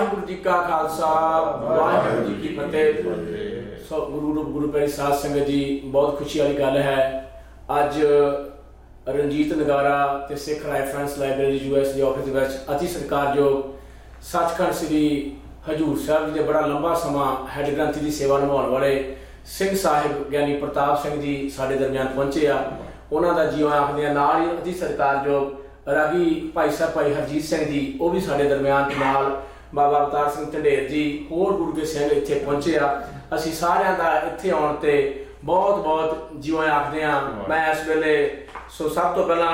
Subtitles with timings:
[0.00, 1.06] ਵਾਹਿਗੁਰੂ ਜੀ ਕਾ ਖਾਲਸਾ,
[1.62, 6.58] ਵਾਹਿਗੁਰੂ ਜੀ ਕੀ ਫਤਿਹ। ਸੋ ਗੁਰੂ ਰੂਪ, ਗੁਰੂ ਪਿਆਰੀ ਸਾਧ ਸੰਗਤ ਜੀ, ਬਹੁਤ ਖੁਸ਼ੀ ਵਾਲੀ
[6.58, 7.26] ਗੱਲ ਹੈ।
[7.78, 7.98] ਅੱਜ
[9.08, 13.62] ਰਣਜੀਤ ਨਗਾਰਾ ਤੇ ਸਿੱਖ ਰੈਫਰੈਂਸ ਲਾਇਬ੍ਰੇਰੀ ਯੂਐਸ ਦੇ ਆਫਿਸ ਦੇ ਵਿੱਚ ਅਤੀ ਸਤਿਕਾਰਯੋਗ
[14.30, 15.02] ਸੱਚਖੰਡ ਸ੍ਰੀ
[15.68, 19.16] ਹਜੂਰ ਸਾਹਿਬ ਜੀ ਦੇ ਬੜਾ ਲੰਬਾ ਸਮਾਂ ਹੈਡ ਗ੍ਰੰਥੀ ਦੀ ਸੇਵਾ ਨਿਭਾਉਣ ਵਾਲੇ
[19.58, 22.62] ਸਿੰਘ ਸਾਹਿਬ, ਗਿਆਨੀ ਪ੍ਰਤਾਪ ਸਿੰਘ ਜੀ ਸਾਡੇ ਦਰਮਿਆਨ ਪਹੁੰਚੇ ਆ।
[23.12, 27.64] ਉਹਨਾਂ ਦਾ ਜੀਵਨ ਆਖਦੇ ਆ, ਨਾਲ ਹੀ ਅਤੀ ਸਤਿਕਾਰਯੋਗ ਰਾਗੀ ਭਾਈ ਸਾਹਿਬ ਭਾਈ ਹਰਜੀਤ ਸਿੰਘ
[27.64, 29.40] ਜੀ, ਉਹ ਵੀ ਸਾਡੇ ਦਰਮਿਆਨ ਤੇ ਨਾਲ
[29.74, 33.02] ਬਾਬਾ ਅਵਤਾਰ ਸਿੰਘ ਢੰਡੇਰ ਜੀ ਹੋਰ ਗੁਰੂ ਕੇ ਸਿੰਘ ਇੱਥੇ ਪਹੁੰਚੇ ਆ।
[33.34, 38.14] ਅਸੀਂ ਸਾਰਿਆਂ ਦਾ ਇੱਥੇ ਆਉਣ ਤੇ ਬਹੁਤ ਬਹੁਤ ਜੀਵਨ ਆਖਦੇ ਆ ਮੈਂ ਇਸ ਵੇਲੇ
[38.70, 39.52] ਸੋ ਸਭ ਤੋਂ ਪਹਿਲਾਂ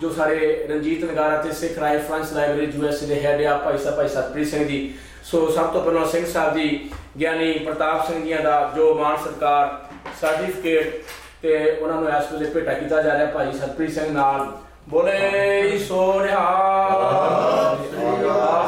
[0.00, 4.08] ਜੋ ਸਾਰੇ ਰਣਜੀਤ ਨਗਾਰਾ ਤੇ ਸਿੱਖ ਰਾਈਫਰੈਂਸ ਲਾਇਬ੍ਰੇਰੀ ਯੂਐਸਏ ਦੇ ਹੈਡ ਆ ਭਾਈ ਸਾਹਿਬ ਭਾਈ
[4.08, 4.94] ਸਤਪ੍ਰੀਤ ਸਿੰਘ ਜੀ।
[5.24, 9.76] ਸੋ ਸਭ ਤੋਂ ਪਹਿਲਾਂ ਸਿੰਘ ਸਾਹਿਬ ਜੀ ਗਿਆਨੀ ਪ੍ਰਤਾਪ ਸਿੰਘ ਜੀਆਂ ਦਾ ਜੋ ਮਾਨ ਸਤਕਾਰ
[10.20, 11.02] ਸਰਟੀਫਿਕੇਟ
[11.42, 14.46] ਤੇ ਉਹਨਾਂ ਨੂੰ ਇਸ ਵੇਲੇ ਭੇਟਾ ਕੀਤਾ ਜਾ ਰਿਹਾ ਭਾਈ ਸਤਪ੍ਰੀਤ ਸਿੰਘ ਨਾਲ।
[14.88, 17.76] ਬੋਲੇ ਸੋ ਨਿਹਾਲ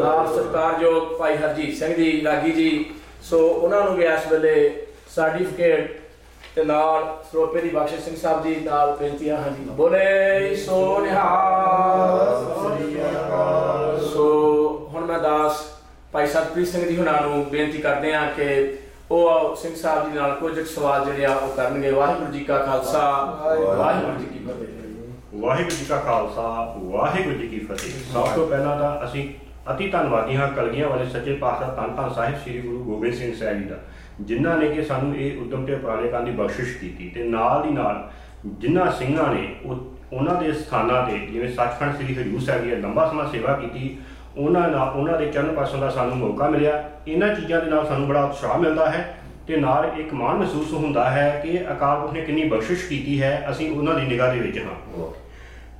[0.03, 2.85] ਨਾਲ ਸਤਿਕਾਰਯੋਗ ਭਾਈ ਹਰਜੀਤ ਸਿੰਘ ਜੀ, ਲਾਗੀ ਜੀ।
[3.23, 6.01] ਸੋ ਉਹਨਾਂ ਨੂੰ ਵੀ ਇਸ ਵੇਲੇ ਸਰਟੀਫਿਕੇਟ
[6.55, 12.29] ਤੇ ਨਾਲ ਸਰੋਪੇ ਦੀ ਬਖਸ਼ ਸਿੰਘ ਸਾਹਿਬ ਜੀ ਨਾਲ ਬੇਨਤੀਆਂ ਹਨ ਜੀ। ਬੋਲੇ ਸੋ ਨਿਹਾਲ
[14.13, 15.63] ਸੋ ਹੁਣ ਮੈਂ ਦਾਸ
[16.13, 18.77] ਭਾਈ ਸਤਪ੍ਰੀਤ ਸਿੰਘ ਜੀ ਹੁਣਾਂ ਨੂੰ ਬੇਨਤੀ ਕਰਦੇ ਹਾਂ ਕਿ
[19.11, 22.57] ਉਹ ਸਿੰਘ ਸਾਹਿਬ ਜੀ ਨਾਲ ਕੁਝ ਕੁ ਸਵਾਲ ਜਿਹੜੇ ਆ ਉਹ ਕਰਨਗੇ। ਵਾਹਿਗੁਰੂ ਜੀ ਕਾ
[22.57, 23.11] ਖਾਲਸਾ।
[23.77, 24.82] ਵਾਹਿਗੁਰੂ ਜੀ ਕੀ ਫਤਿਹ।
[25.33, 26.41] ਵਾਹਿਗੁਰੂ ਜੀ ਕਾ ਖਾਲਸਾ,
[26.83, 29.27] ਵਾਹਿਗੁਰੂ ਜੀ ਕੀ ਫਤਿਹ। ਸਭ ਤੋਂ ਪਹਿਲਾਂ ਤਾਂ ਅਸੀਂ
[29.73, 33.57] ਅਤੀ ਧੰਨਵਾਦੀ ਹਾਂ ਕਲਗੀਆਂ ਵਾਲੇ ਸੱਚੇ ਪਾਤਸ਼ਾਹ ਧੰਨ ਧੰਨ ਸਾਹਿਬ ਸ੍ਰੀ ਗੁਰੂ ਗੋਬਿੰਦ ਸਿੰਘ ਸਾਹਿਬ
[33.59, 33.75] ਜੀ ਦਾ,
[34.21, 37.71] ਜਿਨ੍ਹਾਂ ਨੇ ਕਿ ਸਾਨੂੰ ਇਹ ਉਦਮ ਤੇ ਉਪਰਾਲੇ ਕਰਨ ਦੀ ਬਖਸ਼ਿਸ਼ ਕੀਤੀ ਤੇ ਨਾਲ ਹੀ
[37.71, 38.09] ਨਾਲ
[38.45, 39.75] ਜਿਨ੍ਹਾਂ ਸਿੰਘਾਂ ਨੇ ਉਹ
[40.13, 43.97] ਉਹਨਾਂ ਦੇ ਸਥਾਨਾਂ ਤੇ, ਜਿਵੇਂ ਸੱਚਖੰਡ ਸ੍ਰੀ ਹਜੂਰ ਸਾਹਿਬ ਦੀ ਲੰਬਾ ਸਮਾਂ ਸੇਵਾ ਕੀਤੀ,
[44.37, 48.07] ਉਹਨਾਂ ਨਾਲ ਉਹਨਾਂ ਦੇ ਚਰਨ ਪਾਸੋਂ ਦਾ ਸਾਨੂੰ ਮੌਕਾ ਮਿਲਿਆ। ਇਹਨਾਂ ਚੀਜ਼ਾਂ ਦੇ ਨਾਲ ਸਾਨੂੰ
[48.07, 49.03] ਬੜਾ ਉਤਸ਼ਾਹ ਮਿਲਦਾ ਹੈ
[49.47, 53.47] ਤੇ ਨਾਲ ਇੱਕ ਮਾਣ ਮਹਿਸੂਸ ਹੁੰਦਾ ਹੈ ਕਿ ਅਕਾਲ ਪੁਰਖ ਨੇ ਕਿੰਨੀ ਬਖਸ਼ਿਸ਼ ਕੀਤੀ ਹੈ,
[53.49, 54.75] ਅਸੀਂ ਉਹਨਾਂ ਦੀ ਨਿਗਾਹ ਦੇ ਵਿੱਚ ਹਾਂ।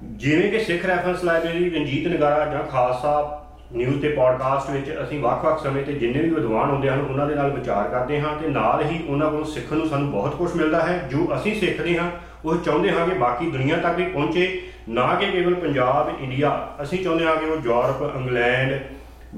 [0.04, 3.40] ਜਿਵੇਂ ਕਿ ਸਿੱਖ ਰੈਫਰੈਂਸ ਲਾਇਬ੍ਰੇਰੀ ਰਣਜੀਤ ਨਗਾਰਾ ਜਾਂ ਖਾਲਸਾ
[3.74, 7.36] ਨਿਊਜ਼ ਤੇ ਪੋਡਕਾਸਟ ਵਿੱਚ ਅਸੀਂ ਵੱਖ-ਵੱਖ ਸਮੇਂ ਤੇ ਜਿੰਨੇ ਵੀ ਵਿਦਵਾਨ ਹੁੰਦੇ ਹਨ, ਉਹਨਾਂ ਦੇ
[7.36, 10.82] ਨਾਲ ਵਿਚਾਰ ਕਰਦੇ ਹਾਂ ਤੇ ਨਾਲ ਹੀ ਉਹਨਾਂ ਕੋਲੋਂ ਸਿੱਖਣ ਨੂੰ ਸਾਨੂੰ ਬਹੁਤ ਕੁਝ ਮਿਲਦਾ
[10.82, 12.12] ਹੈ, ਜੋ ਅਸੀਂ ਸਿੱਖਦੇ ਹਾਂ,
[12.46, 17.04] ਉਹ ਚਾਹੁੰਦੇ ਹਾਂ ਕਿ ਬਾਕੀ ਦੁਨੀਆ ਤੱਕ ਵੀ ਪਹੁੰਚੇ, ਨਾ ਕਿ ਕੇਵਲ ਪੰਜਾਬ, ਇੰਡੀਆ। ਅਸੀਂ
[17.04, 18.80] ਚਾਹੁੰਦੇ ਹਾਂ ਕਿ ਉਹ ਯੂਰਪ, ਇੰਗਲੈਂਡ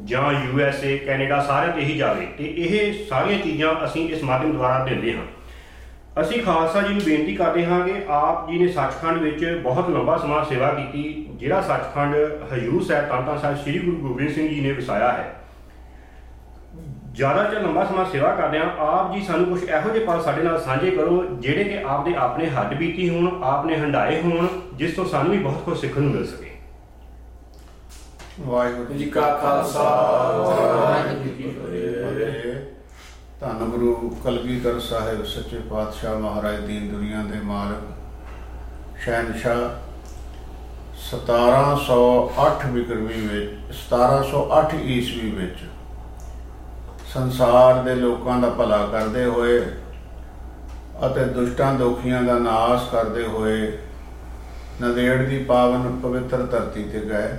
[0.05, 4.23] ਜਾਂ ਯੂ ਐਸ ਏ, ਕੈਨੇਡਾ ਸਾਰਿਆਂ ਤੇ ਹੀ ਜਾਵੇ ਤੇ ਇਹ ਸਾਰੀਆਂ ਚੀਜ਼ਾਂ ਅਸੀਂ ਇਸ
[4.23, 5.23] ਮਾਧਿਅਮ ਦੁਆਰਾ ਦਿੰਦੇ ਹਾਂ।
[6.21, 10.17] ਅਸੀਂ ਖਾਲਸਾ ਜੀ ਨੂੰ ਬੇਨਤੀ ਕਰਦੇ ਹਾਂ ਕਿ ਆਪ ਜੀ ਨੇ ਸੱਚਖੰਡ ਵਿੱਚ ਬਹੁਤ ਲੰਬਾ
[10.17, 12.15] ਸਮਾਂ ਸੇਵਾ ਕੀਤੀ, ਜਿਹੜਾ ਸੱਚਖੰਡ
[12.53, 15.33] ਹਜੂਰ ਸਾਹਿਬ ਤਨਤਨ ਸਾਹਿਬ ਸ੍ਰੀ ਗੁਰੂ ਗੋਬਿੰਦ ਸਿੰਘ ਜੀ ਨੇ ਵਸਾਇਆ ਹੈ।
[17.13, 20.43] ਜ਼ਿਆਦਾ ਚਿਰ ਲੰਬਾ ਸਮਾਂ ਸੇਵਾ ਕਰਦੇ ਹਾਂ, ਆਪ ਜੀ ਸਾਨੂੰ ਕੁਝ ਇਹੋ ਜਿਹੇ ਪਲ ਸਾਡੇ
[20.43, 24.47] ਨਾਲ ਸਾਂਝੇ ਕਰੋ, ਜਿਹੜੇ ਕਿ ਆਪ ਦੇ ਆਪਣੇ ਹੱਡ ਬੀਤੀ ਹੋਣ ਆਪ ਨੇ ਹੰਡਾਏ ਹੋਣ,
[24.73, 26.51] ਜਿਸ ਤੋਂ ਸਾਨੂੰ ਵੀ ਬਹੁਤ ਕੁਝ ਸਿੱਖਣ ਨੂੰ ਮਿਲ ਸਕੇ।
[28.41, 29.83] ਵਾਹਿਗੁਰੂ ਜੀ ਕਾ ਖਾਲਸਾ,
[30.39, 32.54] ਵਾਹਿਗੁਰੂ ਜੀ ਕੀ ਫਤਿਹ।
[33.45, 37.81] ਧੰਨ ਗੁਰੂ ਕਲਗੀਧਰ ਸਾਹਿਬ ਸੱਚੇ ਪਾਤਸ਼ਾਹ ਮਹਾਰਾਜ ਦੀਨ ਦੁਨੀਆ ਦੇ ਮਾਲਕ
[38.99, 39.59] ਸ਼ਹਿਨशाह
[41.01, 45.59] 1708 ਵਿਕਰਮੀ ਵਿੱਚ 1708 ਈਸਵੀ ਵਿੱਚ
[47.13, 49.59] ਸੰਸਾਰ ਦੇ ਲੋਕਾਂ ਦਾ ਭਲਾ ਕਰਦੇ ਹੋਏ
[51.05, 53.71] ਅਤੇ ਦੁਸ਼ਟਾਂ ਦੋਖੀਆਂ ਦਾ ਨਾਸ਼ ਕਰਦੇ ਹੋਏ
[54.81, 57.29] ਨਦੇੜ ਦੀ ਪਾਵਨ ਪਵਿੱਤਰ ਧਰਤੀ ਤੇ ਗਏ।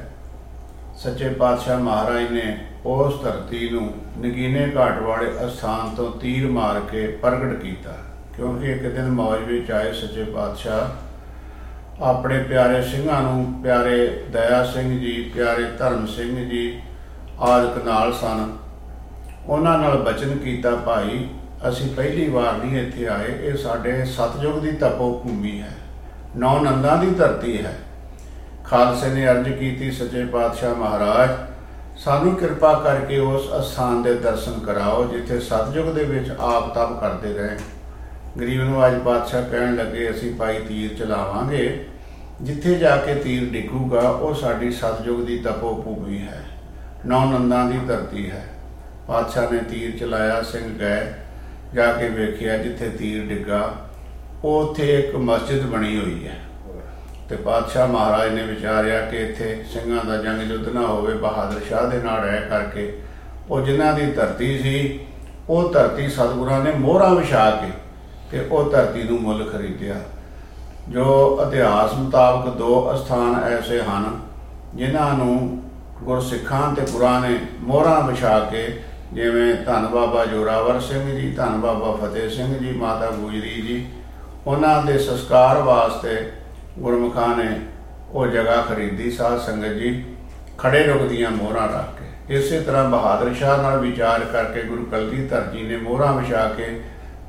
[0.97, 2.47] ਸੱਚੇ ਪਾਤਸ਼ਾਹ ਮਹਾਰਾਜ ਨੇ
[2.87, 7.95] ਉਸ ਧਰਤੀ ਨੂੰ ਨਗੀਨੇ ਘਾਟ ਵਾਲੇ ਅਸਥਾਨ ਤੋਂ ਤੀਰ ਮਾਰ ਕੇ ਪ੍ਰਗਟ ਕੀਤਾ।
[8.37, 15.01] ਕਿਉਂਕਿ ਇੱਕ ਦਿਨ ਮੌਜ ਵਿੱਚ ਆਏ ਸੱਚੇ ਪਾਤਸ਼ਾਹ, ਆਪਣੇ ਪਿਆਰੇ ਸਿੰਘਾਂ ਨੂੰ, ਪਿਆਰੇ ਦਇਆ ਸਿੰਘ
[15.01, 16.81] ਜੀ, ਪਿਆਰੇ ਧਰਮ ਸਿੰਘ ਜੀ,
[17.41, 18.57] ਆਦਿਕ ਨਾਲ ਸਨ।
[19.47, 21.29] ਉਹਨਾਂ ਨਾਲ ਬਚਨ ਕੀਤਾ, ਭਾਈ,
[21.69, 25.77] ਅਸੀਂ ਪਹਿਲੀ ਵਾਰ ਨਹੀਂ ਇੱਥੇ ਆਏ। ਇਹ ਸਾਡੇ ਸਤਜੁਗ ਦੀ ਤਪੋ ਭੂਮੀ ਹੈ।
[26.37, 27.75] ਨੌ ਨੰਦਾਂ ਦੀ ਧਰਤੀ ਹੈ।
[28.65, 31.56] ਖਾਲਸੇ ਨੇ ਅਰਜ਼ ਕੀਤੀ, ਸੱਚੇ ਪਾਤਸ਼ਾਹ ਮਹਾਰਾਜ
[32.05, 37.33] ਸਾਨੂੰ ਕਿਰਪਾ ਕਰਕੇ ਉਸ ਅਸਥਾਨ ਦੇ ਦਰਸ਼ਨ ਕਰਾਓ, ਜਿੱਥੇ ਸਤਜੁਗ ਦੇ ਵਿੱਚ ਆਪ ਤਪ ਕਰਦੇ
[37.33, 37.57] ਰਹੇ।
[38.41, 41.87] ਗਰੀਬ ਨਵਾਜ ਪਾਤਸ਼ਾਹ ਕਹਿਣ ਲੱਗੇ, ਅਸੀਂ ਭਾਈ ਤੀਰ ਚਲਾਵਾਂਗੇ।
[42.43, 46.45] ਜਿੱਥੇ ਜਾ ਕੇ ਤੀਰ ਡਿੱਗੂਗਾ, ਉਹ ਸਾਡੀ ਸਤਜੁਗ ਦੀ ਤਪੋ ਭੂਮੀ ਹੈ।
[47.07, 48.47] ਨੌ ਨੰਦਾਂ ਦੀ ਧਰਤੀ ਹੈ।
[49.09, 51.13] ਪਾਤਸ਼ਾਹ ਨੇ ਤੀਰ ਚਲਾਇਆ, ਸਿੰਘ ਗਏ,
[51.75, 53.75] ਜਾ ਕੇ ਵੇਖਿਆ ਜਿੱਥੇ ਤੀਰ ਡਿੱਗਾ
[54.45, 56.41] ਉੱਥੇ ਇੱਕ ਮਸਜਿਦ ਬਣੀ ਹੋਈ ਹੈ।
[57.28, 61.89] ਤੇ ਪਾਤਸ਼ਾਹ ਮਹਾਰਾਜ ਨੇ ਵਿਚਾਰਿਆ ਕਿ ਇੱਥੇ ਸਿੰਘਾਂ ਦਾ ਜੰਗ ਯੁੱਧ ਨਾ ਹੋਵੇ, ਬਹਾਦਰ ਸ਼ਾਹ
[61.91, 62.93] ਦੇ ਨਾਲ ਰਹਿ ਕਰਕੇ।
[63.51, 65.01] ਉਹ ਜਿਨ੍ਹਾਂ ਦੀ ਧਰਤੀ ਸੀ,
[65.49, 67.71] ਉਹ ਧਰਤੀ ਸਤਿਗੁਰਾਂ ਨੇ ਮੋਹਰਾਂ ਵਿਛਾ ਕੇ
[68.31, 69.95] ਤੇ ਉਹ ਧਰਤੀ ਨੂੰ ਮੁੱਲ ਖਰੀਦਿਆ।
[70.89, 74.19] ਜੋ ਇਤਿਹਾਸ ਮੁਤਾਬਕ ਦੋ ਅਸਥਾਨ ਐਸੇ ਹਨ,
[74.75, 75.63] ਜਿਨ੍ਹਾਂ ਨੂੰ
[76.03, 78.67] ਗੁਰਸਿੱਖਾਂ ਤੇ ਗੁਰਾਂ ਨੇ ਮੋਹਰਾਂ ਵਿਛਾ ਕੇ,
[79.13, 83.87] ਜਿਵੇਂ ਧੰਨ ਬਾਬਾ ਜੋਰਾਵਰ ਸਿੰਘ ਜੀ, ਧੰਨ ਬਾਬਾ ਫਤਿਹ ਸਿੰਘ ਜੀ, ਮਾਤਾ ਗੁਜਰੀ ਜੀ,
[84.47, 86.17] ਉਹਨਾਂ ਦੇ ਸੰਸਕਾਰ ਵਾਸਤੇ
[86.78, 87.49] ਗੁਰਮੁਖਾਂ ਨੇ
[88.11, 90.05] ਉਹ ਜਗ੍ਹਾ ਖਰੀਦੀ ਸਾਧ ਸੰਗਤ ਜੀ,
[90.59, 95.63] ਖੜੇ ਰੁਕਦੀਆਂ ਮੋਹਰਾਂ ਰੱਖ ਕੇ। ਇਸੇ ਤਰ੍ਹਾਂ ਬਹਾਦਰ ਸ਼ਾਹ ਨਾਲ ਵਿਚਾਰ ਕਰਕੇ ਗੁਰੂ ਕਲਗੀਧਰ ਜੀ
[95.63, 96.67] ਨੇ ਮੋਹਰਾਂ ਵਿਛਾ ਕੇ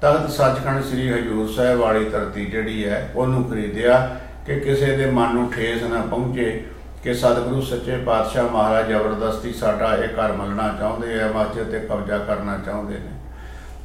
[0.02, 4.18] ਤਖਤ ਸੱਚਖੰਡ ਸ੍ਰੀ ਹਜੂਰ ਸਾਹਿਬ ਵਾਲੀ ਧਰਤੀ ਜਿਹੜੀ ਹੈ, ਉਹਨੂੰ ਖਰੀਦਿਆ
[4.48, 6.64] ਕਿ ਕਿਸੇ ਦੇ ਮਨ ਨੂੰ ਠੇਸ ਨਾ ਪਹੁੰਚੇ
[7.04, 12.18] ਕਿ ਸਤਿਗੁਰੂ ਸੱਚੇ ਪਾਤਸ਼ਾਹ ਮਹਾਰਾਜ ਜ਼ਬਰਦਸਤੀ ਸਾਡਾ ਇਹ ਘਰ ਮਲਣਾ ਚਾਹੁੰਦੇ ਆ, ਮਸਜਿਦ ਤੇ ਕਬਜ਼ਾ
[12.18, 13.12] ਕਰਨਾ ਚਾਹੁੰਦੇ ਨੇ।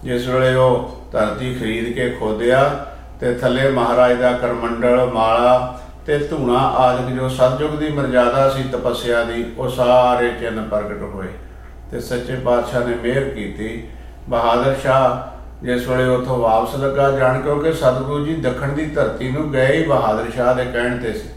[0.04, 2.62] ਜਿਸ ਵੇਲੇ ਉਹ ਧਰਤੀ ਖਰੀਦ ਕੇ ਖੋਦਿਆ
[3.22, 9.24] ਤੇ ਥੱਲੇ ਮਹਾਰਾਜ ਦਾ ਕਰਮੰਡਲ, ਮਾਲਾ ਤੇ ਧੂਣਾ ਆਦਿਕ ਜੋ ਸਤਜੁਗ ਦੀ ਮਰਜ਼ਾਦਾ ਸੀ ਤਪੱਸਿਆ
[9.24, 11.28] ਦੀ, ਉਹ ਸਾਰੇ ਚਿੰਨ ਪ੍ਰਗਟ ਹੋਏ।
[11.90, 13.88] ਤੇ ਸੱਚੇ ਪਾਤਸ਼ਾਹ ਨੇ ਮਿਹਰ ਕੀਤੀ।
[14.28, 19.52] ਬਹਾਦਰ ਸ਼ਾਹ ਜਿਸ ਵੇਲੇ ਉਥੋਂ ਵਾਪਸ ਲੱਗਾ, ਜਾਣ ਕਿਉਂਕਿ ਸਤਿਗੁਰੂ ਜੀ ਦੱਖਣ ਦੀ ਧਰਤੀ ਨੂੰ
[19.52, 21.28] ਗਏ ਹੀ ਬਹਾਦਰ ਸ਼ਾਹ ਦੇ ਕਹਿਣ ਤੇ ਸੀ।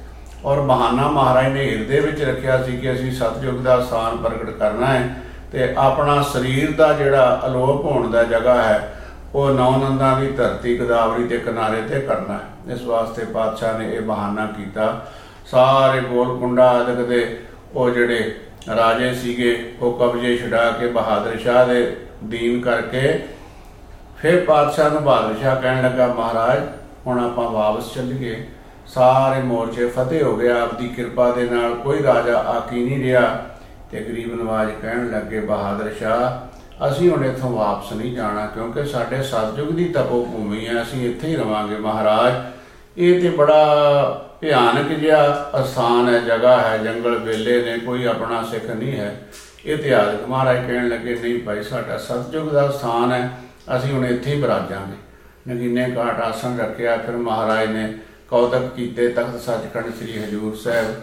[0.45, 4.85] ਔਰ ਬਹਾਨਾ ਮਹਾਰਾਜ ਨੇ ਹਿਰਦੇ ਵਿੱਚ ਰੱਖਿਆ ਸੀ ਕਿ ਅਸੀਂ ਸਤਜੁਗ ਦਾ ਸਥਾਨ ਪ੍ਰਗਟ ਕਰਨਾ
[4.85, 5.15] ਹੈ
[5.51, 8.94] ਤੇ ਆਪਣਾ ਸਰੀਰ ਦਾ ਜਿਹੜਾ ਅਲੋਪ ਹੋਣ ਦਾ ਜਗ੍ਹਾ ਹੈ
[9.35, 13.95] ਉਹ ਨੌ ਨੰਦਾਂ ਦੀ ਧਰਤੀ ਗਦਾਵਰੀ ਦੇ ਕਿਨਾਰੇ ਤੇ ਕਰਨਾ ਹੈ। ਇਸ ਵਾਸਤੇ ਪਾਤਸ਼ਾਹ ਨੇ
[13.95, 15.07] ਇਹ ਬਹਾਨਾ ਕੀਤਾ।
[15.45, 17.39] ਸਾਰੇ ਗੋਲਕੁੰਡਾ ਆਦਿਕ ਦੇ
[17.73, 18.35] ਉਹ ਜਿਹੜੇ
[18.75, 23.27] ਰਾਜੇ ਸੀਗੇ, ਉਹ ਕਬਜ਼ੇ ਛਡਾ ਕੇ ਬਹਾਦਰ ਸ਼ਾਹ ਦੇ ਦੀਨ ਕਰਕੇ
[24.17, 26.61] ਫਿਰ ਪਾਤਸ਼ਾਹ ਨੂੰ ਬਹਾਦਰ ਸ਼ਾਹ ਕਹਿਣ ਲੱਗਾ, ਮਹਾਰਾਜ,
[27.07, 28.47] ਹੁਣ ਆਪਾਂ ਵਾਪਸ ਚੱਲੀਏ।
[28.87, 33.45] ਸਾਰੇ ਮੋਰਚੇ ਫਤਿਹ ਹੋ ਗਿਆ ਆਪਦੀ ਕਿਰਪਾ ਦੇ ਨਾਲ ਕੋਈ ਰਾਜਾ ਆਕੀ ਨਹੀਂ ਰਿਹਾ।
[33.91, 36.44] ਤੇ ਗਰੀਬ ਨਵਾਜ ਕਹਿਣ ਲੱਗੇ, ਬਹਾਦਰ ਸ਼ਾਹ
[36.87, 41.27] ਅਸੀਂ ਹੁਣ ਇੱਥੋਂ ਵਾਪਸ ਨਹੀਂ ਜਾਣਾ, ਕਿਉਂਕਿ ਸਾਡੇ ਸਤਜੁਗ ਦੀ ਤਪੋ ਭੂਮੀ ਹੈ, ਅਸੀਂ ਇੱਥੇ
[41.27, 42.33] ਹੀ ਰਵਾਂਗੇ। ਮਹਾਰਾਜ,
[42.97, 48.69] ਇਹ ਤੇ ਬੜਾ ਭਿਆਨਕ ਜਿਹਾ ਅਸਥਾਨ ਹੈ, ਜਗ੍ਹਾ ਹੈ, ਜੰਗਲ ਵੇਲੇ ਨੇ, ਕੋਈ ਆਪਣਾ ਸਿੱਖ
[48.69, 49.15] ਨਹੀਂ ਹੈ।
[49.65, 53.29] ਇਹ ਇਤਿਹਾਸਕ ਮਹਾਰਾਜ ਕਹਿਣ ਲੱਗੇ, ਨਹੀਂ ਭਾਈ, ਸਾਡਾ ਸਤਜੁਗ ਦਾ ਸਥਾਨ ਹੈ,
[53.75, 57.93] ਅਸੀਂ ਹੁਣ ਇੱਥੇ ਹੀ ਬਰਾਜਾਂਗੇ। ਨਗੀਨੇ ਘਾਟ ਆਸਣ ਰੱਖਿਆ, ਫਿਰ ਮਹਾਰਾਜ ਨੇ
[58.29, 60.95] ਕੌਤਕ ਕੀਤੇ, ਤਖਤ ਸੱਚਖੰਡ ਸ੍ਰੀ ਹਜੂਰ ਸਾਹਿਬ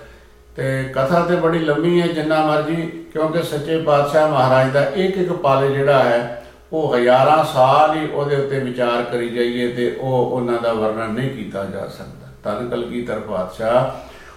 [0.57, 2.77] ਤੇ ਕਥਾ ਤੇ ਬੜੀ ਲੰਮੀ ਹੈ, ਜਿੰਨਾ ਮਰਜ਼ੀ,
[3.13, 8.37] ਕਿਉਂਕਿ ਸੱਚੇ ਪਾਤਸ਼ਾਹ ਮਹਾਰਾਜ ਦਾ ਇੱਕ ਇੱਕ ਪਲ ਜਿਹੜਾ ਹੈ, ਉਹ ਹਜ਼ਾਰਾਂ ਸਾਲ ਹੀ ਉਹਦੇ
[8.37, 13.21] ਉੱਤੇ ਵਿਚਾਰ ਕਰੀ ਜਾਈਏ ਤੇ ਉਹ ਉਹਨਾਂ ਦਾ ਵਰਣਨ ਨਹੀਂ ਕੀਤਾ ਜਾ ਸਕਦਾ। ਤਨ ਕਲਗੀਧਰ
[13.21, 13.91] ਪਾਤਸ਼ਾਹ,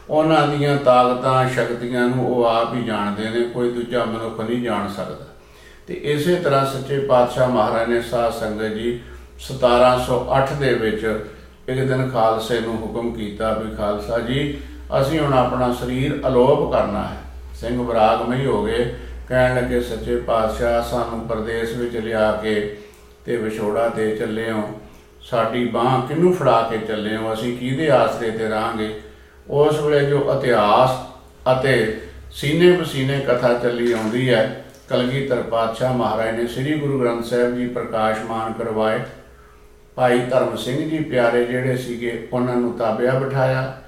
[0.09, 4.87] ਉਹਨਾਂ ਦੀਆਂ ਤਾਕਤਾਂ, ਸ਼ਕਤੀਆਂ ਨੂੰ ਉਹ ਆਪ ਹੀ ਜਾਣਦੇ ਨੇ, ਕੋਈ ਦੂਜਾ ਮਨੁੱਖ ਨਹੀਂ ਜਾਣ
[4.87, 5.25] ਸਕਦਾ।
[5.87, 8.99] ਤੇ ਇਸੇ ਤਰ੍ਹਾਂ ਸੱਚੇ ਪਾਤਸ਼ਾਹ ਮਹਾਰਾਜ ਨੇ ਸਾਧ ਸੰਗਤ ਜੀ
[9.39, 11.03] 1708 ਦੇ ਵਿੱਚ
[11.69, 14.57] ਇੱਕ ਦਿਨ ਖਾਲਸੇ ਨੂੰ ਹੁਕਮ ਕੀਤਾ ਵੀ ਖਾਲਸਾ ਜੀ
[15.01, 17.17] ਅਸੀਂ ਹੁਣ ਆਪਣਾ ਸਰੀਰ ਅਲੋਪ ਕਰਨਾ ਹੈ।
[17.53, 18.93] ਸਿੰਘ ਬਰਾਗਮਈ ਹੋ ਗਏ,
[19.29, 22.77] ਕਹਿਣ ਲੱਗੇ, ਸੱਚੇ ਪਾਤਸ਼ਾਹ, ਸਾਨੂੰ ਪਰਦੇਸ ਵਿੱਚ ਲਿਆ ਕੇ
[23.25, 24.63] ਤੇ ਵਿਛੋੜਾ ਦੇ ਚੱਲੇ ਹਾਂ
[25.21, 29.01] ਸਾਡੀ ਬਾਹ ਕਿਹਨੂੰ ਫੜਾ ਕੇ ਚੱਲੇ ਹਾਂ ਅਸੀਂ ਕਿਹਦੇ ਆਸਰੇ ਤੇ ਰਾਂਗੇ
[29.49, 30.91] ਉਸ ਵੇਲੇ ਜੋ ਇਤਿਹਾਸ
[31.51, 37.55] ਅਤੇ ਸੀਨੇ ਬਸੀਨੇ ਕਥਾ ਚੱਲੀ ਆਉਂਦੀ ਹੈ, ਕਲਗੀਧਰ ਪਾਤਸ਼ਾਹ ਮਹਾਰਾਜ ਨੇ ਸ੍ਰੀ ਗੁਰੂ ਗ੍ਰੰਥ ਸਾਹਿਬ
[37.55, 38.99] ਜੀ ਪ੍ਰਕਾਸ਼ਮਾਨ ਕਰਵਾਏ।
[39.95, 43.81] ਭਾਈ ਧਰਮ ਸਿੰਘ ਜੀ ਪਿਆਰੇ ਜਿਹੜੇ ਸੀਗੇ, ਉਹਨਾਂ ਨੂੰ ਤਾਬਿਆ ਬਿਠਾਇਆ।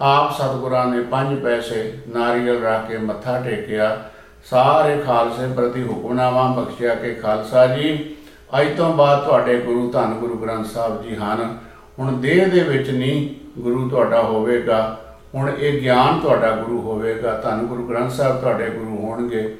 [0.00, 3.96] ਆਪ ਸਤਿਗੁਰਾਂ ਨੇ ਪੰਜ ਪੈਸੇ ਨਾਰੀਅਲ ਰੱਖ ਕੇ ਮੱਥਾ ਟੇਕਿਆ।
[4.44, 8.16] ਸਾਰੇ ਖਾਲਸੇ ਪ੍ਰਤੀ ਹੁਕਮਨਾਮਾ ਬਖਸ਼ਿਆ ਕਿ ਖਾਲਸਾ ਜੀ,
[8.60, 11.58] ਅੱਜ ਤੋਂ ਬਾਅਦ ਤੁਹਾਡੇ ਗੁਰੂ ਧੰਨ ਗੁਰੂ ਗ੍ਰੰਥ ਸਾਹਿਬ ਜੀ ਹਨ।
[11.98, 13.28] ਹੁਣ ਦੇਹ ਦੇ ਵਿੱਚ ਨਹੀਂ
[13.60, 14.98] ਗੁਰੂ ਤੁਹਾਡਾ ਹੋਵੇਗਾ,
[15.34, 19.56] ਹੁਣ ਇਹ ਗਿਆਨ ਤੁਹਾਡਾ ਗੁਰੂ ਹੋਵੇਗਾ। ਧੰਨ ਗੁਰੂ ਗ੍ਰੰਥ ਸਾਹਿਬ ਤੁਹਾਡੇ ਗੁਰੂ ਹੋਣਗੇ।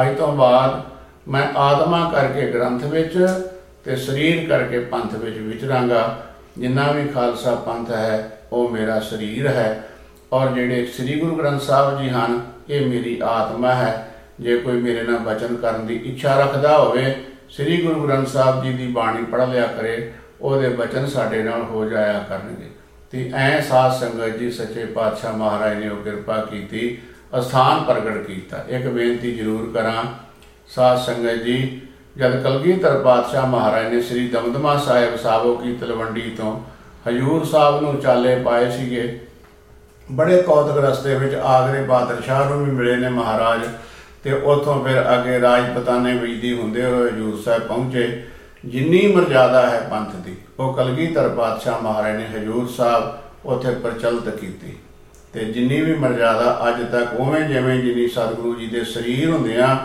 [0.00, 0.80] ਅੱਜ ਤੋਂ ਬਾਅਦ
[1.28, 3.18] ਮੈਂ ਆਤਮਾ ਕਰਕੇ ਗ੍ਰੰਥ ਵਿੱਚ
[3.84, 6.18] ਤੇ ਸਰੀਰ ਕਰਕੇ ਪੰਥ ਵਿੱਚ ਵਿਚਰਾਂਗਾ।
[6.58, 9.88] ਜਿੰਨਾ ਵੀ ਖਾਲਸਾ ਪੰਥ ਹੈ ਉਹ ਮੇਰਾ ਸਰੀਰ ਹੈ।
[10.32, 14.06] ਔਰ ਜਿਹੜੇ ਸ੍ਰੀ ਗੁਰੂ ਗ੍ਰੰਥ ਸਾਹਿਬ ਜੀ ਹਨ, ਇਹ ਮੇਰੀ ਆਤਮਾ ਹੈ।
[14.40, 17.14] ਜੇ ਕੋਈ ਮੇਰੇ ਨਾਲ ਬਚਨ ਕਰਨ ਦੀ ਇੱਛਾ ਰੱਖਦਾ ਹੋਵੇ,
[17.50, 21.84] ਸ੍ਰੀ ਗੁਰੂ ਗ੍ਰੰਥ ਸਾਹਿਬ ਜੀ ਦੀ ਬਾਣੀ ਪੜ੍ਹ ਲਿਆ ਕਰੇ, ਉਹਦੇ ਬਚਨ ਸਾਡੇ ਨਾਲ ਹੋ
[21.84, 22.70] ਜਾਇਆ ਕਰਨਗੇ।
[23.10, 26.98] ਤੇ ਐ ਸਾਧ ਸੰਗਤ ਜੀ, ਸੱਚੇ ਪਾਤਸ਼ਾਹ ਮਹਾਰਾਜ ਨੇ ਉਹ ਕਿਰਪਾ ਕੀਤੀ,
[27.38, 30.04] ਅਸਥਾਨ ਪ੍ਰਗਟ ਕੀਤਾ। ਇੱਕ ਬੇਨਤੀ ਜ਼ਰੂਰ ਕਰਾਂ,
[30.68, 31.82] ਸਾਧ ਸੰਗਤ ਜੀ,
[32.16, 36.60] ਜਦ ਕਲਗੀਧਰ ਪਾਤਸ਼ਾਹ ਮਹਾਰਾਜ ਨੇ ਸ੍ਰੀ ਦਮਦਮਾ ਸਾਹਿਬ ਸਾਬੋ ਕੀ ਤਲਵੰਡੀ ਤੋਂ
[37.08, 39.20] ਹਜੂਰ ਸਾਹਿਬ ਨੂੰ ਚਾਲੇ ਪਾਏ ਸੀਗੇ।
[40.12, 43.60] ਬੜੇ ਕੌਤਕ ਰਸਤੇ ਵਿੱਚ ਆਗਰੇ ਬਾਦਰ ਸ਼ਾਹ ਨੂੰ ਵੀ ਮਿਲੇ ਨੇ ਮਹਾਰਾਜ
[44.24, 48.22] ਤੇ ਉੱਥੋਂ ਫਿਰ ਅੱਗੇ ਰਾਜਪਤਾਨੇ ਵਿਜਦੀ ਹੁੰਦੇ ਹੋਏ ਹਜੂਰ ਸਾਹਿਬ ਪਹੁੰਚੇ।
[48.64, 54.76] ਜਿੰਨੀ ਮਰਜ਼ਾਦਾ ਹੈ ਪੰਥ ਦੀ, ਉਹ ਕਲਗੀਧਰ ਪਾਤਸ਼ਾਹ ਮਹਾਰਾਜ ਨੇ ਹਜੂਰ ਸਾਹਿਬ ਉੱਥੇ ਪ੍ਰਚਲਿਤ ਕੀਤੀ।
[55.32, 59.76] ਤੇ ਜਿੰਨੀ ਵੀ ਮਰਜ਼ਾਦਾ ਅੱਜ ਤੱਕ ਉਵੇਂ ਜਿਵੇਂ ਜਿਨੀ ਸਤਿਗੁਰੂ ਜੀ ਦੇ ਸਰੀਰ ਹੁੰਦੇ ਆ,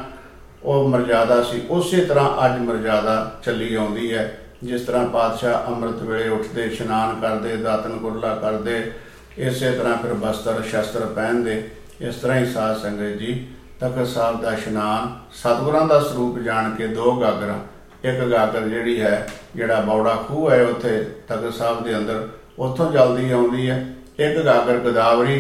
[0.64, 6.30] ਉਹ ਮਰਜ਼ਾਦਾ ਸੀ, ਉਸੇ ਤਰ੍ਹਾਂ ਅੱਜ ਮਰਜ਼ਾਦਾ ਚੱਲੀ ਆਉਂਦੀ ਹੈ। ਜਿਸ ਤਰ੍ਹਾਂ ਪਾਤਸ਼ਾਹ ਅੰਮ੍ਰਿਤ ਵੇਲੇ
[6.30, 8.92] ਉੱਠਦੇ, ਇਸ਼ਨਾਨ ਕਰਦੇ ਦਾਤਨ ਕੁਰਲਾ ਕਰਦੇ,
[9.38, 11.70] ਇਸੇ ਤਰ੍ਹਾਂ ਫਿਰ ਬਸਤਰ, ਸ਼ਸਤਰ ਪਹਿਨਦੇ,
[12.02, 13.48] ਇਸ ਤਰ੍ਹਾਂ ਹੀ ਸਾਧ ਸੰਗਤ ਜੀ,
[13.80, 17.60] ਤਖਤ ਸਾਹਿਬ ਦਾ ਇਸ਼ਨਾਨ, ਸਤਿਗੁਰਾਂ ਦਾ ਸਰੂਪ ਜਾਣ ਕੇ ਦੋ ਗਾਗਰਾਂ,
[18.04, 22.28] ਇੱਕ ਗਾਗਰ ਜਿਹੜੀ ਹੈ, ਜਿਹੜਾ ਬੌੜਾ ਖੂਹ ਹੈ ਉੱਥੇ ਤਖਤ ਸਾਹਿਬ ਦੇ ਅੰਦਰ,
[22.60, 23.86] ਉੱਥੋਂ ਜਲਦੀ ਆਉਂਦੀ ਹੈ,
[24.20, 25.40] ਇੱਕ ਗਾਗਰ ਗਦਾਵਰੀ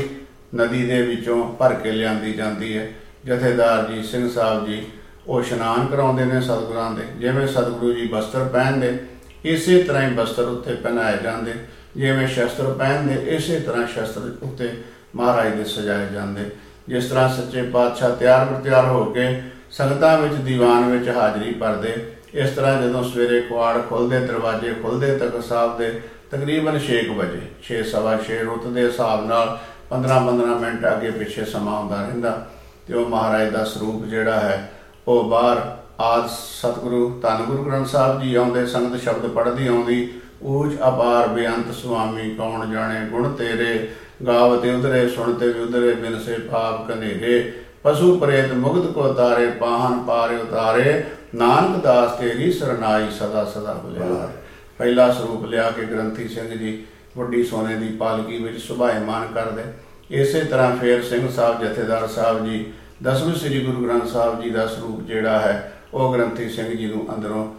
[0.55, 2.87] ਨਦੀ ਦੇ ਵਿੱਚੋਂ ਭਰ ਕੇ ਲਿਆਂਦੀ ਜਾਂਦੀ ਹੈ,
[3.25, 4.83] ਜਥੇਦਾਰ ਜੀ, ਸਿੰਘ ਸਾਹਿਬ ਜੀ,
[5.27, 8.97] ਉਹ ਇਸ਼ਨਾਨ ਕਰਾਉਂਦੇ ਨੇ ਸਤਿਗੁਰਾਂ ਦੇ, ਜਿਵੇਂ ਸਤਿਗੁਰੂ ਜੀ ਬਸਤਰ ਪਹਿਨਦੇ
[9.45, 11.53] ਇਸੇ ਤਰ੍ਹਾਂ ਹੀ ਬਸਤਰ ਉੱਤੇ ਪਹਿਨਾਏ ਜਾਂਦੇ,
[11.97, 14.69] ਜਿਵੇਂ ਸ਼ਸਤਰ ਪਹਿਨਦੇ, ਇਸੇ ਤਰ੍ਹਾਂ ਸ਼ਸਤਰ ਉੱਤੇ
[15.15, 16.49] ਮਹਾਰਾਜ ਦੇ ਸਜਾਏ ਜਾਂਦੇ।
[16.87, 19.27] ਜਿਸ ਤਰ੍ਹਾਂ ਸੱਚੇ ਪਾਤਸ਼ਾਹ ਤਿਆਰ ਬਰ ਹੋ ਕੇ
[19.71, 21.93] ਸੰਗਤਾਂ ਵਿੱਚ ਦੀਵਾਨ ਵਿੱਚ ਹਾਜ਼ਰੀ ਭਰਦੇ,
[22.33, 25.89] ਇਸ ਤਰ੍ਹਾਂ ਜਦੋਂ ਸਵੇਰੇ ਕੁਆੜ ਖੁੱਲਦੇ, ਦਰਵਾਜ਼ੇ ਖੁੱਲਦੇ ਤੱਕ ਸਾਹਿਬ ਦੇ
[26.31, 29.57] ਤਕਰੀਬਨ 6 ਵਜੇ 6 ਸਵਾ 6 ਰੁੱਤ ਦੇ ਹਿਸਾਬ ਨਾਲ
[29.89, 32.31] 15-15 ਮਿੰਟ ਅੱਗੇ ਪਿੱਛੇ ਸਮਾਂ ਹੁੰਦਾ ਰਹਿੰਦਾ,
[32.87, 34.57] ਤੇ ਉਹ ਮਹਾਰਾਜ ਦਾ ਸਰੂਪ ਜਿਹੜਾ ਹੈ,
[35.07, 35.61] ਉਹ ਬਾਹਰ
[35.99, 40.07] ਆਦ ਸਤਿਗੁਰੂ, ਧੰਨ ਗੁਰੂ ਗ੍ਰੰਥ ਸਾਹਿਬ ਜੀ ਆਉਂਦੇ, ਸੰਗਤ ਸ਼ਬਦ ਪੜ੍ਹਦੀ ਆਉਂਦੀ,
[40.43, 43.87] ਊਜ ਅਪਾਰ ਬੇਅੰਤ ਸੁਆਮੀ, ਕੌਣ ਜਾਣੇ ਗੁਣ ਤੇਰੇ
[44.27, 47.51] ਗਾਵਤੇ ਉਧਰੇ ਸੁਣਤੇ ਵੀ ਉਧਰੇ, ਬਿਨ ਸੇ ਪਾਪ ਕਨੇਰੇ
[47.83, 51.03] ਪਸ਼ੂ ਪ੍ਰੇਤ ਮੁਗਧ ਕੋ ਤਾਰੇ, ਪਾਹਨ ਪਾਰੇ ਉਤਾਰੇ,
[51.35, 54.29] ਨਾਨਕ ਦਾਸ ਤੇਰੀ ਸਰਨਾਈ ਸਦਾ ਸਦਾ ਬੁਲਿਆ
[54.79, 56.85] ਪਹਿਲਾ ਸਰੂਪ ਲਿਆ ਕੇ ਗ੍ਰੰਥੀ ਸਿੰਘ ਜੀ,
[57.17, 59.63] ਵੱਡੀ ਸੋਨੇ ਦੀ ਪਾਲਕੀ ਵਿੱਚ ਸੁਭਾਇਮਾਨ ਕਰਦੇ।
[60.11, 62.65] ਇਸੇ ਤਰ੍ਹਾਂ ਫੇਰ ਸਿੰਘ ਸਾਹਿਬ, ਜਥੇਦਾਰ ਸਾਹਿਬ ਜੀ,
[63.03, 67.15] ਦਸਵੇਂ ਸ੍ਰੀ ਗੁਰੂ ਗ੍ਰੰਥ ਸਾਹਿਬ ਜੀ ਦਾ ਸਰੂਪ ਜਿਹੜਾ ਹੈ ਉਹ ਗ੍ਰੰਥੀ ਸਿੰਘ ਜੀ ਨੂੰ
[67.15, 67.55] ਅੰਦਰੋਂ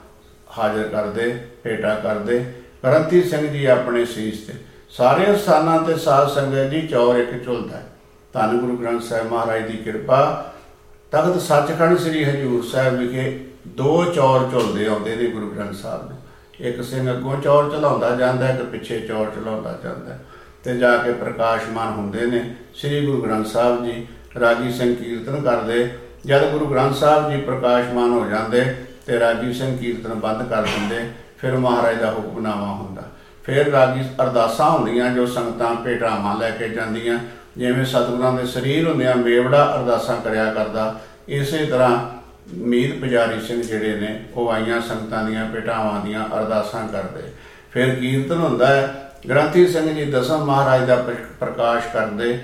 [0.58, 2.44] ਹਾਜ਼ਰ ਕਰਦੇ, ਭੇਟਾ ਕਰਦੇ।
[2.84, 4.52] ਗ੍ਰੰਥੀ ਸਿੰਘ ਜੀ ਆਪਣੇ ਸੀਸ ਤੇ
[4.90, 7.86] ਸਾਰੇ ਸਥਾਨਾਂ ਤੇ ਸਾਧ ਸੰਗਤ ਜੀ ਚੌਰ ਇੱਕ ਝੁਲਦਾ ਹੈ।
[8.32, 10.52] ਧੰਨ ਗੁਰੂ ਗ੍ਰੰਥ ਸਾਹਿਬ ਮਹਾਰਾਜ ਦੀ ਕਿਰਪਾ।
[11.12, 16.18] ਤਖਤ ਸੱਚਖੰਡ ਸ੍ਰੀ ਹਜੂਰ ਸਾਹਿਬ ਵਿਖੇ ਦੋ ਚੌਰ ਝੁਲਦੇ ਆਉਂਦੇ ਨੇ ਗੁਰੂ ਗ੍ਰੰਥ ਸਾਹਿਬ ਨੂੰ
[16.60, 20.24] ਇੱਕ ਸਿੰਘ ਅੱਗੋਂ ਚੌਰ ਚਲਾਉਂਦਾ ਜਾਂਦਾ ਹੈ ਤੇ ਪਿੱਛੇ ਚੌਰ ਚਲਾਉਂਦਾ ਜਾਂਦਾ ਹੈ।
[20.64, 24.06] ਤੇ ਜਾ ਕੇ ਪ੍ਰਕਾਸ਼ਮਾਨ ਹੁੰਦੇ ਨੇ। ਸ੍ਰੀ ਗੁਰੂ ਗ੍ਰੰਥ ਸਾਹਿਬ ਜੀ
[24.40, 25.90] ਰਾਗੀ ਸਿੰਘ ਕੀਰਤਨ ਕਰਦੇ।
[26.26, 31.10] ਜਦ ਗੁਰੂ ਗ੍ਰੰਥ ਸਾਹਿਬ ਜੀ ਪ੍ਰਕਾਸ਼ਮਾਨ ਹੋ ਜਾਂਦੇ ਤੇ ਰਾਗੀ ਸਿੰਘ ਕੀਰਤਨ ਬੰਦ ਕਰ ਦਿੰਦੇ,
[31.38, 33.02] ਫਿਰ ਮਹਾਰਾਜ ਦਾ ਹੁਕਮਨਾਮਾ ਹੁੰਦਾ।
[33.44, 37.18] ਫਿਰ ਰਾਗੀ ਅਰਦਾਸਾਂ ਹੁੰਦੀਆਂ ਜੋ ਸੰਗਤਾਂ ਭੇਟਾਵਾਂ ਲੈ ਕੇ ਜਾਂਦੀਆਂ,
[37.56, 42.10] ਜਿਵੇਂ ਸਤਿਗੁਰਾਂ ਦੇ ਸਰੀਰ ਹੁੰਦੇ ਆ ਮੇਵੜਾ ਅਰਦਾਸਾਂ ਕਰਿਆ ਕਰਦਾ। ਇਸੇ ਤਰ੍ਹਾਂ
[42.54, 47.22] ਮੀਤ ਪੁਜਾਰੀ ਸਿੰਘ ਜਿਹੜੇ ਨੇ, ਉਹ ਆਈਆਂ ਸੰਗਤਾਂ ਦੀਆਂ ਭੇਟਾਵਾਂ ਦੀਆਂ ਅਰਦਾਸਾਂ ਕਰਦੇ।
[47.70, 52.38] ਫਿਰ ਕੀਰਤਨ ਹੁੰਦਾ ਹੈ। ਗ੍ਰੰਥੀ ਸਿੰਘ ਜੀ ਦਸਮ ਮਹਾਰਾਜ ਦਾ ਪ੍ਰ- ਪ੍ਰਕਾਸ਼ ਕਰਦੇ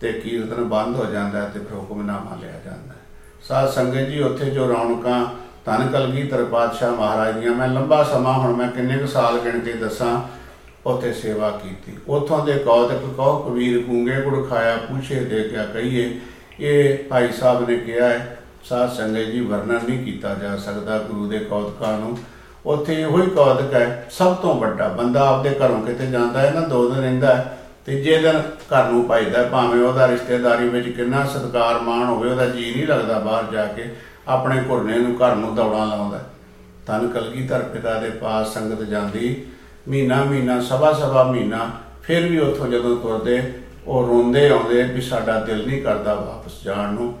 [0.00, 2.97] ਤੇ ਕੀਰਤਨ ਬੰਦ ਹੋ ਜਾਂਦਾ ਹੈ ਤੇ ਫਿਰ ਹੁਕਮਨਾਮਾ ਲਿਆ ਜਾਂਦਾ ਹੈ।
[3.48, 5.24] ਸਾਧ ਸੰਗਤ ਜੀ, ਉੱਥੇ ਜੋ ਰੌਣਕਾਂ,
[5.64, 9.72] ਧੰਨ ਕਲਗੀਧਰ ਪਾਤਸ਼ਾਹ ਮਹਾਰਾਜ ਦੀਆਂ, ਮੈਂ ਲੰਬਾ ਸਮਾਂ ਹੁਣ ਮੈਂ ਕਿੰਨੇ ਕੁ ਸਾਲ ਗਿਣ ਕੇ
[9.72, 10.20] ਦੱਸਾਂ,
[10.86, 16.10] ਉੱਥੇ ਸੇਵਾ ਕੀਤੀ। ਉਥੋਂ ਦੇ ਕੌਤਕ ਕਹੋ, ਕਬੀਰ ਕੂੰਗੇ ਗੁੜ ਖਾਇਆ ਪੁੱਛੇ ਦੇ ਕਿਆ ਕਹੀਏ।
[16.60, 21.28] ਇਹ ਭਾਈ ਸਾਹਿਬ ਨੇ ਕਿਹਾ ਹੈ, ਸਾਧ ਸੰਗਤ ਜੀ, ਵਰਣਨ ਨਹੀਂ ਕੀਤਾ ਜਾ ਸਕਦਾ ਗੁਰੂ
[21.28, 22.18] ਦੇ ਕੌਤਕਾਂ ਨੂੰ।
[22.66, 26.60] ਉੱਥੇ ਇਹੋ ਹੀ ਕੌਤਕ ਹੈ, ਸਭ ਤੋਂ ਵੱਡਾ, ਬੰਦਾ ਆਪਦੇ ਘਰੋਂ ਕਿਤੇ ਜਾਂਦਾ ਹੈ, ਨਾ
[26.60, 31.24] ਦੋ ਦਿਨ ਰਹਿੰਦਾ ਹੈ ਤੀਜੇ ਦਿਨ ਘਰ ਨੂੰ ਪਾਈਦਾ ਹੈ, ਭਾਵੇਂ ਉਹਦਾ ਰਿਸ਼ਤੇਦਾਰੀ ਵਿੱਚ ਕਿੰਨਾ
[31.24, 33.96] ਸਤਿਕਾਰ ਮਾਣ ਹੋਵੇ ਉਹਦਾ ਜੀ ਨਹੀਂ ਲੱਗਦਾ ਬਾਹਰ ਜਾ ਕੇ
[34.28, 36.24] ਆਪਣੇ ਘੁਰਨੇ ਨੂੰ ਘਰ ਨੂੰ ਦੌੜਾਂ ਲਾਉਂਦਾ। ਹੈ।
[36.86, 39.46] ਤਨ ਕਲਗੀਧਰ ਪਿਤਾ ਦੇ ਪਾਸ ਸੰਗਤ ਜਾਂਦੀ
[39.88, 41.70] ਮਹੀਨਾ ਮਹੀਨਾ ਸਵਾ ਸਵਾ ਮਹੀਨਾ
[42.02, 43.52] ਫਿਰ ਵੀ ਉੱਥੋਂ ਜਦੋਂ ਤੁਰਦੇ
[43.86, 47.18] ਉਹ ਰੋਂਦੇ ਆਉਂਦੇ ਵੀ ਸਾਡਾ ਦਿਲ ਨਹੀਂ ਕਰਦਾ ਵਾਪਸ ਜਾਣ ਨੂੰ।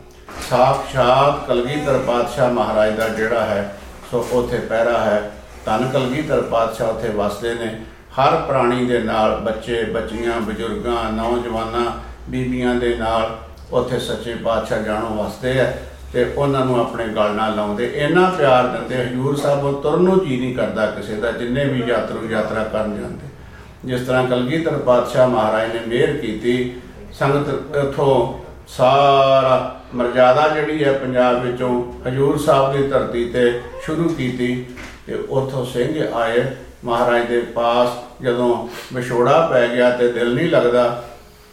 [0.50, 3.78] ਸਾਖਸ਼ਾਤ ਕਲਗੀਧਰ ਪਾਤਸ਼ਾਹ ਮਹਾਰਾਜ ਦਾ ਜਿਹੜਾ ਹੈ
[4.10, 5.32] ਸੋ ਉੱਥੇ ਪਹਿਰਾ ਹੈ।
[5.66, 7.80] ਤਨ ਕਲਗੀਧਰ ਪਾਤਸ਼ਾਹ ਉੱਥੇ ਵਸਦੇ ਨੇ।
[8.18, 11.90] ਹਰ ਪ੍ਰਾਣੀ ਦੇ ਨਾਲ, ਬੱਚੇ, ਬੱਚੀਆਂ, ਬਜ਼ੁਰਗਾਂ, ਨੌਜਵਾਨਾਂ,
[12.30, 13.36] ਬੀਬੀਆਂ ਦੇ ਨਾਲ
[13.72, 15.70] ਉੱਥੇ ਸੱਚੇ ਪਾਤਸ਼ਾਹ ਜਾਣੋ ਵਸਦੇ ਆ
[16.12, 20.18] ਤੇ ਉਹਨਾਂ ਨੂੰ ਆਪਣੇ ਗਲ ਨਾਲ ਲਾਉਂਦੇ। ਇੰਨਾ ਪਿਆਰ ਦਿੰਦੇ ਹਜੂਰ ਸਾਹਿਬ ਉਹ ਤੁਰਨ ਨੂੰ
[20.26, 23.26] ਜੀ ਨਹੀਂ ਕਰਦਾ ਕਿਸੇ ਦਾ, ਜਿੰਨੇ ਵੀ ਯਾਤਰੂ ਯਾਤਰਾ ਕਰਨ ਜਾਂਦੇ।
[23.84, 26.80] ਜਿਸ ਤਰ੍ਹਾਂ ਕਲਗੀਧਰ ਪਾਤਸ਼ਾਹ ਮਹਾਰਾਜ ਨੇ ਮਿਹਰ ਕੀਤੀ,
[27.18, 31.70] ਸੰਗਤ ਉਥੋਂ ਸਾਰਾ ਮਰਜ਼ਾਦਾ ਜਿਹੜੀ ਹੈ ਪੰਜਾਬ ਵਿੱਚੋਂ
[32.08, 33.50] ਹਜੂਰ ਸਾਹਿਬ ਦੀ ਧਰਤੀ ਤੇ
[33.84, 34.64] ਸ਼ੁਰੂ ਕੀਤੀ
[35.06, 36.44] ਤੇ ਉਥੋਂ ਸਿੰਘ ਆਏ,
[36.84, 37.88] ਮਹਾਰਾਜ ਦੇ ਪਾਸ
[38.22, 41.04] ਜਦੋਂ ਵਿਛੋੜਾ ਪੈ ਗਿਆ ਤੇ ਦਿਲ ਨਹੀਂ ਲੱਗਦਾ,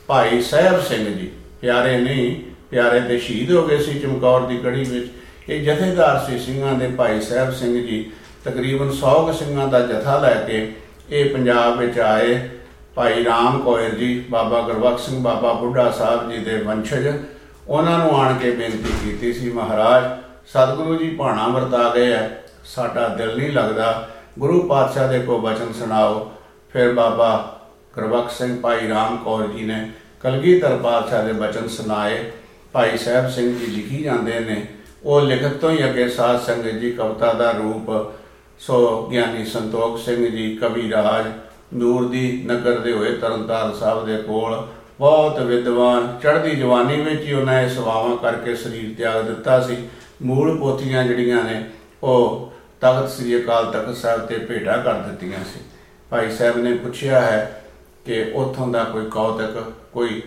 [0.07, 1.31] ਭਾਈ ਸਾਹਿਬ ਸਿੰਘ ਜੀ,
[1.62, 5.12] ਪਿਆਰੇ ਨਹੀਂ, ਪਿਆਰੇ ਦੇ ਸ਼ਹੀਦ ਹੋ ਗਏ ਸੀ ਚਮਕੌਰ ਦੀ ਕੜੀ ਵਿੱਚ।
[5.50, 8.12] ਇਹ ਜਥੇਦਾਰ ਸੀ ਸਿੰਘਾਂ ਦੇ ਭਾਈ ਸਾਹਿਬ ਸਿੰਘ ਜੀ।
[8.45, 10.75] ਤਕਰੀਬਨ 100 ਕੁ ਸਿੰਘਾਂ ਦਾ ਜਥਾ ਲੈ ਕੇ
[11.10, 12.50] ਇਹ ਪੰਜਾਬ ਵਿੱਚ ਆਏ
[12.95, 17.13] ਭਾਈ ਰਾਮ ਕੋਇਰ ਜੀ, ਬਾਬਾ ਗੁਰਬਖਸ਼ ਸਿੰਘ, ਬਾਬਾ ਬੁੱਢਾ ਸਾਹਿਬ ਜੀ ਦੇ ਵੰਸ਼ਜ।
[17.67, 20.03] ਉਹਨਾਂ ਨੂੰ ਆਣ ਕੇ ਬੇਨਤੀ ਕੀਤੀ ਸੀ, ਮਹਾਰਾਜ,
[20.48, 22.29] ਸਤਿਗੁਰੂ ਜੀ ਭਾਣਾ ਵਰਤਾ ਗਏ ਆ।
[22.65, 26.31] ਸਾਡਾ ਦਿਲ ਨਹੀਂ ਲੱਗਦਾ। ਗੁਰੂ ਪਾਤਸ਼ਾਹ ਦੇ ਕੋ ਬਚਨ ਸੁਣਾਓ।
[26.75, 27.27] ਫਿਰ ਬਾਬਾ
[27.96, 29.75] ਗੁਰਬਖਸ਼ ਸਿੰਘ ਭਾਈ ਰਾਮ ਕੌਰ ਜੀ ਨੇ
[30.22, 32.17] ਕਲਗੀਧਰ ਪਾਤਸ਼ਾਹ ਦੇ ਬਚਨ ਸੁਣਾਏ।
[32.74, 34.65] ਭਾਈ ਸਾਹਿਬ ਸਿੰਘ ਜੀ ਲਿਖੀ ਜਾਂਦੇ ਨੇ,
[35.03, 37.91] ਉਹ ਲਿਖਤ ਤੋਂ ਹੀ ਅੱਗੇ ਸਾਧ ਸੰਗਤ ਜੀ, ਕਵਿਤਾ ਦਾ ਰੂਪ,
[38.60, 41.25] ਸੋ ਗਿਆਨੀ ਸੰਤੋਖ ਸਿੰਘ ਜੀ, ਕਵੀ ਰਾਜ
[41.74, 44.55] ਨੂਰ ਦੀ ਨਗਰ ਦੇ ਹੋਏ ਤਰਨਤਾਰਨ ਸਾਹਿਬ ਦੇ ਕੋਲ,
[45.00, 49.77] ਬਹੁਤ ਵਿਦਵਾਨ, ਚੜ੍ਹਦੀ ਜਵਾਨੀ ਵਿੱਚ ਹੀ ਉਹਨਾਂ ਇਹ ਸੇਵਾਵਾਂ ਕਰਕੇ ਸਰੀਰ ਤਿਆਗ ਦਿੱਤਾ ਸੀ।
[50.22, 51.63] ਮੂਲ ਪੋਥੀਆਂ ਜਿਹੜੀਆਂ ਨੇ,
[52.03, 52.51] ਉਹ
[52.82, 55.60] ਤਖਤ ਸ੍ਰੀ ਅਕਾਲ ਤਖਤ ਸਾਹਿਬ ਤੇ ਭੇਟਾ ਕਰ ਦਿੱਤੀਆਂ ਸੀ।
[56.09, 57.62] ਭਾਈ ਸਾਹਿਬ ਨੇ ਪੁੱਛਿਆ ਹੈ
[58.05, 60.21] ਕਿ ਉਥੋਂ ਦਾ ਕੋਈ ਕੌਤਕ, ਕੋਈ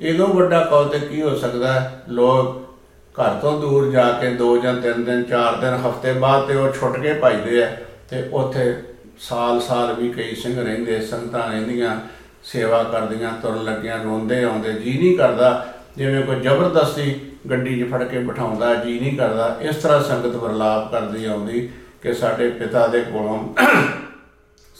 [0.00, 2.02] ਇਹਦੋਂ ਵੱਡਾ ਕੌਤਕ ਕੀ ਹੋ ਸਕਦਾ ਹੈ?
[2.08, 2.62] ਲੋਕ
[3.14, 6.72] ਘਰ ਤੋਂ ਦੂਰ ਜਾ ਕੇ ਦੋ ਜਾਂ ਤਿੰਨ ਦਿਨ, ਚਾਰ ਦਿਨ, ਹਫ਼ਤੇ ਬਾਅਦ ਤੇ ਉਹ
[6.72, 7.76] ਛੁੱਟ ਕੇ ਭਜਦੇ ਆ
[8.10, 8.74] ਤੇ ਉੱਥੇ
[9.18, 11.96] ਸਾਲ-ਸਾਲ ਵੀ ਕਈ ਸਿੰਘ ਰਹਿੰਦੇ, ਸੰਗਤਾਂ ਰਹਿੰਦੀਆਂ,
[12.44, 17.14] ਸੇਵਾ ਕਰਦੀਆਂ, ਤੁਰਨ ਲੱਗਿਆਂ, ਰੋਂਦੇ ਆਉਂਦੇ, ਜੀ ਨਹੀਂ ਕਰਦਾ ਜਿਵੇਂ ਕੋਈ ਜ਼ਬਰਦਸਤੀ
[17.50, 21.68] ਗੱਡੀ 'ਚ ਫੜ ਕੇ ਬਿਠਾਉਂਦਾ, ਜੀ ਨਹੀਂ ਕਰਦਾ ਇਸ ਤਰ੍ਹਾਂ ਸੰਗਤ ਵਰਲਾਪ ਕਰਦੀ ਆਉਂਦੀ
[22.02, 23.38] ਕਿ ਸਾਡੇ ਪਿਤਾ ਦੇ ਕੋਲੋਂ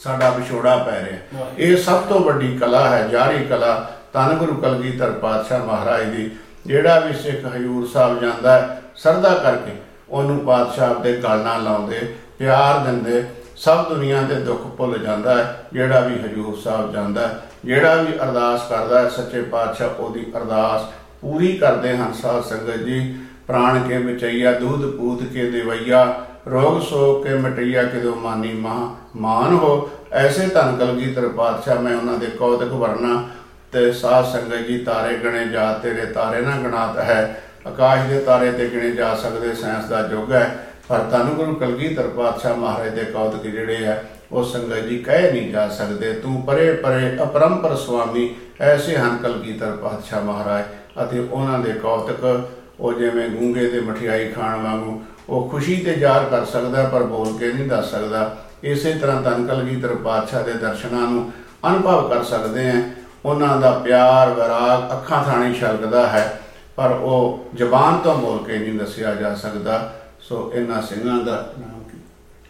[0.05, 5.11] ਸਾਡਾ ਵਿਛੋੜਾ ਪੈ ਰਿਹਾ। ਇਹ ਸਭ ਤੋਂ ਵੱਡੀ ਕਲਾ ਹੈ, ਜਾਰੀ ਕਲਾ ਧੰਨ ਗੁਰੂ ਕਲਗੀਧਰ
[5.11, 6.29] ਪਾਤਸ਼ਾਹ ਮਹਾਰਾਜ ਦੀ।
[6.65, 9.71] ਜਿਹੜਾ ਵੀ ਸਿੱਖ ਹਜੂਰ ਸਾਹਿਬ ਜਾਂਦਾ ਹੈ, ਸਰਦਾ ਕਰਕੇ
[10.09, 11.99] ਉਹਨੂੰ ਪਾਤਸ਼ਾਹ ਦੇ ਗਲ ਨਾਲ ਲਾਉਂਦੇ,
[12.39, 13.23] ਪਿਆਰ ਦਿੰਦੇ।
[13.57, 18.13] ਸਭ ਦੁਨੀਆ ਦੇ ਦੁੱਖ ਭੁੱਲ ਜਾਂਦਾ ਹੈ, ਜਿਹੜਾ ਵੀ ਹਜੂਰ ਸਾਹਿਬ ਜਾਂਦਾ ਹੈ, ਜਿਹੜਾ ਵੀ
[18.23, 20.81] ਅਰਦਾਸ ਕਰਦਾ ਹੈ, ਸੱਚੇ ਪਾਤਸ਼ਾਹ ਉਹਦੀ ਅਰਦਾਸ
[21.21, 22.99] ਪੂਰੀ ਕਰਦੇ ਹਨ। ਸਾਧ ਸੰਗਤ ਜੀ,
[23.47, 26.05] ਪ੍ਰਾਣ ਕੇ ਵਿਚਈਆ ਦੁੱਧ ਪੂਤ ਕੇ ਦੇਵਈਆ
[26.51, 32.17] ਰੋਗ ਸੋਗ ਕੇ ਮਟਈਆ ਕਿਦੋ ਮਾਨੀ ਮਹਾ ਮਾਨ ਹੋ। ਐਸੇ ਧੰਨ ਕਲਗੀਧਰ ਪਾਤਸ਼ਾਹ ਮੈਂ ਉਹਨਾਂ
[32.17, 33.23] ਦੇ ਕੌਤਕ ਵਰਨਾ
[33.71, 38.51] ਤੇ ਸਾਧ ਸੰਗਤ ਜੀ ਤਾਰੇ ਗਣੇ ਜਾ ਤੇਰੇ ਤਾਰੇ ਨਾ ਗਣਾਤ ਹੈ। ਆਕਾਸ਼ ਦੇ ਤਾਰੇ
[38.51, 43.03] ਤੇ ਗਿਣੇ ਜਾ ਸਕਦੇ ਸਾਇੰਸ ਦਾ ਯੁੱਗ ਹੈ। ਪਰ ਧੰਨ ਗੁਰੂ ਕਲਗੀਧਰ ਪਾਤਸ਼ਾਹ ਮਹਾਰਾਜ ਦੇ
[43.03, 43.97] ਕੌਤਕ ਜਿਹੜੇ ਆ,
[44.31, 49.71] ਉਹ ਸੰਗਤ ਜੀ ਕਹਿ ਨਹੀਂ ਜਾ ਸਕਦੇ, ਤੂੰ ਪਰੇ ਪਰੇ ਅਪਰੰਪਰ ਸੁਆਮੀ, ਐਸੇ ਹਨ ਕਲਗੀਧਰ
[49.71, 50.63] ਪਾਤਸ਼ਾਹ ਮਹਾਰਾਜ,
[51.03, 52.49] ਅਤੇ ਉਹਨਾਂ ਦੇ ਕੌਤਕ,
[52.79, 57.37] ਉਹ ਜਿਵੇਂ ਗੂੰਗੇ ਦੇ ਮਠਿਆਈ ਖਾਣ ਵਾਂਗੂ ਉਹ ਖੁਸ਼ੀ ਤੇ ਜ਼ਾਹਰ ਕਰ ਸਕਦਾ ਪਰ ਬੋਲ
[57.37, 61.31] ਕੇ ਨਹੀਂ ਦੱਸ ਸਕਦਾ। ਇਸੇ ਤਰ੍ਹਾਂ ਧੰਨ ਕਲਗੀਧਰ ਪਾਤਸ਼ਾਹ ਦੇ ਦਰਸ਼ਨਾਂ ਨੂੰ
[61.67, 62.81] ਅਨੁਭਵ ਕਰ ਸਕਦੇ ਆ
[63.25, 66.41] ਉਹਨਾਂ ਦਾ ਪਿਆਰ ਵਿਰਾਗ ਅੱਖਾਂ ਥਾਣੀ ਛਲਕਦਾ ਹੈ
[66.75, 71.83] ਪਰ ਉਹ ਜ਼ਬਾਨ ਤੋਂ ਬੋਲ ਕੇ ਨਹੀਂ ਦੱਸਿਆ ਜਾ ਸਕਦਾ। ਸੋ ਇਹਨਾਂ ਸਿੰਘਾਂ ਦਾ ਨਾਮ
[71.83, 71.97] ਕੀ?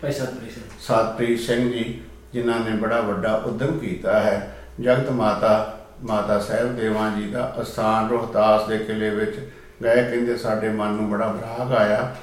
[0.01, 2.01] ਪੈਸਾ ਪੈਸਾ ਸਤਪ੍ਰੀਤ ਸਿੰਘ ਜੀ
[2.33, 8.09] ਜਿਨ੍ਹਾਂ ਨੇ ਬੜਾ ਵੱਡਾ ਉਦਮ ਕੀਤਾ ਹੈ। ਜਗਤ ਮਾਤਾ ਮਾਤਾ ਸਾਹਿਬ ਦੇਵਾਂ ਜੀ ਦਾ ਅਸਥਾਨ
[8.09, 9.37] ਰੋਹਤਾਸ ਦੇ ਕਿਲੇ ਵਿੱਚ
[9.83, 12.15] ਗਏ ਕਹਿੰਦੇ ਸਾਡੇ ਮਨ ਨੂੰ ਬੜਾ ਵਿਰਾਗ ਆਇਆ।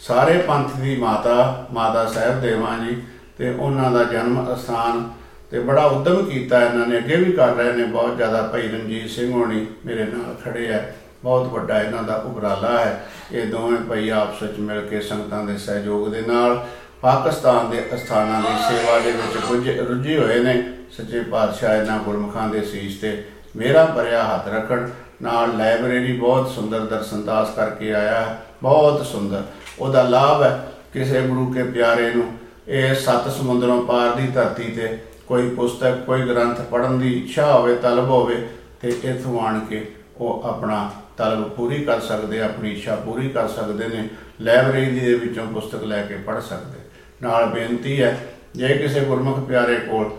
[0.00, 2.96] ਸਾਰੇ ਪੰਥ ਦੀ ਮਾਤਾ ਮਾਤਾ ਸਾਹਿਬ ਦੇਵਾਂ ਜੀ,
[3.38, 5.02] ਤੇ ਉਹਨਾਂ ਦਾ ਜਨਮ ਅਸਥਾਨ
[5.50, 9.10] ਤੇ ਬੜਾ ਉਦਮ ਕੀਤਾ ਇਹਨਾਂ ਨੇ, ਅੱਗੇ ਵੀ ਕਰ ਰਹੇ ਨੇ, ਬਹੁਤ ਜ਼ਿਆਦਾ ਭਾਈ ਰਣਜੀਤ
[9.10, 10.80] ਸਿੰਘ ਹੋਣੀ ਮੇਰੇ ਨਾਲ ਖੜੇ ਆ,
[11.24, 13.00] ਬਹੁਤ ਵੱਡਾ ਇਹਨਾਂ ਦਾ ਉਪਰਾਲਾ ਹੈ।
[13.32, 16.66] ਇਹ ਦੋਵੇਂ ਭਾਈ ਆਪਸ ਵਿੱਚ ਮਿਲ ਕੇ ਸੰਗਤਾਂ ਦੇ ਸਹਿਯੋਗ ਦੇ ਨਾਲ
[17.02, 20.62] ਪਾਕਿਸਤਾਨ ਦੇ ਅਸਥਾਨਾਂ ਦੀ ਸੇਵਾ ਦੇ ਵਿੱਚ ਕੁਝ ਰੁੱਝੇ ਹੋਏ ਨੇ।
[20.96, 23.22] ਸੱਚੇ ਪਾਤਸ਼ਾਹ ਇਹਨਾਂ ਗੁਰਮੁਖਾਂ ਦੇ ਸੀਸ ਤੇ
[23.56, 24.88] ਮੇਰਾ ਭਰਿਆ ਹੱਥ ਰੱਖਣ।
[25.22, 29.42] ਨਾਲ ਲਾਇਬ੍ਰੇਰੀ ਬਹੁਤ ਸੁੰਦਰ ਦਰਸ਼ਨਦਾਸ ਕਰਕੇ ਆਇਆ ਹੈ ਬਹੁਤ ਸੁੰਦਰ।
[29.80, 30.58] ਉਹਦਾ ਲਾਭ ਹੈ
[30.92, 32.26] ਕਿਸੇ ਗੁਰੂ ਕੇ ਪਿਆਰੇ ਨੂੰ।
[32.68, 34.96] ਇਹ ਸੱਤ ਸਮੁੰਦਰੋਂ ਪਾਰ ਦੀ ਧਰਤੀ ਤੇ
[35.26, 38.36] ਕੋਈ ਪੁਸਤਕ, ਕੋਈ ਗ੍ਰੰਥ ਪੜ੍ਹਨ ਦੀ ਇੱਛਾ ਹੋਵੇ, ਤਲਬ ਹੋਵੇ,
[38.80, 39.84] ਤੇ ਇੱਥੋਂ ਆਣ ਕੇ
[40.16, 44.08] ਉਹ ਆਪਣਾ ਤਲਬ ਪੂਰੀ ਕਰ ਸਕਦੇ, ਆਪਣੀ ਇੱਛਾ ਪੂਰੀ ਕਰ ਸਕਦੇ ਨੇ।
[44.40, 46.78] ਲਾਇਬ੍ਰੇਰੀ ਦੇ ਵਿੱਚੋਂ ਪੁਸਤਕ ਲੈ ਕੇ ਪੜ੍ਹ ਸਕਦੇ।
[47.22, 48.16] ਨਾਲ ਬੇਨਤੀ ਹੈ,
[48.56, 50.10] ਜੇ ਕਿਸੇ ਗੁਰਮੁਖ ਪਿਆਰੇ ਕੋਲ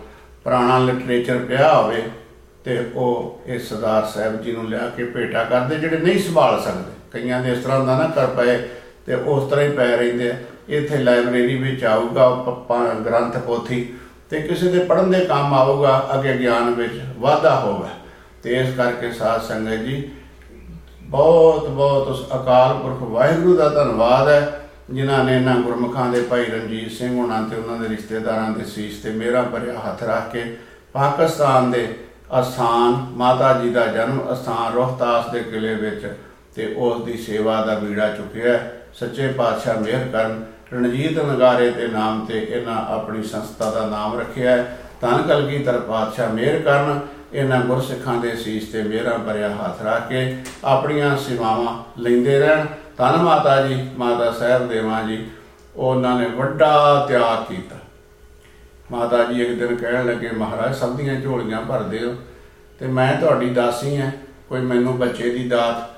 [0.44, 2.02] ਪੁਰਾਣਾ ਲਿਟਰੇਚਰ ਪਿਆ ਹੋਵੇ,
[2.64, 6.92] ਤੇ ਉਹ ਇਹ ਸਰਦਾਰ ਸਾਹਿਬ ਜੀ ਨੂੰ ਲਿਆ ਕੇ ਭੇਟਾ ਕਰਦੇ, ਜਿਹੜੇ ਨਹੀਂ ਸੰਭਾਲ ਸਕਦੇ।
[7.12, 8.56] ਕਈਆਂ ਦੇ ਇਸ ਤਰ੍ਹਾਂ ਦਾ ਨਾ ਕਰ ਪਏ
[9.06, 10.34] ਤੇ ਉਸ ਤਰ੍ਹਾਂ ਹੀ ਪੈ ਰਹਿੰਦੇ ਆ।
[10.68, 13.94] ਇੱਥੇ ਲਾਇਬ੍ਰੇਰੀ ਵਿੱਚ ਆਊਗਾ, ਉਹ ਪੱਪਾ ਗ੍ਰੰਥ ਪੋਥੀ
[14.30, 17.88] ਤੇ ਕਿਸੇ ਦੇ ਪੜ੍ਹਨ ਦੇ ਕੰਮ ਆਊਗਾ, ਅੱਗੇ ਗਿਆਨ ਵਿੱਚ ਵਾਧਾ ਹੋਵੇ।
[18.42, 20.10] ਤੇ ਇਸ ਕਰਕੇ ਸਾਧ ਸੰਗਤ ਜੀ,
[21.02, 26.44] ਬਹੁਤ ਬਹੁਤ ਉਸ ਅਕਾਲ ਪੁਰਖ ਵਾਹਿਗੁਰੂ ਦਾ ਧੰਨਵਾਦ ਹੈ, ਜਿਨ੍ਹਾਂ ਨੇ ਇਹਨਾਂ ਗੁਰਮੁਖਾਂ ਦੇ ਭਾਈ
[26.44, 30.44] ਰਣਜੀਤ ਸਿੰਘ ਹੋਣਾ ਤੇ ਉਹਨਾਂ ਦੇ ਰਿਸ਼ਤੇਦਾਰਾਂ ਦੇ ਸੀਸ ਤੇ ਮੇਰਾ ਭਰਿਆ ਹੱਥ ਰੱਖ ਕੇ
[30.92, 31.86] ਪਾਕਿਸਤਾਨ ਦੇ
[32.40, 36.06] ਅਸਥਾਨ ਮਾਤਾ ਜੀ ਦਾ ਜਨਮ ਅਸਥਾਨ ਰੋਹਤਾਸ ਦੇ ਕਿਲੇ ਵਿੱਚ
[36.54, 38.58] ਤੇ ਉਸ ਦੀ ਸੇਵਾ ਦਾ ਬੀੜਾ ਚੁੱਕਿਆ
[38.94, 44.50] ਸੱਚੇ ਪਾਤਸ਼ਾਹ ਮਿਹਰ ਕਰਨ, ਰਣਜੀਤ ਨਗਾਰੇ ਦੇ ਨਾਮ ਤੇ ਇਹਨਾਂ ਆਪਣੀ ਸੰਸਥਾ ਦਾ ਨਾਮ ਰੱਖਿਆ
[44.50, 47.00] ਹੈ। ਧੰਨ ਕਲਗੀਧਰ ਪਾਤਸ਼ਾਹ ਮਿਹਰ ਕਰਨ,
[47.32, 53.16] ਇਹਨਾਂ ਗੁਰਸਿੱਖਾਂ ਦੇ ਸੀਸ ਤੇ ਮੇਰਾ ਭਰਿਆ ਹੱਥ ਰੱਖ ਕੇ ਆਪਣੀਆਂ ਸੇਵਾਵਾਂ ਲੈਂਦੇ ਰਹਿਣ। ਧੰਨ
[53.16, 55.24] ਮਾਤਾ ਜੀ, ਮਾਤਾ ਸਾਹਿਬ ਦੇਵਾਂ ਜੀ,
[55.76, 57.76] ਉਹਨਾਂ ਨੇ ਵੱਡਾ ਤਿਆਗ ਕੀਤਾ।
[58.92, 62.14] ਮਾਤਾ ਜੀ ਇੱਕ ਦਿਨ ਕਹਿਣ ਲੱਗੇ, ਮਹਾਰਾਜ, ਸਭ ਦੀਆਂ ਝੋਲੀਆਂ ਭਰਦੇ ਹੋ
[62.80, 64.10] ਤੇ ਮੈਂ ਤੁਹਾਡੀ ਦਾਸੀ ਹਾਂ,
[64.48, 65.90] ਕੋਈ ਮੈਨੂੰ ਬੱਚੇ ਦੀ ਦਾਤ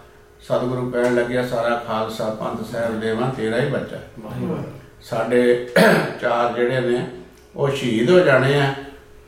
[0.45, 3.97] ਸਤਿਗੁਰੂ ਕਹਿਣ ਲੱਗਿਆ ਸਾਰਾ ਖਾਲਸਾ ਪੰਥ ਸਾਹਿਬ ਦੇਵਾਂ ਤੇਰਾ ਹੀ ਬੱਚਾ
[5.03, 5.43] ਸਾਡੇ
[6.21, 7.05] ਚਾਰ ਜਿਹੜੇ ਨੇ
[7.57, 8.73] ਉਹ ਸ਼ਹੀਦ ਹੋ ਜਾਣੇ ਆ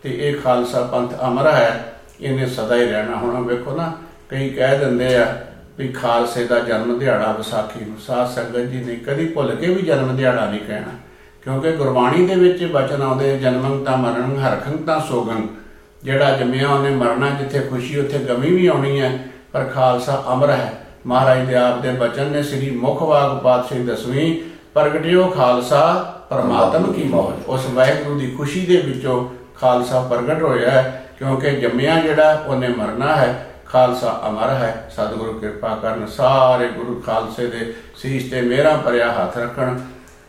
[0.02, 3.92] ਤੇ ਇਹ ਖਾਲਸਾ ਪੰਥ ਅਮਰ ਹੈ ਇਹਨੇ ਸਦਾ ਹੀ ਰਹਿਣਾ ਹੁਣ। ਵੇਖੋ ਨਾ
[4.31, 5.26] ਕਈ ਕਹਿ ਦਿੰਦੇ ਆ
[5.79, 9.83] ਵੀ ਖਾਲਸੇ ਦਾ ਜਨਮ ਦਿਹਾੜਾ ਵਿਸਾਖੀ ਨੂੰ। ਸਾਧ ਸੰਗਤ ਜੀ ਨੇ ਕਦੀ ਭੁੱਲ ਕੇ ਵੀ
[9.83, 10.92] ਜਨਮ ਦਿਹਾੜਾ ਨਹੀਂ ਕਹਿਣਾ
[11.42, 15.46] ਕਿਉਂਕਿ ਗੁਰਬਾਣੀ ਦੇ ਵਿੱਚ ਬਚਨ ਆਉਂਦੇ ਜਨਮੰ ਤਾਂ ਮਰਨ ਹਰਖੰ ਤਾਂ ਸੋਗੰ।
[16.05, 19.18] ਜਿਹੜਾ ਜੰਮਿਆ ਉਹਨੇ ਮਰਨਾ ਜਿੱਥੇ ਖੁਸ਼ੀ ਉੱਥੇ ਗਮੀ ਵੀ ਆਉਣੀ ਹੈ
[19.52, 20.72] ਪਰ ਖਾਲਸਾ ਅਮਰ ਹੈ।
[21.07, 27.35] ਮਹਾਰਾਜ ਦੇ ਆਪ ਦੇ ਬਚਨ ਨੇ ਸ੍ਰੀ ਮੁਖਵਾਗ ਪਾਤਸ਼ਾਹੀ ਦਸਵੀਂ, ਪ੍ਰਗਟਿਓ ਖਾਲਸਾ ਪਰਮਾਤਮ ਕੀ ਮੌਜ
[27.47, 29.29] ਉਸ ਵਾਹਿਗੁਰੂ ਦੀ ਖੁਸ਼ੀ ਦੇ ਵਿੱਚੋਂ
[29.61, 35.79] ਖਾਲਸਾ ਪ੍ਰਗਟ ਹੋਇਆ ਹੈ, ਕਿਉਂਕਿ ਜੰਮਿਆ ਜਿਹੜਾ, ਉਹਨੇ ਮਰਨਾ ਹੈ। ਖਾਲਸਾ ਅਮਰ ਹੈ। ਸਤਿਗੁਰੂ ਕਿਰਪਾ
[35.83, 39.79] ਕਰਨ ਸਾਰੇ ਗੁਰੂ ਖਾਲਸੇ ਦੇ ਸੀਸ ਤੇ ਮੇਰਾ ਭਰਿਆ ਹੱਥ ਰੱਖਣ।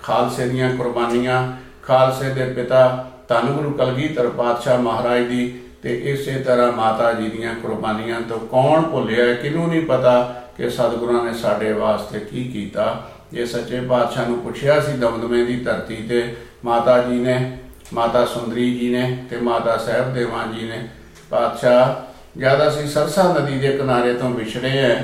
[0.04, 1.52] ਖਾਲਸੇ ਦੀਆਂ ਕੁਰਬਾਨੀਆਂ,
[1.84, 7.56] ਖਾਲਸੇ ਦੇ ਪਿਤਾ ਧੰਨ ਗੁਰੂ ਕਲਗੀਧਰ ਪਾਤਸ਼ਾਹ ਮਹਾਰਾਜ ਦੀ ਤੇ ਇਸੇ ਤਰ੍ਹਾਂ ਮਾਤਾ ਜੀ ਦੀਆਂ
[7.56, 13.12] ਕੁਰਬਾਨੀਆਂ ਤੋਂ ਕੌਣ ਭੁੱਲਿਆ ਕਿਹਨੂੰ ਨਹੀਂ ਪਤਾ ਕਿ ਸਤਿਗੁਰਾਂ ਨੇ ਸਾਡੇ ਵਾਸਤੇ ਕੀ ਕੀਤਾ?
[13.32, 16.36] ਜੇ ਸੱਚੇ ਪਾਤਸ਼ਾਹ ਨੂੰ ਪੁੱਛਿਆ ਸੀ ਦਮਦਮੇ ਦੀ ਧਰਤੀ ਤੇ।
[16.66, 17.58] ਮਾਤਾ ਜੀ ਨੇ,
[17.94, 20.88] ਮਾਤਾ ਸੁੰਦਰੀ ਜੀ ਨੇ ਤੇ ਮਾਤਾ ਸਾਹਿਬ ਦੇਵਾਂ ਜੀ ਨੇ।
[21.30, 21.96] ਪਾਤਸ਼ਾਹ,
[22.40, 25.04] ਜਦ ਅਸੀਂ ਸਰਸਾ ਨਦੀ ਦੇ ਕਿਨਾਰੇ ਤੋਂ ਵਿਛੜੇ ਐ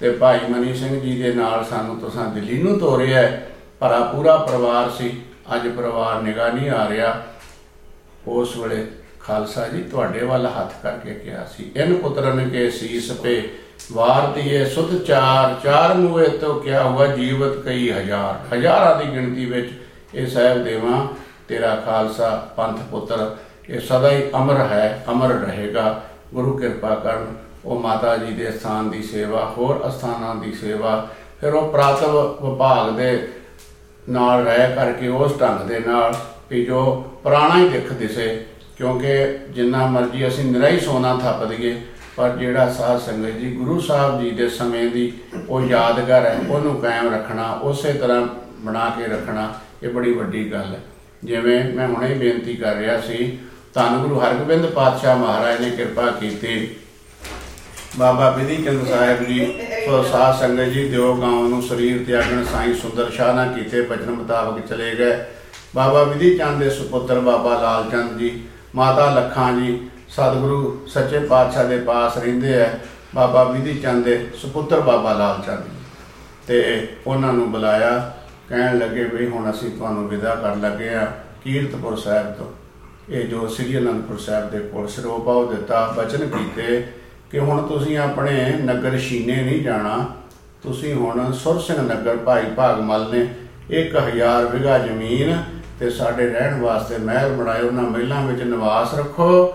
[0.00, 3.40] ਤੇ ਭਾਈ ਮਨੀ ਸਿੰਘ ਜੀ ਦੇ ਨਾਲ ਸਾਨੂੰ ਤੁਸਾਂ ਦਿੱਲੀ ਨੂੰ ਤੋਰਿਆ
[3.80, 5.20] ਭਰਾ ਪੂਰਾ ਪਰਿਵਾਰ ਸੀ।
[5.54, 7.22] ਅੱਜ ਪਰਿਵਾਰ ਨਿਗਾਹ ਨਹੀਂ ਆ ਰਿਹਾ।
[8.26, 8.86] ਉਸ ਵੇਲੇ
[9.26, 13.42] ਖਾਲਸਾ ਜੀ, ਤੁਹਾਡੇ ਵੱਲ ਹੱਥ ਕਰਕੇ ਕਿਹਾ ਸੀ। ਇਨ ਪੁੱਤਰਨ ਕੇ ਸੀਸ ਪੇ,
[13.92, 19.44] ਵਾਰ ਦੀਏ ਸੁਧ ਚਾਰ ਚਾਰ ਮੂਏ ਤੋਂ ਕਿਆ ਹੁਆ ਜੀਵਤ ਕਈ ਹਜ਼ਾਰ। ਹਜ਼ਾਰਾਂ ਦੀ ਗਿਣਤੀ
[19.44, 19.70] ਵਿੱਚ
[20.14, 21.06] ਇਹ ਸਾਹਿਬ ਦੇਵਾਂ,
[21.48, 23.36] ਤੇਰਾ ਖਾਲਸਾ ਪੰਥ ਪੁੱਤਰ,
[23.70, 26.02] ਇਹ ਸਦਾ ਹੀ ਅਮਰ ਹੈ, ਅਮਰ ਰਹੇਗਾ।
[26.34, 27.26] ਗੁਰੂ ਕਿਰਪਾ ਕਰਨ,
[27.64, 31.06] ਉਹ ਮਾਤਾ ਜੀ ਦੇ ਸਥਾਨ ਦੀ ਸੇਵਾ, ਹੋਰ ਅਸਥਾਨਾਂ ਦੀ ਸੇਵਾ,
[31.40, 33.28] ਫਿਰ ਉਹ ਪ੍ਰਾਤਵ ਵਿਭਾਗ ਦੇ
[34.08, 36.14] ਨਾਲ ਰਹਿ ਕਰਕੇ ਉਸ ਢੰਗ ਦੇ ਨਾਲ
[36.50, 36.82] ਵੀ ਜੋ
[37.22, 38.46] ਪੁਰਾਣਾ ਹੀ ਦਿਖ ਦਿਸੇ
[38.78, 39.16] ਕਿਉਂਕਿ
[39.50, 41.74] ਜਿੰਨਾ ਮਰਜ਼ੀ ਅਸੀਂ ਨਿਰਾਈ ਸੋਨਾ ਥੱਪ ਦਈਏ,
[42.16, 45.12] ਪਰ ਜਿਹੜਾ ਸਾਧ ਸੰਗਤ ਜੀ, ਗੁਰੂ ਸਾਹਿਬ ਜੀ ਦੇ ਸਮੇਂ ਦੀ
[45.48, 48.26] ਉਹ ਯਾਦਗਾਰ ਹੈ, ਉਹਨੂੰ ਕਾਇਮ ਰੱਖਣਾ, ਉਸੇ ਤਰ੍ਹਾਂ
[48.60, 50.80] ਬਣਾ ਕੇ ਰੱਖਣਾ, ਇਹ ਬੜੀ ਵੱਡੀ ਗੱਲ ਹੈ।
[51.24, 53.38] ਜਿਵੇਂ ਮੈਂ ਹੁਣੇ ਹੀ ਬੇਨਤੀ ਕਰ ਰਿਹਾ ਸੀ,
[53.74, 56.68] ਧੰਨ ਗੁਰੂ ਹਰਗੋਬਿੰਦ ਪਾਤਸ਼ਾਹ ਮਹਾਰਾਜ ਨੇ ਕਿਰਪਾ ਕੀਤੀ।
[57.98, 59.46] ਬਾਬਾ ਬਿਧੀ ਚੰਦ ਸਾਹਿਬ ਜੀ,
[59.86, 64.10] ਸੋ ਸਾਧ ਸੰਗਤ ਜੀ, ਦਿਓ ਗਾਉਂ ਨੂੰ ਸਰੀਰ ਤਿਆਗਣ ਸਾਈ ਸੁੰਦਰ ਸ਼ਾਹ ਨਾ ਕੀਤੇ ਬਚਨ
[64.10, 65.16] ਮੁਤਾਬਕ ਚਲੇ ਗਏ।
[65.74, 68.30] ਬਾਬਾ ਵਿਧੀ ਚੰਦ ਦੇ ਸੁਪੁੱਤਰ ਬਾਬਾ ਲਾਲ ਚੰਦ ਜੀ
[68.74, 72.68] ਮਾਤਾ ਲੱਖਾਂ ਜੀ, ਸਤਿਗੁਰੂ ਸੱਚੇ ਪਾਤਸ਼ਾਹ ਦੇ ਪਾਸ ਰਹਿੰਦੇ ਆ,
[73.14, 75.76] ਬਾਬਾ ਵਿਧੀ ਚੰਦ ਦੇ ਸੁਪੁੱਤਰ ਬਾਬਾ ਲਾਲ ਚੰਦ ਜੀ।
[76.46, 78.14] ਤੇ ਉਹਨਾਂ ਨੂੰ ਬੁਲਾਇਆ,
[78.48, 81.04] ਕਹਿਣ ਲੱਗੇ ਵੀ ਹੁਣ ਅਸੀਂ ਤੁਹਾਨੂੰ ਵਿਦਾ ਕਰਨ ਲੱਗੇ ਆ
[81.44, 82.46] ਕੀਰਤਪੁਰ ਸਾਹਿਬ ਤੋਂ।
[83.10, 86.86] ਇਹ ਜੋ ਸ੍ਰੀ ਅਨੰਦਪੁਰ ਸਾਹਿਬ ਦੇ ਕੋਲ ਸਰੋਪਾਉ ਦਿੱਤਾ, ਬਚਨ ਕੀਤੇ
[87.30, 90.06] ਕਿ ਹੁਣ ਤੁਸੀਂ ਆਪਣੇ ਨਗਰ ਸ਼ੀਨੇ ਨਹੀਂ ਜਾਣਾ,
[90.62, 93.26] ਤੁਸੀਂ ਹੁਣ ਸੁਰ ਸਿੰਘ ਨਗਰ ਭਾਈ ਭਾਗਮਲ ਨੇ
[93.70, 95.42] 1000 ਵਿਗਾ ਜ਼ਮੀਨ
[95.80, 99.54] ਤੇ ਸਾਡੇ ਰਹਿਣ ਵਾਸਤੇ ਮਹਿਲ ਬਣਾਏ, ਉਹਨਾਂ ਮਹਿਲਾਂ ਵਿੱਚ ਨਿਵਾਸ ਰੱਖੋ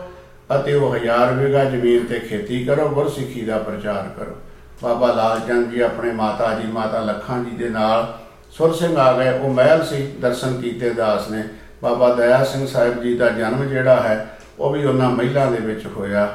[0.56, 4.36] ਅਤੇ ਉਹ 1000 ਵਿਗਾ ਜ਼ਮੀਨ ਤੇ ਖੇਤੀ ਕਰੋ, ਗੁਰਸਿੱਖੀ ਦਾ ਪ੍ਰਚਾਰ ਕਰੋ।
[4.84, 8.18] ਬਾਬਾ ਲਾਲ ਚੰਦ ਜੀ ਆਪਣੇ ਮਾਤਾ ਜੀ, ਮਾਤਾ ਲੱਖਾਂ ਜੀ ਦੇ ਨਾਲ
[8.52, 11.44] ਸੁਰ ਸਿੰਘ ਆ ਗਏ। ਉਹ ਮਹਿਲ ਸੀ, ਦਰਸ਼ਨ ਕੀਤੇ ਦਾਸ ਨੇ।
[11.84, 14.28] ਬਾਬਾ ਦਇਆ ਸਿੰਘ ਸਾਹਿਬ ਜੀ ਦਾ ਜਨਮ ਜਿਹੜਾ ਹੈ,
[14.60, 16.28] ਉਹ ਵੀ ਉਹਨਾਂ ਮਹਿਲਾਂ ਦੇ ਵਿੱਚ ਹੋਇਆ।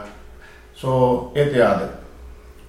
[0.76, 1.88] ਸੋ ਇਤਿਆਦ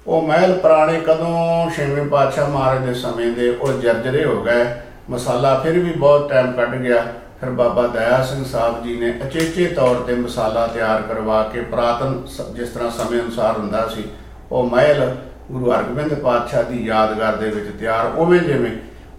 [0.08, 4.66] ਉਹ ਮਹਿਲ ਪੁਰਾਣੇ ਕਦੋਂ ਛੇਵੇਂ ਪਾਤਸ਼ਾਹ ਮਹਾਰਾਜ ਦੇ ਸਮੇਂ ਦੇ ਉਹ ਜਰਜਰੇ ਹੋ ਗਏ।
[5.10, 7.06] ਮਸਾਲਾ ਫਿਰ ਵੀ ਬਹੁਤ ਟਾਈਮ ਕੱਢ ਗਿਆ।
[7.42, 12.24] ਫਿਰ ਬਾਬਾ ਦਇਆ ਸਿੰਘ ਸਾਹਿਬ ਜੀ ਨੇ ਅਚੇਚੇ ਤੌਰ ਤੇ ਮਸਾਲਾ ਤਿਆਰ ਕਰਵਾ ਕੇ ਪ੍ਰਾਤਨ
[12.28, 14.04] ਸ- ਜਿਸ ਤਰ੍ਹਾਂ ਸਮੇਂ ਅਨੁਸਾਰ ਹੁੰਦਾ ਸੀ,
[14.52, 15.16] ਉਹ ਮਹਿਲ
[15.52, 18.72] ਗੁਰੂ ਹਰਗੋਬਿੰਦ ਪਾਤਸ਼ਾਹ ਦੀ ਯਾਦਗਾਰ ਦੇ ਵਿੱਚ ਤਿਆਰ, ਉਵੇਂ ਜਿਵੇਂ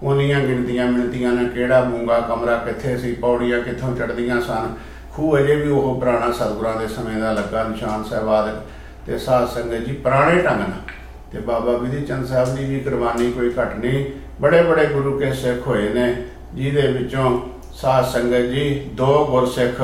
[0.02, 4.74] ਉਹਨੀਆਂ ਗਿਣਤੀਆਂ ਮਿਣਤੀਆਂ ਨੇ ਕਿਹੜਾ ਮੂੰਗਾ ਕਮਰਾ ਕਿੱਥੇ ਸੀ, ਪੌੜੀਆਂ ਕਿੱਥੋਂ ਚੜਦੀਆਂ ਸਨ,
[5.12, 8.62] ਖੂਹ ਅਜੇ ਵੀ ਉਹ ਪੁਰਾਣਾ ਸਤਿਗੁਰਾਂ ਦੇ ਸਮੇਂ ਦਾ ਲੱਗਾ, ਨਿਸ਼ਾਨ ਸਾਹਿਬਾਦ
[9.06, 10.90] ਤੇ ਸਾਧ ਸੰਗਤ ਜੀ ਪੁਰਾਣੇ ਢੰਗ ਨਾਲ।
[11.32, 15.32] ਤੇ ਬਾਬਾ ਵਿਧੀ ਚੰਦ ਸਾਹਿਬ ਦੀ ਵੀ ਕੁਰਬਾਨੀ ਕੋਈ ਘਟ ਨਹੀਂ ਬੜੇ ਬੜੇ ਗੁਰੂ ਕੇ
[15.32, 16.14] ਸਿੱਖ ਹੋਏ ਨੇ,
[16.54, 17.40] ਜਿਹਦੇ ਵਿੱਚੋਂ
[17.72, 19.82] ਸਾਧ ਸੰਗਤ ਜੀ ਦੋ ਗੁਰਸਿੱਖ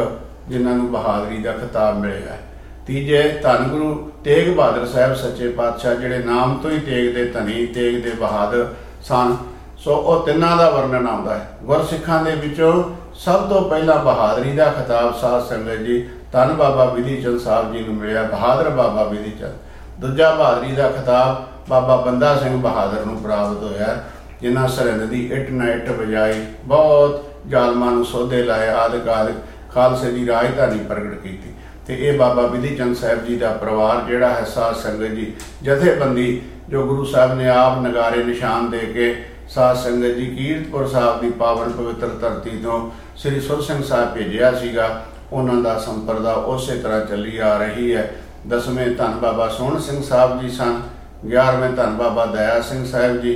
[0.48, 2.38] ਜਿਨ੍ਹਾਂ ਨੂੰ ਬਹਾਦਰੀ ਦਾ ਖਿਤਾਬ ਮਿਲਿਆ ਹੈ।
[2.86, 7.66] ਤੀਜੇ ਧੰਨ ਗੁਰੂ ਤੇਗ ਬਹਾਦਰ ਸਾਹਿਬ ਸੱਚੇ ਪਾਤਸ਼ਾਹ, ਜਿਹੜੇ ਨਾਮ ਤੋਂ ਹੀ ਤੇਗ ਦੇ ਧਨੀ,
[7.66, 9.36] ਤੇਗ ਦੇ ਬਹਾਦਰ ਸਨ।
[9.78, 12.82] ਸੋ ਉਹ ਤਿੰਨਾਂ ਦਾ ਵਰਣਨ ਆਉਂਦਾ ਹੈ। ਗੁਰਸਿੱਖਾਂ ਦੇ ਵਿੱਚੋਂ
[13.14, 17.78] ਸਭ ਤੋਂ ਪਹਿਲਾਂ ਬਹਾਦਰੀ ਦਾ ਖਿਤਾਬ ਸਾਧ ਸੰਗਤ ਜੀ ਧੰਨ ਬਾਬਾ ਵਿਧੀ ਚੰਦ ਸਾਹਿਬ ਜੀ
[17.78, 19.54] ਨੂੰ ਮਿਲਿਆ, ਬਹਾਦਰ ਬਾਬਾ ਵਿਧੀ ਚੰਦ।
[20.00, 24.04] ਦੂਜਾ ਬਹਾਦਰੀ ਦਾ ਖਿਤਾਬ ਬਾਬਾ ਬੰਦਾ ਸਿੰਘ ਬਹਾਦਰ ਨੂੰ ਪ੍ਰਾਪਤ ਹੋਇਆ।
[24.42, 29.32] ਜਿਨ੍ਹਾਂ ਸਰਹੰਦ ਦੀ ਇੱਟ ਨਾ ਇੱਟ ਵਜਾਈ, ਬਹੁਤ ਜ਼ਾਲਮਾਂ ਨੂੰ ਸੋਧੇ ਲਾਏ ਆਦਿ ਆਦਿ
[29.74, 31.52] ਖਾਲਸੇ ਦੀ ਰਾਜਧਾਨੀ ਪ੍ਰਗਟ ਕੀਤੀ।
[31.86, 36.40] ਤੇ ਇਹ ਬਾਬਾ ਵਿਧੀ ਚੰਦ ਸਾਹਿਬ ਜੀ ਦਾ ਪਰਿਵਾਰ ਜਿਹੜਾ ਹੈ ਸਾਧ ਸੰਗਤ ਜੀ, ਜਥੇਬੰਦੀ
[36.70, 39.14] ਜੋ ਗੁਰੂ ਸਾਹਿਬ ਨੇ ਆਪ ਨਗਾਰੇ ਨਿਸ਼ਾਨ ਦੇ ਕੇ
[39.48, 44.52] ਸਾਧ ਸੰਗਤ ਜੀ ਕੀਰਤਪੁਰ ਸਾਹਿਬ ਦੀ ਪਾਵਨ ਪਵਿੱਤਰ ਧਰਤੀ ਤੋਂ ਸ੍ਰੀ ਸੁਰ ਸਿੰਘ ਸਾਹਿਬ ਭੇਜਿਆ
[44.52, 45.02] ਸੀਗਾ,
[45.32, 48.10] ਉਹਨਾਂ ਦਾ ਸੰਪਰਦਾ ਉਸੇ ਤਰ੍ਹਾਂ ਚੱਲੀ ਆ ਰਹੀ ਹੈ।
[48.48, 50.80] ਦਸਵੇਂ ਧੰਨ ਬਾਬਾ ਸੋਹਣ ਸਿੰਘ ਸਾਹਿਬ ਜੀ ਸਨ
[51.26, 53.34] 11ਵੇਂ ਧੰਨ ਬਾਬਾ ਦਇਆ ਸਿੰਘ ਸਾਹਿਬ ਜੀ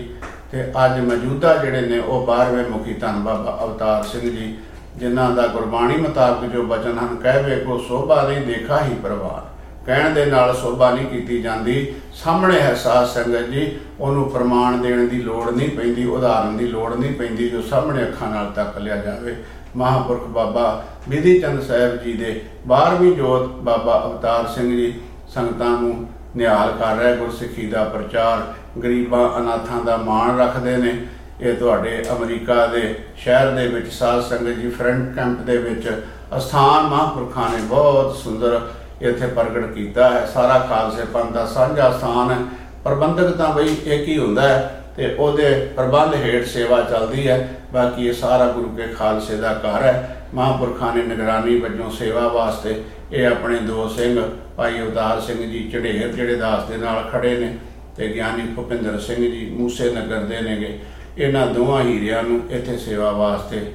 [0.53, 4.57] ਤੇ ਅੱਜ ਮੌਜੂਦਾ ਜਿਹੜੇ ਨੇ ਉਹ 12ਵੇਂ ਮੁਖੀ ਧੰਨ ਬਾਬਾ ਅਵਤਾਰ ਸਿੰਘ ਜੀ,
[4.97, 9.45] ਜਿਨ੍ਹਾਂ ਦਾ ਗੁਰਬਾਣੀ ਮੁਤਾਬਕ ਜੋ ਬਚਨ ਹਨ ਕਹਿਵੇ ਕੋ ਸੋਭਾ ਨਹੀਂ, ਦੇਖਾ ਹੀ ਪਰਵਾਰ।
[9.87, 15.07] ਕਹਿਣ ਦੇ ਨਾਲ ਸੋਭਾ ਨਹੀਂ ਕੀਤੀ ਜਾਂਦੀ, ਸਾਹਮਣੇ ਹੈ ਸਾਧ ਸੰਗਤ ਜੀ, ਉਹਨੂੰ ਪ੍ਰਮਾਣ ਦੇਣ
[15.09, 18.97] ਦੀ ਲੋੜ ਨਹੀਂ ਪੈਂਦੀ, ਉਦਾਹਰਨ ਦੀ ਲੋੜ ਨਹੀਂ ਪੈਂਦੀ, ਜੋ ਸਾਹਮਣੇ ਅੱਖਾਂ ਨਾਲ ਤੱਕ ਲਿਆ
[18.97, 19.37] ਜਾਵੇ।
[19.77, 24.93] ਮਹਾਂਪੁਰਖ ਬਾਬਾ ਵਿਧੀ ਚੰਦ ਸਾਹਿਬ ਜੀ ਦੇ 12ਵੀਂ ਜੋਤ ਬਾਬਾ ਅਵਤਾਰ ਸਿੰਘ ਜੀ
[25.35, 26.07] ਸੰਗਤਾਂ ਨੂੰ
[26.37, 31.07] ਨਿਹਾਲ ਕਰ ਰਿਹਾ ਗੁਰਸਿੱਖੀ ਦਾ ਪ੍ਰਚਾਰ ਗਰੀਬਾਂ ਅਨਾਥਾਂ ਦਾ ਮਾਣ ਰੱਖਦੇ ਨੇ।
[31.41, 36.03] ਇਹ ਤੁਹਾਡੇ ਅਮਰੀਕਾ ਦੇ ਸ਼ਹਿਰ ਦੇ ਵਿੱਚ ਸਾਧ ਸੰਗਤ ਜੀ, ਫਰੰਟ ਕੈਂਪ ਦੇ ਵਿੱਚ
[36.37, 38.61] ਅਸਥਾਨ ਮਹਾਂਪੁਰਖਾਂ ਨੇ ਬਹੁਤ ਸੁੰਦਰ
[39.03, 42.39] ਇੱਥੇ ਪ੍ਰਗਟ ਕੀਤਾ ਹੈ। ਸਾਰਾ ਖਾਲਸੇ ਪੰਥ ਦਾ ਸਾਂਝਾ ਸਥਾਨ ਹੈ।
[42.85, 48.07] ਪ੍ਰਬੰਧਕ ਤਾਂ ਬਈ ਇੱਕ ਹੀ ਹੁੰਦਾ ਹੈ ਤੇ ਉਹਦੇ ਪ੍ਰਬੰਧ ਹੇਠ ਸੇਵਾ ਚੱਲਦੀ ਹੈ। ਬਾਕੀ
[48.07, 53.27] ਇਹ ਸਾਰਾ ਗੁਰੂ ਕੇ ਖਾਲਸੇ ਦਾ ਘਰ ਹੈ। ਮਹਾਂਪੁਰਖਾਂ ਨੇ ਨਿਗਰਾਨੀ ਵਜੋਂ ਸੇਵਾ ਵਾਸਤੇ ਇਹ
[53.27, 54.23] ਆਪਣੇ ਦੋ ਸਿੰਘ,
[54.57, 57.59] ਭਾਈ ਅਵਤਾਰ ਸਿੰਘ ਜੀ, ਝੜੇਰ ਜਿਹੜੇ ਦਾਸ ਦੇ ਨਾਲ ਖੜੇ ਨੇ।
[57.97, 60.79] ਤੇ ਗਿਆਨੀ ਭੁਪਿੰਦਰ ਸਿੰਘ ਜੀ ਮੂਸੇ ਨਗਰ ਦੇ ਨੇਗੇ।
[61.19, 63.73] ਇਹਨਾਂ ਦੋਵਾਂ ਹੀਰਿਆਂ ਨੂੰ ਇੱਥੇ ਸੇਵਾ ਵਾਸਤੇ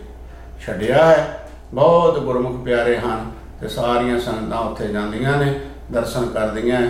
[0.66, 3.32] ਛੱਡਿਆ ਹੈ। ਬਹੁਤ ਗੁਰਮੁਖ ਪਿਆਰੇ ਹਨ
[3.62, 5.60] ਤੇ ਸਾਰੀਆਂ ਸੰਗਤਾਂ ਉੱਥੇ ਜਾਂਦੀਆਂ ਨੇ,
[5.92, 6.82] ਦਰਸ਼ਨ ਕਰਦੀਆਂ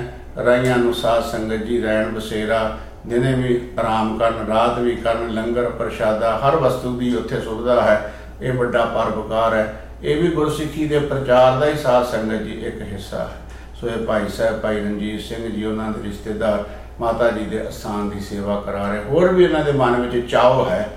[0.46, 5.70] ਰਾਈਆਂ ਨੂੰ ਸਾਧ ਸੰਗਤ ਜੀ ਰਹਿਣ ਬਸੇਰਾ, ਦਿਨੇ ਵੀ ਆਰਾਮ ਕਰਨ, ਰਾਤ ਵੀ ਕਰਨ, ਲੰਗਰ
[5.70, 11.00] ਪ੍ਰਸ਼ਾਦਾ, ਹਰ ਵਸਤੂ ਦੀ ਉੱਥੇ ਸੁਵਿਧਾ ਹੈ। ਇਹ ਵੱਡਾ ਪਰਉਪਕਾਰ ਹੈ। ਇਹ ਵੀ ਗੁਰਸਿੱਖੀ ਦੇ
[11.00, 13.36] ਪ੍ਰਚਾਰ ਦਾ ਹੀ ਸਾਧ ਸੰਗਤ ਜੀ ਇੱਕ ਹਿੱਸਾ ਹੈ।
[13.82, 16.64] ਸੋ ਇਹ ਭਾਈ ਸਾਹਿਬ, ਭਾਈ ਰਣਜੀਤ ਸਿੰਘ ਜੀ, ਉਹਨਾਂ ਦੇ ਰਿਸ਼ਤੇਦਾਰ
[17.00, 20.70] ਮਾਤਾ ਜੀ ਦੇ ਅਸਥਾਨ ਦੀ ਸੇਵਾ ਕਰਾ ਰਹੇ। ਹੋਰ ਵੀ ਇਹਨਾਂ ਦੇ ਮਨ ਵਿੱਚ ਚਾਹ
[20.70, 20.90] ਹੈ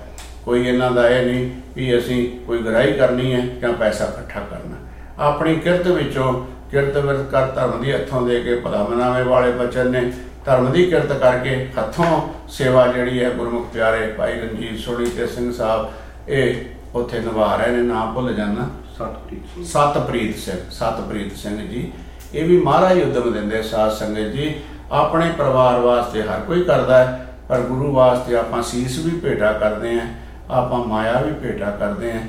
[0.45, 4.75] ਕੋਈ ਇਹਨਾਂ ਦਾ ਇਹ ਨਹੀਂ ਵੀ ਅਸੀਂ ਕੋਈ ਗਰਾਈ ਕਰਨੀ ਹੈ ਜਾਂ ਪੈਸਾ ਇਕੱਠਾ ਕਰਨਾ।
[5.19, 6.33] ਆਪਣੀ ਕਿਰਤ ਵਿੱਚੋਂ
[6.71, 10.01] ਕਿਰਤ ਵਿਰਤ ਕਰ ਧਰਮ ਦੀ ਹੱਥੋਂ ਦੇ ਕੇ ਭਲਾ ਮਨਾਵੇ ਵਾਲੇ ਬਚਨ ਨੇ
[10.45, 15.51] ਧਰਮ ਦੀ ਕਿਰਤ ਕਰਕੇ ਹੱਥੋਂ ਸੇਵਾ ਜਿਹੜੀ ਹੈ ਗੁਰਮੁਖ ਪਿਆਰੇ ਭਾਈ ਰਣਜੀਤ ਸੋਢੀ ਤੇ ਸਿੰਘ
[15.51, 16.55] ਸਾਹਿਬ ਇਹ
[16.95, 21.91] ਉੱਥੇ ਨਿਭਾ ਰਹੇ ਨੇ ਨਾਮ ਭੁੱਲ ਜਾਣਾ ਸਤਿਗੁਰੂ ਸਿੰਘ। ਸਤਪ੍ਰੀਤ ਸਿੰਘ ਸਤਪ੍ਰੀਤ ਸਿੰਘ ਜੀ।
[22.33, 24.53] ਇਹ ਵੀ ਮਹਾਰਾਜ ਉਦਮ ਦਿੰਦੇ ਸਾਧ ਸੰਗਤ ਜੀ।
[24.91, 29.99] ਆਪਣੇ ਪਰਿਵਾਰ ਵਾਸਤੇ ਹਰ ਕੋਈ ਕਰਦਾ ਹੈ, ਪਰ ਗੁਰੂ ਵਾਸਤੇ ਆਪਾਂ ਸੀਸ ਵੀ ਭੇਟਾ ਕਰਦੇ
[29.99, 30.07] ਆਂ
[30.51, 32.19] ਆਪਾਂ ਮਾਇਆ ਵੀ ਭੇਟਾ ਕਰਦੇ ਆਂ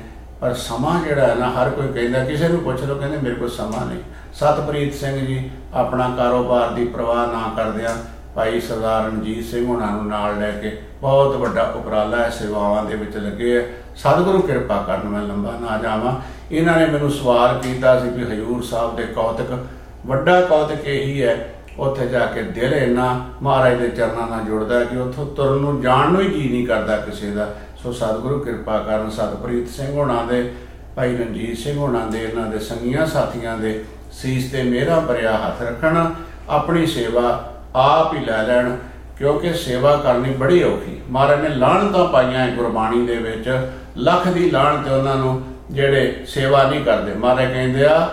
[0.41, 3.49] ਪਰ ਸਮਾਂ ਜਿਹੜਾ ਹੈ ਨਾ, ਹਰ ਕੋਈ ਕਹਿੰਦਾ, ਕਿਸੇ ਨੂੰ ਪੁੱਛ ਲਓ, ਕਹਿੰਦੇ ਮੇਰੇ ਕੋਲ
[3.49, 3.99] ਸਮਾਂ ਨਹੀਂ।
[4.33, 7.95] ਸਤਪ੍ਰੀਤ ਸਿੰਘ ਜੀ ਆਪਣਾ ਕਾਰੋਬਾਰ ਦੀ ਪਰਵਾਹ ਨਾ ਕਰਦਿਆਂ
[8.35, 12.95] ਭਾਈ ਸਰਦਾਰ ਰਣਜੀਤ ਸਿੰਘ ਉਹਨਾਂ ਨੂੰ ਨਾਲ ਲੈ ਕੇ ਬਹੁਤ ਵੱਡਾ ਉਪਰਾਲਾ ਹੈ, ਸੇਵਾਵਾਂ ਦੇ
[12.95, 13.61] ਵਿੱਚ ਲੱਗੇ ਆ।
[13.95, 16.13] ਸਤਿਗੁਰੂ ਕਿਰਪਾ ਕਰਨ, ਮੈਂ ਲੰਬਾ ਨਾ ਜਾਵਾਂ।
[16.51, 19.57] ਇਹਨਾਂ ਨੇ ਮੈਨੂੰ ਸਵਾਲ ਕੀਤਾ ਸੀ ਵੀ ਹਜੂਰ ਸਾਹਿਬ ਦੇ ਕੌਤਕ,
[20.05, 21.35] ਵੱਡਾ ਕੌਤਕ ਇਹੀ ਹੈ
[21.79, 25.81] ਉੱਥੇ ਜਾ ਕੇ ਦਿਲ ਇੰਨਾ ਮਹਾਰਾਜ ਦੇ ਚਰਨਾਂ ਨਾਲ ਜੁੜਦਾ ਹੈ ਕਿ ਉੱਥੋਂ ਤੁਰਨ ਨੂੰ
[25.81, 30.23] ਜਾਣ ਨੂੰ ਹੀ ਜੀ ਨਹੀਂ ਕਰਦਾ ਕਿਸੇ ਦਾ। ਸੋ ਸਤਿਗੁਰੂ ਕਿਰਪਾ ਕਰਨ ਸਤਪ੍ਰੀਤ ਸਿੰਘ ਹੋਣਾ
[30.23, 30.51] ਦੇ,
[30.95, 35.61] ਭਾਈ ਰਣਜੀਤ ਸਿੰਘ ਹੋਣਾ ਦੇ, ਇਹਨਾਂ ਦੇ ਸੰਗੀਆਂ ਸਾਥੀਆਂ ਦੇ ਸੀਸ ਤੇ ਮੇਰਾ ਭਰਿਆ ਹੱਥ
[35.61, 36.11] ਰੱਖਣ,
[36.49, 38.75] ਆਪਣੀ ਸੇਵਾ ਆਪ ਹੀ ਲੈ ਲੈਣ,
[39.17, 44.49] ਕਿਉਂਕਿ ਸੇਵਾ ਕਰਨੀ ਬੜੀ ਔਖੀ। ਮਹਾਰਾਜ ਨੇ ਲਾਹਣਤਾਂ ਪਾਈਆਂ ਹੈ ਗੁਰਬਾਣੀ ਦੇ ਵਿੱਚ। ਲੱਖ ਦੀ
[44.49, 48.09] ਲਾਹਣ ਤੇ ਉਹਨਾਂ ਨੂੰ ਜਿਹੜੇ ਸੇਵਾ ਨਹੀਂ ਕਰਦੇ। ਮਹਾਰਾਜ ਕਹਿੰਦੇ ਆ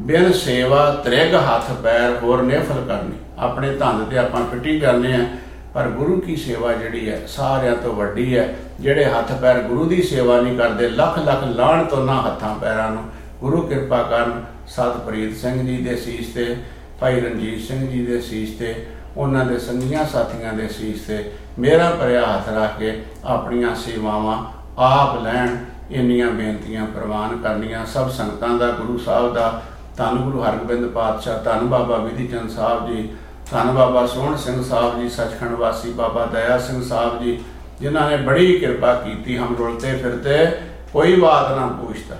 [0.00, 5.26] ਬਿਨ ਸੇਵਾ, ਤ੍ਰਿਗ ਹੱਥ, ਪੈਰ ਹੋਰ ਨਿਫਲ ਕਰਨੀ। ਆਪਣੇ ਧੰਦ ਤੇ ਆਪਾਂ ਫਿੱਟੀ ਕਰਨੇ ਆ,
[5.74, 10.02] ਪਰ ਗੁਰੂ ਕੀ ਸੇਵਾ ਜਿਹੜੀ ਹੈ, ਸਾਰਿਆਂ ਤੋਂ ਵੱਡੀ ਹੈ। ਜਿਹੜੇ ਹੱਥ, ਪੈਰ ਗੁਰੂ ਦੀ
[10.02, 13.02] ਸੇਵਾ ਨਹੀਂ ਕਰਦੇ, ਲੱਖ ਲੱਖ ਲਾਹਣ ਤੋਂ ਨਾ ਹੱਥਾਂ, ਪੈਰਾਂ ਨੂੰ।
[13.40, 16.56] ਗੁਰੂ ਕਿਰਪਾ ਕਰਨ, ਸਤਪ੍ਰੀਤ ਸਿੰਘ ਜੀ ਦੇ ਸੀਸ ਤੇ,
[17.00, 21.90] ਭਾਈ ਰਣਜੀਤ ਸਿੰਘ ਜੀ ਦੇ ਸੀਸ ਤੇ, ਉਹਨਾਂ ਦੇ ਸੰਗੀਆਂ ਸਾਥੀਆਂ ਦੇ ਸੀਸ ਤੇ, ਮੇਰਾ
[21.90, 24.44] ਭਰਿਆ ਹੱਥ ਰੱਖ ਕੇ ਆਪਣੀਆਂ ਸੇਵਾਵਾਂ
[24.78, 25.56] ਆਪ ਲੈਣ,
[25.90, 29.62] ਇੰਨੀਆਂ ਬੇਨਤੀਆਂ ਪ੍ਰਵਾਨ ਕਰਨੀਆਂ। ਸਭ ਸੰਗਤਾਂ ਦਾ, ਗੁਰੂ ਸਾਹਿਬ ਦਾ
[29.96, 33.08] ਧੰਨ ਗੁਰੂ ਹਰਗੋਬਿੰਦ ਪਾਤਸ਼ਾਹ, ਧੰਨ ਬਾਬਾ ਵਿਧੀ ਚੰਦ ਸਾਹਿਬ ਜੀ,
[33.50, 37.38] ਧੰਨ ਬਾਬਾ ਸੋਹਣ ਸਿੰਘ ਸਾਹਿਬ ਜੀ, ਸੱਚਖੰਡ ਵਾਸੀ ਬਾਬਾ ਦਇਆ ਸਿੰਘ ਸਾਹਿਬ ਜੀ,
[37.80, 40.46] ਜਿਨ੍ਹਾਂ ਨੇ ਬੜੀ ਕਿਰਪਾ ਕੀਤੀ ਹਮ ਰੁਲਤੇ ਫਿਰਤੇ,
[40.92, 42.16] ਕੋਈ ਬਾਤ ਨਾ ਪੁੱਛਦਾ।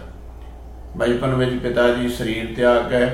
[0.96, 3.08] ਬਚਪਨ ਵਿੱਚ ਪਿਤਾ ਜੀ ਸਰੀਰ ਤਿਆਗ ਗਏ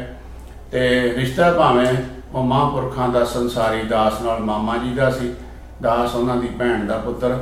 [0.72, 1.86] ਤੇ ਰਿਸ਼ਤਾ ਭਾਵੇਂ
[2.34, 5.34] ਉਹ ਮਹਾਂਪੁਰਖਾਂ ਦਾ ਸੰਸਾਰੀ ਦਾਸ ਨਾਲ ਮਾਮਾ ਜੀ ਦਾ ਸੀ,
[5.82, 7.36] ਦਾਸ ਉਹਨਾਂ ਦੀ ਭੈਣ ਦਾ ਪੁੱਤਰ,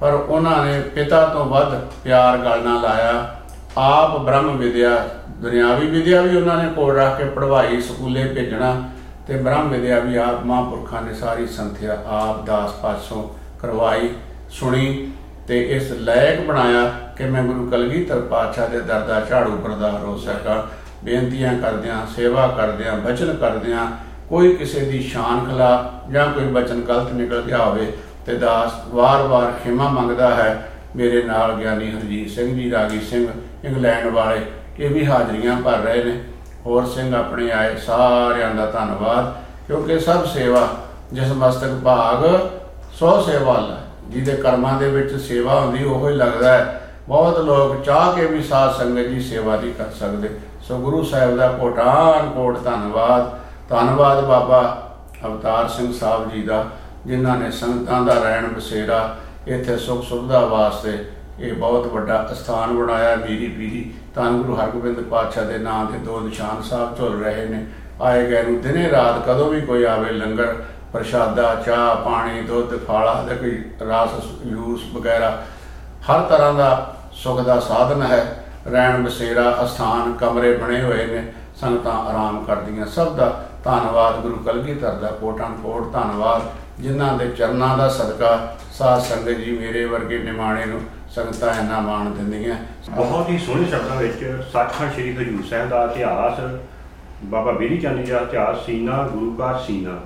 [0.00, 1.74] ਪਰ ਉਹਨਾਂ ਨੇ ਪਿਤਾ ਤੋਂ ਵੱਧ
[2.04, 3.36] ਪਿਆਰ ਗੱਲ ਨਾਲ ਲਾਇਆ,
[3.78, 4.96] ਆਪ ਬ੍ਰਹਮ ਵਿਦਿਆ
[5.40, 8.74] ਦੁਨਿਆਵੀ ਵਿਦਿਆ ਵੀ ਉਹਨਾਂ ਨੇ ਕੋਲ ਰੱਖ ਕੇ ਪੜ੍ਹਾਈ ਸਕੂਲੇ ਭੇਜਣਾ
[9.26, 13.22] ਤੇ ਬ੍ਰਹਮ ਵਿਦਿਆ ਵੀ ਆਪ ਮਹਾਂਪੁਰਖਾਂ ਨੇ ਸਾਰੀ ਸੰਥਿਆ ਆਪ ਦਾਸ ਪਾਸੋਂ
[13.60, 14.08] ਕਰਵਾਈ,
[14.50, 15.12] ਸੁਣੀ
[15.48, 16.84] ਤੇ ਇਸ ਲਾਇਕ ਬਣਾਇਆ
[17.16, 20.62] ਕਿ ਮੈਂ ਗੁਰੂ ਕਲਗੀਧਰ ਪਾਤਸ਼ਾਹ ਦੇ ਦਰ ਦਾ ਝਾੜੂ ਪ੍ਰਦਾਰ ਹੋ ਸਕਾਂ।
[21.04, 23.86] ਬੇਨਤੀਆਂ ਕਰਦਿਆਂ, ਸੇਵਾ ਕਰਦਿਆਂ, ਬਚਨ ਕਰਦਿਆਂ
[24.28, 27.92] ਕੋਈ ਕਿਸੇ ਦੀ ਸ਼ਾਨ ਖਿਲਾ ਜਾਂ ਕੋਈ ਬਚਨ ਗਲਤ ਨਿਕਲ ਗਿਆ ਹੋਵੇ
[28.26, 33.26] ਤੇ ਦਾਸ ਵਾਰ-ਵਾਰ ਖਿਮਾ ਮੰਗਦਾ ਹੈ, ਮੇਰੇ ਨਾਲ ਗਿਆਨੀ ਹਰਜੀਤ ਸਿੰਘ ਜੀ, ਰਾਗੀ ਸਿੰਘ,
[33.64, 34.40] ਇੰਗਲੈਂਡ ਵਾਲੇ
[34.80, 36.18] ਇਹ ਵੀ ਹਾਜ਼ਰੀਆਂ ਭਰ ਰਹੇ ਨੇ।
[36.66, 39.32] ਹੋਰ ਸਿੰਘ ਆਪਣੇ ਆਏ ਸਾਰਿਆਂ ਦਾ ਧੰਨਵਾਦ,
[39.66, 40.68] ਕਿਉਂਕਿ ਸਭ ਸੇਵਾ,
[41.12, 42.24] ਜਿਸ ਮਸਤਕ ਭਾਗ
[42.92, 47.84] ਸੋ ਸੇਵਾ ਲਾ ਜਿਹਦੇ ਕਰਮਾਂ ਦੇ ਵਿੱਚ ਸੇਵਾ ਹੁੰਦੀ, ਉਹ ਹੀ ਲੱਗਦਾ ਹੈ। ਬਹੁਤ ਲੋਕ
[47.84, 50.28] ਚਾਹ ਕੇ ਵੀ ਸਾਧ ਸੰਗਤ ਦੀ ਸੇਵਾ ਨਹੀਂ ਕਰ ਸਕਦੇ।
[50.62, 53.30] ਸੋ ਗੁਰੂ ਸਾਹਿਬ ਦਾ ਕੋਟਾਨ ਕੋਟ ਧੰਨਵਾਦ।
[53.68, 54.62] ਧੰਨਵਾਦ ਬਾਬਾ
[55.26, 56.64] ਅਵਤਾਰ ਸਿੰਘ ਸਾਹਿਬ ਜੀ ਦਾ,
[57.06, 60.98] ਜਿਨ੍ਹਾਂ ਨੇ ਸੰਗਤਾਂ ਦਾ ਰਹਿਣ ਬਸੇਰਾ ਇੱਥੇ ਸੁਖ ਸੁਵਿਧਾ ਵਾਸਤੇ
[61.40, 66.20] ਇਹ ਬਹੁਤ ਵੱਡਾ ਸਥਾਨ ਬਣਾਇਆ। ਮੀਰੀ ਪੀਰੀ ਧੰਨ ਗੁਰੂ ਹਰਗੋਬਿੰਦ ਪਾਤਸ਼ਾਹ ਦੇ ਨਾਮ ਤੇ ਦੋ
[66.20, 67.66] ਨਿਸ਼ਾਨ ਸਾਹਿਬ ਝੁੱਲ ਰਹੇ ਨੇ।
[68.02, 70.54] ਆਏ ਗਏ ਨੂੰ ਦਿਨੇ ਰਾਤ ਕਦੋਂ ਵੀ ਕੋਈ ਆਵੇ ਲੰਗਰ,
[70.92, 74.10] ਪ੍ਰਸ਼ਾਦਾ, ਚਾਹ, ਪਾਣੀ, ਦੁੱਧ, ਫਾਲਾ ਤੇ ਕੋਈ ਰਸ,
[74.46, 75.44] ਜੂਸ ਵਗੈਰਾ।
[76.10, 81.92] ਹਰ ਤਰ੍ਹਾਂ ਦਾ ਸੁਖ ਦਾ ਸਾਧਨ ਹੈ। ਰਹਿਣ ਬਸੇਰਾ, ਅਸਥਾਨ, ਕਮਰੇ ਬਣੇ ਹੋਏ ਨੇ। ਸੰਗਤਾਂ
[81.92, 86.42] ਆਰਾਮ ਕਰਦੀਆਂ। ਸਭ ਦਾ ਧੰਨਵਾਦ ਗੁਰੂ ਕਲਗੀਧਰ ਦਾ। ਕੋਟਾਂ ਕੋਟ ਧੰਨਵਾਦ।
[86.82, 90.80] ਜਿਨ੍ਹਾਂ ਦੇ ਚਰਨਾਂ ਦਾ ਸਦਕਾ ਸਾਧ ਸੰਗਤ ਜੀ ਮੇਰੇ ਵਰਗੇ ਨਿਮਾਣੇ ਨੂੰ
[91.16, 92.56] ਸੰਗਤਾਂ ਇੰਨਾ ਮਾਣ ਦਿੰਦੀਆਂ।
[92.96, 96.40] ਬਹੁਤ ਹੀ ਸੋਹਣੇ ਸ਼ਬਦਾਂ ਵਿੱਚ ਸੱਚਖੰਡ ਸ੍ਰੀ ਹਜੂਰ ਸਾਹਿਬ ਦਾ ਇਤਿਹਾਸ,
[97.24, 99.98] ਬਾਬਾ ਬੀਰੀ ਚੰਦ ਜੀ ਦਾ ਇਤਿਹਾਸ, ਸੀਨਾ, ਗੁਰੂ ਦਾ ਸੀਨਾ,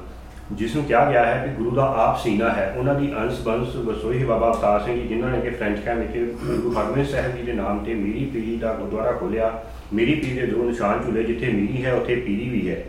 [0.52, 3.74] ਜਿਸ ਨੂੰ ਕਿਹਾ ਗਿਆ ਹੈ ਕਿ ਗੁਰੂ ਦਾ ਆਪ ਸੀਨਾ ਹੈ। ਉਹਨਾਂ ਦੀ ਅੰਸ਼, ਬੰਸ
[3.78, 7.42] ਵਸੋਈ ਬਾਬਾ ਅਵਤਾਰ ਸਿੰਘ ਜੀ, ਜਿਨ੍ਹਾਂ ਨੇ ਕਿ ਫ੍ਰੈਂਚ ਕੈਂਪ ਵਿੱਚ ਗੁਰੂ ਹਰਗੋਬਿੰਦ ਸਾਹਿਬ ਜੀ
[7.42, 9.52] ਦੇ ਨਾਮ ਤੇ ਮੀਰੀ ਪੀਰੀ ਦਾ ਗੁਰਦੁਆਰਾ ਖੋਲਿਆ
[9.94, 12.84] ਮੀਰੀ ਪੀਰੀ ਦੇ ਦੋ ਨਿਸ਼ਾਨ ਝੁਲੇ, ਜਿੱਥੇ ਮੀਰੀ ਹੈ, ਉੱਥੇ ਪੀਰੀ ਵੀ ਹੈ।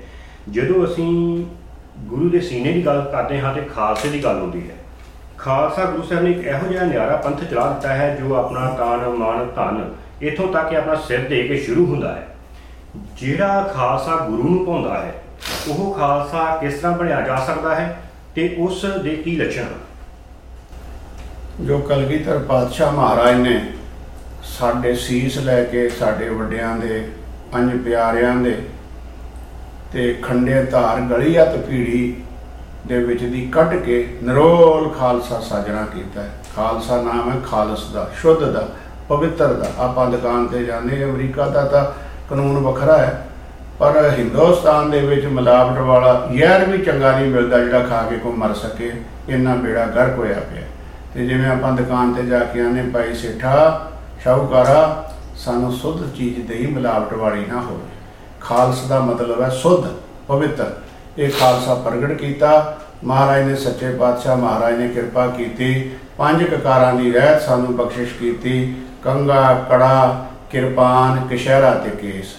[0.49, 1.45] ਜਦੋਂ ਅਸੀਂ
[1.99, 4.75] ਗੁਰੂ ਦੇ ਸੀਨੇ ਦੀ ਗੱਲ ਕਰਦੇ ਹਾਂ ਤੇ ਖਾਲਸੇ ਦੀ ਗੱਲ ਹੁੰਦੀ ਹੈ
[5.41, 9.07] ਖਾਲਸਾ ਗੁਰੂ ਸਾਹਿਬ ਨੇ ਇੱਕ ਇਹੋ ਜਿਹਾ ਨਿਆਰਾ ਪੰਥ ਚਲਾ ਦਿੱਤਾ ਹੈ ਜੋ ਆਪਣਾ ਤਾਨ
[9.09, 12.27] ਮਾਨ ਧਨ ਇਥੋਂ ਤੱਕ ਕਿ ਆਪਣਾ ਸਿਰ ਦੇ ਕੇ ਸ਼ੁਰੂ ਹੁੰਦਾ ਹੈ।
[13.17, 15.13] ਜਿਹੜਾ ਖਾਲਸਾ ਗੁਰੂ ਨੂੰ ਪਾਉਂਦਾ ਹੈ,
[15.69, 18.01] ਉਹ ਖਾਲਸਾ ਕਿਸ ਤਰ੍ਹਾਂ ਬਣਿਆ ਜਾ ਸਕਦਾ ਹੈ
[18.35, 19.79] ਤੇ ਉਸ ਦੇ ਕੀ ਲੱਛਣ ਹਨ?
[21.65, 23.59] ਜੋ ਕਲਗੀਧਰ ਪਾਤਸ਼ਾਹ ਮਹਾਰਾਜ ਨੇ
[24.43, 27.07] ਸਾਡੇ ਸੀਸ ਲੈ ਕੇ ਸਾਡੇ ਵੱਡਿਆਂ ਦੇ,
[27.51, 28.55] ਪੰਜ ਪਿਆਰਿਆਂ ਦੇ
[29.93, 32.23] ਤੇ ਖੰਡੇ ਧਾਰ ਗਲੀਅਤ ਪੀੜੀ
[32.87, 38.09] ਦੇ ਵਿੱਚ ਦੀ ਕੱਢ ਕੇ ਨਰੋਲ ਖਾਲਸਾ ਸਾਜਣਾ ਕੀਤਾ ਹੈ। ਖਾਲਸਾ ਨਾਮ ਹੈ ਖਾਲਸ ਦਾ
[38.21, 38.67] ਸ਼ੁੱਧ ਦਾ
[39.09, 41.85] ਪਵਿੱਤਰ ਦਾ। ਆਪਾਂ ਦੁਕਾਨ ਤੇ ਜਾਂਦੇ ਹਾਂ, ਅਮਰੀਕਾ ਦਾ ਤਾਂ
[42.29, 43.27] ਕਾਨੂੰਨ ਵੱਖਰਾ ਹੈ
[43.79, 48.33] ਪਰ ਹਿੰਦੁਸਤਾਨ ਦੇ ਵਿੱਚ ਮਿਲਾਵਟ ਵਾਲਾ ਜ਼ਹਿਰ ਵੀ ਚੰਗਾ ਨਹੀਂ ਮਿਲਦਾ ਜਿਹੜਾ ਖਾ ਕੇ ਕੋਈ
[48.33, 48.91] ਮਰ ਸਕੇ।
[49.29, 50.63] ਇੰਨਾ ਬੇੜਾ ਗਰਕ ਹੋਇਆ ਪਿਆ।
[51.13, 53.87] ਤੇ ਜਿਵੇਂ ਆਪਾਂ ਦੁਕਾਨ ਤੇ ਜਾ ਕੇ ਆਨੇ ਭਾਈ ਸੇਠਾ
[54.23, 57.89] ਸ਼ਾਹੂਕਾਰਾ ਸਾਨੂੰ ਸੁੱਧ ਚੀਜ਼ ਦੇਈ ਮਿਲਾਵਟ ਵਾਲੀ ਨਾ ਹੋਵੇ।
[58.41, 59.87] ਖਾਲਸ ਦਾ ਮਤਲਬ ਹੈ ਸੁੱਧ
[60.27, 60.71] ਪਵਿੱਤਰ।
[61.17, 67.11] ਇਹ ਖਾਲਸਾ ਪ੍ਰਗਟ ਕੀਤਾ। ਮਹਾਰਾਜ ਨੇ ਸੱਚੇ ਪਾਤਸ਼ਾਹ ਮਹਾਰਾਜ ਨੇ ਕਿਰਪਾ ਕੀਤੀ। ਪੰਜ ਕਕਾਰਾਂ ਦੀ
[67.11, 72.35] ਰਹਿਤ ਸਾਨੂੰ ਬਖਸ਼ਿਸ਼ ਕੀਤੀ। ਕੰਗਾ, ਕੜਾ, ਕਿਰਪਾਨ, ਕਿਸ਼ਹਿਰਾ ਤੇ ਕੇਸ।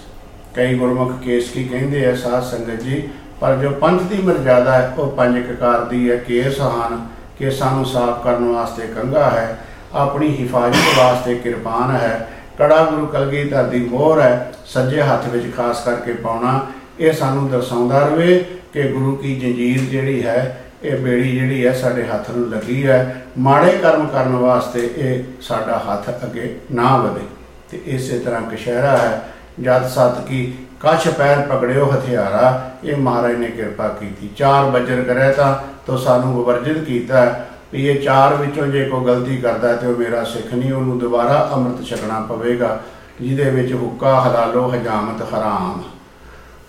[0.55, 3.09] ਕਈ ਗੁਰਮੁਖ ਕੇਸ ਕੀ ਕਹਿੰਦੇ ਆ ਸਾਧ ਸੰਗਤ ਜੀ,
[3.39, 7.07] ਪਰ ਜੋ ਪੰਥ ਦੀ ਮਰਜ਼ਾਦਾ ਹੈ, ਉਹ ਪੰਜ ਕਕਾਰ ਦੀ ਹੈ। ਕੇਸ ਹਨ
[7.39, 9.59] ਕੇਸਾਂ ਨੂੰ ਸਾਫ਼ ਕਰਨ ਵਾਸਤੇ ਕੰਗਾ ਹੈ।
[9.93, 15.83] ਆਪਣੀ ਹਿਫਾਜ਼ਤ ਵਾਸਤੇ ਕਿਰਪਾਨ ਹੈ। ਕੜਾ ਗੁਰੂ ਕਲਗੀਧਰ ਦੀ ਮੋਹਰ ਹੈ। ਸੱਜੇ ਹੱਥ ਵਿੱਚ ਖਾਸ
[15.83, 16.65] ਕਰਕੇ ਪਾਉਣਾ,
[16.99, 22.05] ਇਹ ਸਾਨੂੰ ਦਰਸਾਉਂਦਾ ਰਵੇ। ਕਿ ਗੁਰੂ ਕੀ ਜੰਜੀਰ ਜਿਹੜੀ ਹੈ, ਇਹ ਬੇੜੀ ਜਿਹੜੀ ਹੈ ਸਾਡੇ
[22.05, 27.25] ਹੱਥ ਨੂੰ ਲੱਗੀ ਹੈ। ਮਾੜੇ ਕਰਮ ਕਰਨ ਵਾਸਤੇ ਇਹ ਸਾਡਾ ਹੱਥ ਅੱਗੇ ਨਾ ਵਧੇ।
[27.71, 29.23] ਤੇ ਇਸੇ ਤਰ੍ਹਾਂ ਕਸ਼ਹਿਰਾ ਹੈ।
[29.61, 35.33] ਜਦ ਸਤ ਕੀ ਕਛ ਪੈਰ ਪਕੜਿਓ ਹਥਿਆਰਾ, ਇਹ ਮਹਾਰਾਜ ਨੇ ਕਿਰਪਾ ਕੀਤੀ। ਚਾਰ ਬੱਜਰ ਕਰੇ
[35.33, 35.55] ਤਾਂ
[35.87, 40.23] ਤੋ ਸਾਨੂੰ ਵਰਜਿਤ ਕੀਤਾ ਵੀ ਇਹ ਚਾਰ ਵਿੱਚੋਂ ਜੇ ਕੋਈ ਗਲਤੀ ਕਰਦਾ ਤੇ ਉਹ ਮੇਰਾ
[40.23, 42.81] ਸਿੱਖ ਨਹੀਂ, ਉਹਨੂੰ ਦੁਬਾਰਾ ਅੰਮ੍ਰਿਤ ਛਕਣਾ ਪਵੇਗਾ,
[43.21, 45.83] ਜਿਹਦੇ ਵਿੱਚ ਹੁੱਕਾ ਹਲਾਲੋ ਹਜਾਮਤ ਹਰਾਮ।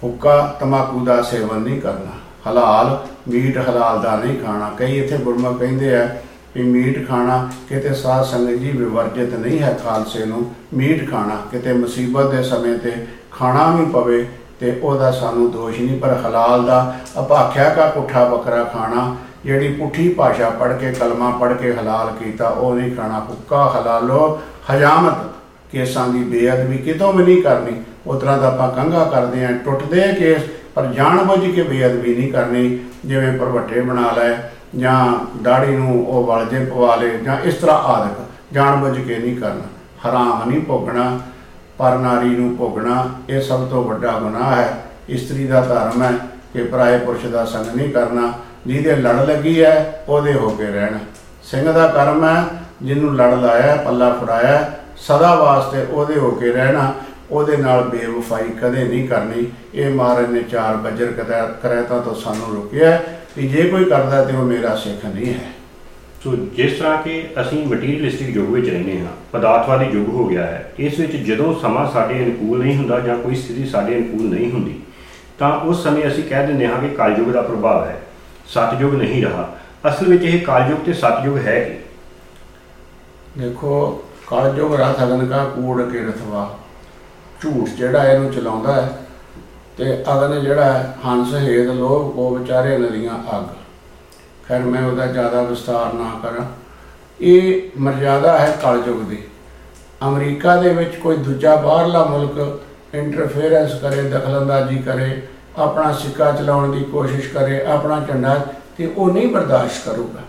[0.04, 5.58] ਹੁੱਕਾ ਤਮਾਕੂ ਦਾ ਸੇਵਨ ਨਹੀਂ ਕਰਨਾ। ਹਲਾਲ, ਮੀਟ ਹਲਾਲ ਦਾ ਨਹੀਂ ਖਾਣਾ। ਕਈ ਇੱਥੇ ਗੁਰਮੁਖ
[5.58, 6.08] ਕਹਿੰਦੇ ਆ
[6.56, 11.72] ਵੀ ਮੀਟ ਖਾਣਾ ਕਿਤੇ ਸਾਧ ਸੰਗਤ ਜੀ ਵਿਵਰਜਿਤ ਨਹੀਂ ਹੈ ਖਾਲਸੇ ਨੂੰ। ਮੀਟ ਖਾਣਾ ਕਿਤੇ
[11.72, 12.92] ਮੁਸੀਬਤ ਦੇ ਸਮੇਂ ਤੇ
[13.30, 14.26] ਖਾਣਾ ਵੀ ਪਵੇ
[14.60, 20.08] ਤੇ ਉਹਦਾ ਸਾਨੂੰ ਦੋਸ਼ ਨਹੀਂ। ਪਰ ਹਲਾਲ ਦਾ ਅਭਾਖਿਆ ਕਾ ਪੁੱਠਾ ਬੱਕਰਾ ਖਾਣਾ, ਜਿਹੜੀ ਪੁੱਠੀ
[20.14, 24.40] ਭਾਸ਼ਾ ਪੜ੍ਹ ਕੇ, ਕਲਮਾ ਪੜ੍ਹ ਕੇ ਹਲਾਲ ਕੀਤਾ, ਉਹ ਨਹੀਂ ਖਾਣਾ। ਹੁੱਕਾ ਹਲਾਲੋ
[24.70, 25.33] ਹਜਾਮਤ।
[25.74, 30.04] ਕੇਸਾਂ ਦੀ ਬੇਅਦਬੀ ਕਿਤੋਂ ਵੀ ਨਹੀਂ ਕਰਨੀ, ਉਸ ਤਰ੍ਹਾਂ ਦਾ ਆਪਾਂ ਕੰਗਾ ਕਰਦੇ ਆਂ ਟੁੱਟਦੇ
[30.04, 30.42] ਆ ਕੇਸ,
[30.74, 34.34] ਪਰ ਜਾਣਬੁੱਝ ਕੇ ਬੇਅਦਬੀ ਨਹੀਂ ਕਰਨੀ, ਜਿਵੇਂ ਪਰਵੱਟੇ ਬਣਾ ਲੈ
[34.76, 34.96] ਜਾਂ
[35.42, 40.48] ਦਾੜੀ ਨੂੰ ਉਹ ਵਲਜੇ ਪਵਾ ਲੇ ਜਾਂ ਇਸ ਤਰ੍ਹਾਂ ਆਦਿਕ, ਜਾਣਬੁੱਝ ਕੇ ਨਹੀਂ ਕਰਨਾ। ਹਰਾਮ
[40.50, 41.18] ਨਹੀਂ ਭੋਗਣਾ
[41.78, 44.68] ਪਰ ਨਾਰੀ ਨੂੰ ਭੋਗਣਾ, ਇਹ ਸਭ ਤੋਂ ਵੱਡਾ ਗੁਨਾਹ ਹੈ।
[45.08, 46.12] ਇਸਤਰੀ ਦਾ ਧਰਮ ਹੈ
[46.52, 48.32] ਕਿ ਪਰਾਏ ਪੁਰਸ਼ ਦਾ ਸੰਗ ਨਹੀਂ ਕਰਨਾ,
[48.66, 50.98] ਜਿਹਦੇ ਲੜ ਲੱਗੀ ਹੈ, ਉਹਦੇ ਹੋ ਕੇ ਰਹਿਣਾ।
[51.42, 52.44] ਸਿੰਘ ਦਾ ਕਰਮ ਹੈ,
[52.82, 56.92] ਜਿਹਨੂੰ ਲੜ ਲਾਇਆ, ਪੱਲਾ ਫੜਾਇਆ ਸਦਾ ਵਾਸਤੇ ਉਹਦੇ ਹੋ ਕੇ ਰਹਿਣਾ
[57.30, 61.12] ਉਹਦੇ ਨਾਲ ਬੇਵਫਾਈ ਕਦੇ ਨਹੀਂ ਕਰਨੀ। ਇਹ ਮਹਾਰਾਜ ਨੇ ਚਾਰ ਬੱਜਰ
[61.62, 62.96] ਕਰੈਤਾ ਤੋਂ ਸਾਨੂੰ ਰੁਕਿਆ
[63.34, 65.52] ਕਿ ਜੇ ਕੋਈ ਕਰਦਾ ਤੇ ਉਹ ਮੇਰਾ ਸਿੱਖ ਨਹੀਂ ਹੈ।
[66.24, 70.72] ਸੋ ਜਿਸ ਤਰ੍ਹਾਂ ਕਿ ਅਸੀਂ ਮਟੀਰੀਅਲਿਸਟਿਕ ਯੁੱਗ ਵਿੱਚ ਰਹਿੰਦੇ ਹਾਂ ਪਦਾਰਥਵਾਦੀ ਯੁੱਗ ਹੋ ਗਿਆ ਹੈ
[70.78, 74.80] ਇਸ ਵਿੱਚ ਜਦੋਂ ਸਮਾਂ ਸਾਡੇ ਅਨੁਕੂਲ ਨਹੀਂ ਹੁੰਦਾ ਜਾਂ ਕੋਈ ਸਥਿਤੀ ਸਾਡੇ ਅਨੁਕੂਲ ਨਹੀਂ ਹੁੰਦੀ
[75.38, 78.00] ਤਾਂ ਉਸ ਸਮੇਂ ਅਸੀਂ ਕਹਿ ਦਿੰਦੇ ਹਾਂ ਕਿ ਕਲਯੁਗ ਦਾ ਪ੍ਰਭਾਵ ਹੈ
[78.46, 79.48] ਸਤਯੁਗ ਨਹੀਂ ਰਹਾ।
[79.88, 81.74] ਅਸਲ ਵਿੱਚ ਇਹ ਕਲਯੁਗ ਤੇ ਸਤਯੁਗ ਹੈ ਕੀ?
[83.42, 86.48] ਦੇਖੋ ਕਲਯੁਗ ਰਥ ਅਗਨ ਕਾ ਕੂੜ ਕੇ ਰਥਵਾ।
[87.42, 88.88] ਝੂਠ ਜਿਹੜਾ ਇਹਨੂੰ ਚਲਾਉਂਦਾ ਹੈ
[89.76, 93.44] ਤੇ ਅਗਨ ਜਿਹੜਾ ਹੈ ਹੰਸ ਹੇਦ ਲੋਭ ਕੋ ਵਿਚਾਰੇ ਨਦੀਆਂ ਅੱਗ।
[94.48, 96.44] ਖੈਰ ਮੈਂ ਉਹਦਾ ਜ਼ਿਆਦਾ ਵਿਸਤਾਰ ਨਾ ਕਰਾਂ।
[97.20, 99.22] ਇਹ ਮਰਜ਼ਾਦਾ ਹੈ ਕਲਯੁਗ ਦੀ।
[100.06, 102.60] ਅਮਰੀਕਾ ਦੇ ਵਿੱਚ ਕੋਈ ਦੂਜਾ ਬਾਹਰਲਾ ਮੁਲਕ
[102.94, 105.22] ਇੰਟਰਫੇਰੈਂਸ ਕਰੇ ਦਖਲਅੰਦਾਜ਼ੀ ਕਰੇ
[105.56, 108.34] ਆਪਣਾ ਸਿੱਕਾ ਚਲਾਉਣ ਦੀ ਕੋਸ਼ਿਸ਼ ਕਰੇ ਆਪਣਾ ਝੰਡਾ
[108.78, 110.20] ਤੇ ਉਹ ਨਹੀਂ ਬਰਦਾਸ਼ਤ ਕਰੂਗਾ।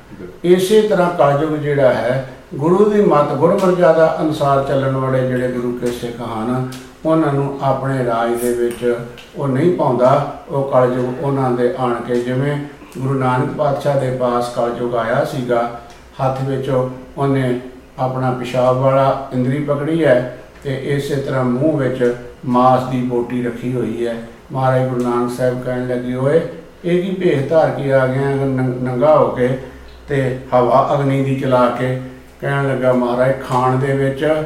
[0.43, 5.91] ਇਸੇ ਤਰ੍ਹਾਂ ਕਲਯੁਗ ਜਿਹੜਾ ਹੈ ਗੁਰੂ ਦੀ ਮਤ ਗੁਰਮਰਜ਼ਾਦਾ ਅਨੁਸਾਰ ਚੱਲਣ ਵਾਲੇ ਜਿਹੜੇ ਗੁਰੂ ਕੇ
[5.91, 6.69] ਸਿੱਖ ਹਨ,
[7.05, 8.95] ਉਹਨਾਂ ਨੂੰ ਆਪਣੇ ਰਾਜ ਦੇ ਵਿੱਚ
[9.35, 10.11] ਉਹ ਨਹੀਂ ਪਾਉਂਦਾ।
[10.49, 12.57] ਉਹ ਕਲਯੁਗ ਉਹਨਾਂ ਦੇ ਆਣ ਕੇ ਜਿਵੇਂ
[12.97, 15.69] ਗੁਰੂ ਨਾਨਕ ਪਾਤਸ਼ਾਹ ਦੇ ਪਾਸ ਕਲਯੁਗ ਆਇਆ ਸੀਗਾ,
[16.21, 17.59] ਹੱਥ ਵਿੱਚ ਉਹਨੇ
[17.99, 22.15] ਆਪਣਾ ਪਿਸ਼ਾਬ ਵਾਲਾ ਇੰਦਰੀ ਪਕੜੀ ਹੈ ਤੇ ਇਸੇ ਤਰ੍ਹਾਂ ਮੂੰਹ ਵਿੱਚ
[22.45, 24.15] ਮਾਸ ਦੀ ਬੋਟੀ ਰੱਖੀ ਹੋਈ ਹੈ।
[24.51, 26.41] ਮਹਾਰਾਜ ਗੁਰੂ ਨਾਨਕ ਸਾਹਿਬ ਕਹਿਣ ਲੱਗੇ, ਓਏ,
[26.85, 29.57] ਇਹ ਕੀ ਭੇਖ ਧਾਰ ਕੇ ਆ ਗਿਆ ਨੰਗਾ ਹੋ ਕੇ
[30.07, 31.97] ਤੇ ਹਵਾ ਅਗਨੀ ਦੀ ਚਲਾ ਕੇ
[32.41, 34.43] ਕਹਿਣ ਲੱਗਾ, ਮਹਾਰਾਜ, ਖਾਣ ਦੇ ਵਿੱਚ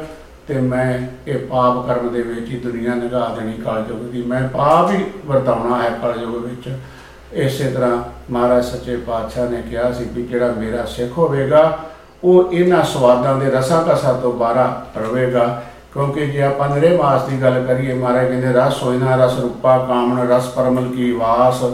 [0.48, 4.90] ਤੇ ਮੈਂ ਇਹ ਪਾਪ ਕਰਮ ਦੇ ਵਿੱਚ ਹੀ ਦੁਨੀਆ ਨਿਗਾਹ ਦੇਣੀ ਕਲਯੁਗ ਦੀ। ਮੈਂ ਪਾਪ
[4.90, 6.78] ਹੀ ਵਰਤਾਉਣਾ ਹੈ ਕਲਯੁਗ ਵਿੱਚ।
[7.32, 11.78] ਇਸੇ ਤਰ੍ਹਾਂ ਮਹਾਰਾਜ ਸੱਚੇ ਪਾਤਸ਼ਾਹ ਨੇ ਕਿਹਾ ਸੀ ਕਿ ਜਿਹੜਾ ਮੇਰਾ ਸਿੱਖ ਹੋਵੇਗਾ,
[12.24, 17.42] ਉਹ ਇਹਨਾਂ ਸਵਾਦਾਂ ਦੇ ਰਸਾਂ ਕਸਾ ਤੋਂ ਬਾਹਰ ਰਵੇਗਾ। ਕਿਉਂਕਿ ਜੇ ਆਪਾਂ ਨਰੇ ਮਾਸ ਦੀ
[17.42, 21.64] ਗੱਲ ਕਰੀਏ, ਮਹਾਰਾਜ ਕਹਿੰਦੇ, ਰਸ ਹੋਇਨਾ ਰਸ ਰੂਪਾ ਕਾਮਣ, ਰਸ ਪਰਮਲ ਕੀ ਵਾਸ।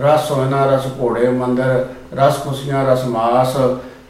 [0.00, 3.56] ਰਸ ਹੋਇਨਾ ਰਸ ਘੋੜੇ ਮੰਦਰ, ਰਸ ਖੁਸ਼ੀਆਂ ਰਸ ਮਾਸ।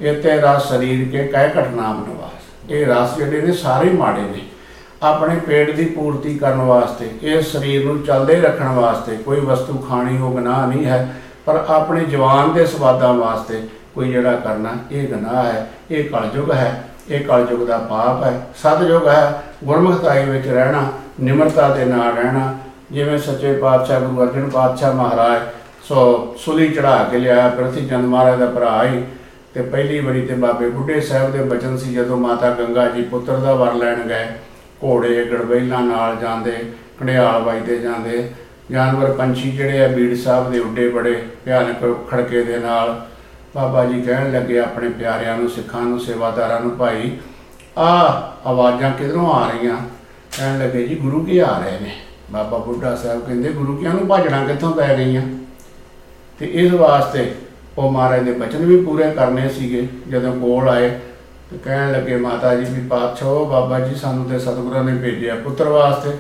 [0.02, 4.40] ਇਤੇ ਰਸ ਸਰੀਰ ਕੇ ਕਹਿ ਘਟਨਾ ਬਨਵਾਸ ਇਹ ਰਸ ਜਿਹੜੇ ਨੇ ਸਾਰੇ ਮਾੜੇ ਨੇ।
[5.02, 10.18] ਆਪਣੇ ਪੇਟ ਦੀ ਪੂਰਤੀ ਕਰਨ ਵਾਸਤੇ, ਇਹ ਸਰੀਰ ਨੂੰ ਚੱਲਦੇ ਰੱਖਣ ਵਾਸਤੇ ਕੋਈ ਵਸਤੂ ਖਾਣੀ
[10.18, 11.08] ਹੋ ਗੁਨਾਹ ਨਹੀਂ ਹੈ,
[11.46, 13.62] ਪਰ ਆਪਣੇ ਜਵਾਨ ਦੇ ਸਵਾਦਾਂ ਵਾਸਤੇ
[13.94, 19.08] ਕੋਈ ਜਿਹੜਾ ਕਰਨਾ, ਇਹ ਗੁਨਾਹ ਹੈ, ਇਹ ਕਲਯੁਗ ਹੈ, ਇਹ ਕਲਯੁਗ ਦਾ ਪਾਪ ਹੈ। ਸਤਯੁਗ
[19.08, 20.84] ਹੈ, ਗੁਰਮੁਖਤਾਈ ਵਿੱਚ ਰਹਿਣਾ,
[21.20, 22.54] ਨਿਮਰਤਾ ਦੇ ਨਾਲ ਰਹਿਣਾ।
[22.92, 25.40] ਜਿਵੇਂ ਸੱਚੇ ਪਾਤਸ਼ਾਹ ਗੁਰੂ ਅਰਜਨ ਪਾਤਸ਼ਾਹ ਮਹਾਰਾਜ
[25.82, 29.02] ਸੋ ਸੁਲੀ ਚੜਾ ਕੇ ਲਿਆ ਪ੍ਰਤੀ ਚੰਦ ਮਹਾਰਾਜ ਦਾ ਭਰਾ ਹੀ
[29.54, 33.36] ਤੇ ਪਹਿਲੀ ਵਾਰੀ ਤੇ ਬਾਬੇ ਬੁੱਢੇ ਸਾਹਿਬ ਦੇ ਬਚਨ ਸੀ ਜਦੋਂ ਮਾਤਾ ਗੰਗਾ ਜੀ ਪੁੱਤਰ
[33.36, 34.26] ਦਾ ਵਰ ਲੈਣ ਗਏ,
[34.84, 36.52] ਘੋੜੇ, ਗੜਬੈਲਾਂ ਨਾਲ ਜਾਂਦੇ
[37.00, 38.30] ਕਣਿਆਲ ਵਜਦੇ ਜਾਂਦੇ।
[38.70, 43.06] ਜਾਨਵਰ ਪੰਛੀ ਜਿਹੜੇ ਆ, ਬੀੜ ਸਾਹਿਬ ਦੇ ਉੱਡੇ ਬੜੇ ਭਿਆਨਕ ਖੜਕੇ ਦੇ ਨਾਲ।
[43.54, 47.16] ਬਾਬਾ ਜੀ ਕਹਿਣ ਲੱਗੇ ਆਪਣੇ ਪਿਆਰਿਆਂ ਨੂੰ, ਸਿੱਖਾਂ ਨੂੰ, ਸੇਵਾਦਾਰਾਂ ਨੂੰ, ਭਾਈ,
[47.78, 47.88] ਆ
[48.46, 49.76] ਆਵਾਜ਼ਾਂ ਕਿਧਰੋਂ ਆ ਰਹੀਆਂ?
[50.38, 51.96] ਕਹਿਣ ਲੱਗੇ, ਜੀ ਗੁਰੂ ਕੀ ਆ ਰਹੇ ਨੇ?
[52.30, 55.22] ਬਾਬਾ ਬੁੱਢਾ ਸਾਹਿਬ ਕਹਿੰਦੇ, ਗੁਰੂ ਕਿਆਂ ਨੂੰ ਭਾਜਣਾ ਕਿੱਥੋਂ ਪੈ ਗਈਆਂ?
[56.38, 57.34] ਤੇ ਇਸ ਵਾਸਤੇ
[57.78, 60.88] ਉਹ ਮਹਾਰਾਜ ਦੇ ਬਚਨ ਵੀ ਪੂਰੇ ਕਰਨੇ ਸੀਗੇ, ਜਦੋਂ ਕੋਲ ਆਏ
[61.50, 65.68] ਤੇ ਕਹਿਣ ਲੱਗੇ ਮਾਤਾ ਜੀ ਵੀ ਪਾਤਸ਼ਾਹ ਬਾਬਾ ਜੀ ਸਾਨੂੰ ਤੇ ਸਤਿਗੁਰਾਂ ਨੇ ਭੇਜਿਆ ਪੁੱਤਰ
[65.68, 66.10] ਵਾਸਤੇ।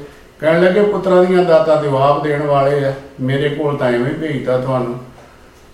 [0.40, 4.58] ਕਹਿਣ ਲੱਗੇ ਪੁੱਤਰਾਂ ਦੀਆਂ ਦਾਤਾਂ ਤੇ ਆਪ ਦੇਣ ਵਾਲੇ ਆ, ਮੇਰੇ ਕੋਲ ਤਾਂ ਐਵੇਂ ਭੇਜਤਾ
[4.58, 4.98] ਤੁਹਾਨੂੰ।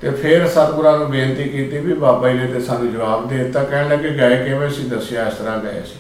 [0.01, 3.63] ਤੇ ਫਿਰ ਸਤਿਗੁਰਾਂ ਨੂੰ ਬੇਨਤੀ ਕੀਤੀ ਵੀ ਬਾਬਾ ਜੀ ਨੇ ਤੇ ਸਾਨੂੰ ਜਵਾਬ ਦੇ ਦਿੱਤਾ।
[3.65, 5.99] ਕਹਿਣ ਲੱਗੇ ਗਏ ਕਿਵੇਂ ਸੀ ਦੱਸਿਆ ਇਸ ਤਰ੍ਹਾਂ ਗਏ ਸੀ।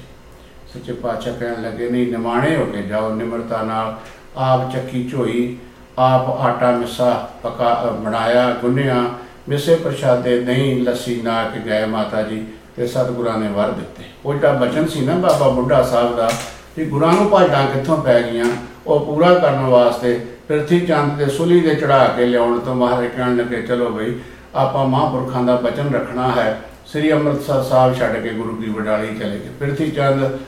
[0.74, 3.96] ਸੱਚੇ ਪਾਤਸ਼ਾਹ ਕਹਿਣ ਲੱਗੇ, ਨਹੀਂ, ਨਿਮਾਣੇ ਹੋ ਕੇ ਜਾਓ, ਨਿਮਰਤਾ ਨਾਲ
[4.36, 5.56] ਆਪ ਚੱਕੀ ਝੋਈ,
[5.98, 9.04] ਆਪ ਆਟਾ ਮਿੱਸਾ ਪਕਾ ਬਣਾਇਆ, ਗੁੰਨਿਆ।
[9.48, 12.44] ਮਿਸੇ ਪ੍ਰਸ਼ਾਦੇ ਨਹੀਂ, ਲੱਸੀ ਨਾ ਕੇ ਗਏ ਮਾਤਾ ਜੀ
[12.76, 16.30] ਤੇ ਸਤਿਗੁਰਾਂ ਨੇ ਵਰ ਦਿੱਤੇ। ਉਹ ਜਿਹੜਾ ਬਚਨ ਸੀ ਨਾ ਬਾਬਾ ਬੁੱਢਾ ਸਾਹਿਬ ਦਾ
[16.76, 18.44] ਕਿ ਗੁਰਾਂ ਨੂੰ ਭਾਜਾਂ ਕਿੱਥੋਂ ਪੈ ਗਈਆਂ,
[18.86, 20.18] ਉਹ ਪੂਰਾ ਕਰਨ ਵਾਸਤੇ
[20.48, 24.14] ਪ੍ਰਿਥੀ ਚੰਦ ਦੇ ਸੁਲੀ ਦੇ ਚੜਾ ਕੇ ਲਿਆਉਣ ਤੋਂ ਮਹਾਰਾਜ ਕਹਿਣ ਲੱਗੇ, ਚਲੋ ਬਈ,
[24.54, 29.38] ਆਪਾਂ ਮਹਾਂਪੁਰਖਾਂ ਦਾ ਬਚਨ ਰੱਖਣਾ ਹੈ। ਸ੍ਰੀ ਅੰਮ੍ਰਿਤਸਰ ਸਾਹਿਬ ਛੱਡ ਕੇ ਗੁਰੂ ਦੀ ਵਡਾਲੀ ਚਲੇ
[29.38, 30.38] ਗਏ। ਪ੍ਰਿਥੀ ਚੰਦ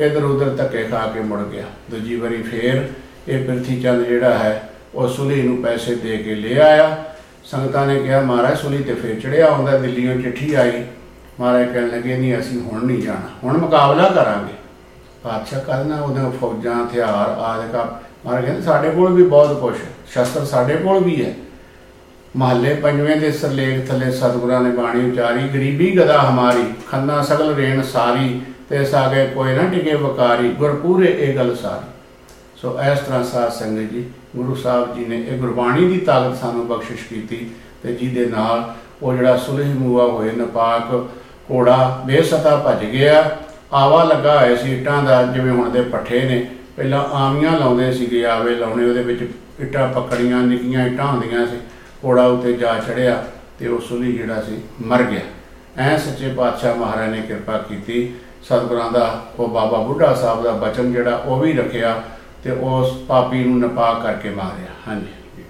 [0.00, 2.88] ਇਧਰ ਉਧਰ ਧੱਕੇ ਖਾ ਕੇ ਮੁੜ ਗਿਆ। ਦੂਜੀ ਵਾਰੀ ਫੇਰ
[3.28, 7.04] ਇਹ ਪ੍ਰਿਥੀ ਚੰਦ ਜਿਹੜਾ ਹੈ, ਉਹ ਸੁਲੀ ਨੂੰ ਪੈਸੇ ਦੇ ਕੇ ਲੈ ਆਇਆ।
[7.50, 10.84] ਸੰਗਤਾਂ ਨੇ ਕਿਹਾ, ਮਹਾਰਾਜ ਸੁਲੀ ਤੇ ਫੇਰ ਚੜਿਆ ਹੁੰਦਾ ਦਿੱਲੀੋਂ ਚਿੱਠੀ ਆਈ।
[11.40, 14.54] ਮਹਾਰਾਜ ਕਹਿਣ ਲੱਗੇ, ਨਹੀਂ, ਅਸੀਂ ਹੁਣ ਨਹੀਂ ਜਾਣਾ। ਹੁਣ ਮੁਕਾਬਲਾ ਕਰਾਂਗੇ।
[15.22, 19.74] ਪਾਤਸ਼ਾਹ ਕਹਿੰਦਾ ਉਹਦੇ ਫੌਜਾਂ, ਹਥਿਆਰ, ਆਦਿ ਕਾ ਮਹਾਰਾਜ ਕਹਿੰਦੇ, ਸਾਡੇ ਕੋਲ ਵੀ ਬਹੁਤ ਕੁਝ
[20.06, 21.34] ਸ਼ਸਤਰ ਸਾਡੇ ਕੋਲ ਵੀ ਹੈ।
[22.36, 27.82] ਮਹੱਲੇ ਪੰਜਵੇਂ ਦੇ ਸਰਲੇਖ ਥੱਲੇ ਸਤਿਗੁਰਾਂ ਨੇ ਬਾਣੀ ਉਚਾਰੀ, ਗਰੀਬੀ ਗਦਾ ਹਮਾਰੀ, ਖੰਨਾ ਸਗਲ ਰੇਣ
[27.82, 31.90] ਸਾਰੀ, ਤੇ ਸਾਗੇ ਕੋਈ ਨਾ ਟਿਕੇ ਵਕਾਰੀ ਗੁਰ ਪੂਰੇ ਇਹ ਗੱਲ ਸਾਰੀ।
[32.56, 34.04] ਸੋ ਇਸ ਤਰ੍ਹਾਂ ਸਾਧ ਸੰਗਤ ਜੀ
[34.38, 37.50] ਗੁਰੂ ਸਾਹਿਬ ਜੀ ਨੇ ਇਹ ਗੁਰਬਾਣੀ ਦੀ ਤਾਕਤ ਸਾਨੂੰ ਬਖਸ਼ਿਸ਼ ਕੀਤੀ
[37.82, 41.06] ਤੇ ਜਿਹਦੇ ਨਾਲ ਉਹ ਜਿਹੜਾ ਸੁਲਹ ਮੂਆ ਹੋਏ, ਨਪਾਕ,
[41.50, 43.36] ਘੋੜਾ, ਬੇਸਤਾ ਭੱਜ ਗਿਆ।
[43.72, 48.24] ਆਵਾ ਲੱਗਾ ਹੋਇਆ ਸੀ ਇੱਟਾਂ ਦਾ, ਜਿਵੇਂ ਹੁਣ ਦੇ ਪੱਠੇ ਨੇ। ਪਹਿਲਾਂ ਆਮੀਆਂ ਲਾਉਂਦੇ ਸੀਗੇ,
[48.26, 49.30] ਆਵੇ ਲਾਉਣੇ, ਉਹਦੇ ਵਿੱਚ
[49.60, 51.56] ਇੱਟਾਂ ਪਕੜੀਆਂ, ਨਿੱਕੀਆਂ ਇੱਟਾਂ ਹੁੰਦੀਆਂ ਸੀ।
[52.04, 53.24] ਘੋੜਾ ਉੱਤੇ ਜਾ ਚੜਿਆ
[53.58, 55.20] ਤੇ ਉਹ ਸੁਲੀ ਜਿਹੜਾ ਸੀ, ਮਰ ਗਿਆ।
[55.78, 60.92] ਐ ਸੱਚੇ ਪਾਤਸ਼ਾਹ ਮਹਾਰਾਜ ਨੇ ਕਿਰਪਾ ਕੀਤੀ। ਸਤਿਗੁਰਾਂ ਦਾ, ਉਹ ਬਾਬਾ ਬੁੱਢਾ ਸਾਹਿਬ ਦਾ ਬਚਨ
[60.92, 62.02] ਜਿਹੜਾ, ਉਹ ਵੀ ਰੱਖਿਆ।
[62.44, 65.44] ਤੇ ਉਸ ਪਾਪੀ ਨੂੰ ਨਪਾਕ ਕਰਕੇ ਮਾਰਿਆ। ਹਾਂਜੀ।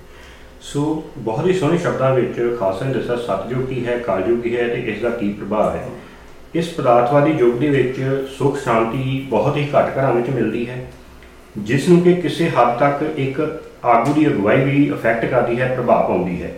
[0.62, 0.82] ਸੋ
[1.18, 4.80] ਬਹੁਤ ਹੀ ਸੋਹਣੇ ਸ਼ਬਦਾਂ ਵਿੱਚ ਖਾਲਸਾ ਨੇ ਦੱਸਿਆ ਸਤਜੁਗ ਕੀ ਹੈ, ਕਲਯੁਗ ਕੀ ਹੈ ਤੇ
[4.92, 5.88] ਇਸ ਦਾ ਕੀ ਪ੍ਰਭਾਵ ਹੈ।
[6.54, 10.84] ਇਸ ਪਦਾਰਥਵਾਦੀ ਯੁੱਗ ਦੇ ਵਿੱਚ ਸੁਖ, ਸ਼ਾਂਤੀ ਬਹੁਤ ਹੀ ਘੱਟ ਘਰਾਂ ਵਿੱਚ ਮਿਲਦੀ ਹੈ,
[11.58, 13.40] ਜਿਸ ਨੂੰ ਕਿ ਕਿਸੇ ਹੱਦ ਤੱਕ ਇੱਕ
[13.84, 16.52] ਆਗੂ ਦੀ ਅਗਵਾਈ ਵੀ ਅਫੈਕਟ ਕਰਦੀ ਹੈ, ਪ੍ਰਭਾਵ ਪਾਉਂਦੀ ਹੈ।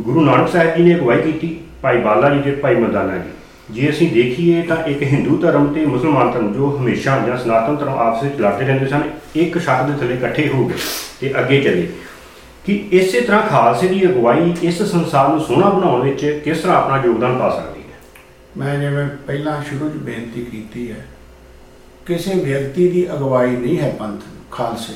[0.00, 3.30] ਗੁਰੂ ਨਾਨਕ ਸਾਹਿਬ ਜੀ ਨੇ ਅਗਵਾਈ ਕੀਤੀ, ਭਾਈ ਬਾਲਾ ਜੀ ਤੇ ਭਾਈ ਮਰਦਾਨਾ ਜੀ।
[3.70, 7.98] ਜੇ ਅਸੀਂ ਦੇਖੀਏ ਤਾਂ ਇੱਕ ਹਿੰਦੂ ਧਰਮ ਤੇ ਮੁਸਲਮਾਨ ਧਰਮ ਜੋ ਹਮੇਸ਼ਾ ਜਾਂ ਸਨਾਤਨ ਧਰਮ
[7.98, 9.02] ਆਪਸ ਵਿੱਚ ਲੜਦੇ ਰਹਿੰਦੇ ਸਨ
[9.34, 10.74] ਇੱਕ ਛੱਤ ਦੇ ਥੱਲੇ ਇਕੱਠੇ ਹੋ ਗਏ
[11.20, 11.88] ਤੇ ਅੱਗੇ ਚੱਲੇ।
[12.64, 17.02] ਕਿ ਇਸੇ ਤਰ੍ਹਾਂ ਖਾਲਸੇ ਦੀ ਅਗਵਾਈ ਇਸ ਸੰਸਾਰ ਨੂੰ ਸੋਹਣਾ ਬਣਾਉਣ ਵਿੱਚ ਕਿਸ ਤਰ੍ਹਾਂ ਆਪਣਾ
[17.04, 17.98] ਯੋਗਦਾਨ ਪਾ ਸਕਦੀ ਹੈ?
[18.56, 21.06] ਮੈਂ ਜਿਵੇਂ ਪਹਿਲਾਂ ਸ਼ੁਰੂ 'ਚ ਬੇਨਤੀ ਕੀਤੀ ਹੈ,
[22.06, 24.94] ਕਿਸੇ ਵਿਅਕਤੀ ਦੀ ਅਗਵਾਈ ਨਹੀਂ ਹੈ ਪੰਥ, ਖਾਲਸੇ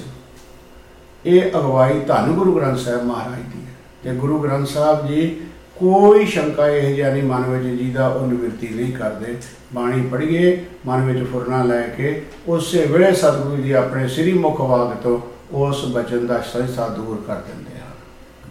[1.26, 3.74] ਇਹ ਅਗਵਾਈ ਧੰਨ ਗੁਰੂ ਗ੍ਰੰਥ ਸਾਹਿਬ ਮਹਾਰਾਜ ਦੀ ਹੈ।
[4.04, 5.36] ਤੇ ਗੁਰੂ ਗ੍ਰੰਥ ਸਾਹਿਬ ਜੀ
[5.78, 9.36] ਕੋਈ ਸ਼ੰਕਾ ਇਹ ਜਿਹਾ ਨਹੀਂ ਮਨ ਵਿੱਚ ਜਿਹਦਾ ਉਹ ਨਿਵਰਤੀ ਨਹੀਂ ਕਰਦੇ।
[9.74, 14.96] ਬਾਣੀ ਪੜ੍ਹੀਏ, ਮਨ ਵਿੱਚ ਫੁਰਨਾ ਲੈ ਕੇ, ਉਸੇ ਵੇਲੇ ਸਤਿਗੁਰੂ ਜੀ ਆਪਣੇ ਸ੍ਰੀ ਮੁਖ ਵਾਗ
[14.96, 15.20] ਤੋਂ
[15.52, 17.90] ਉਸ ਬਚਨ ਦਾ ਸਹਿਸਾ ਦੂਰ ਕਰ ਦਿੰਦੇ ਹਨ।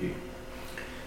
[0.02, 0.10] ਜੀ।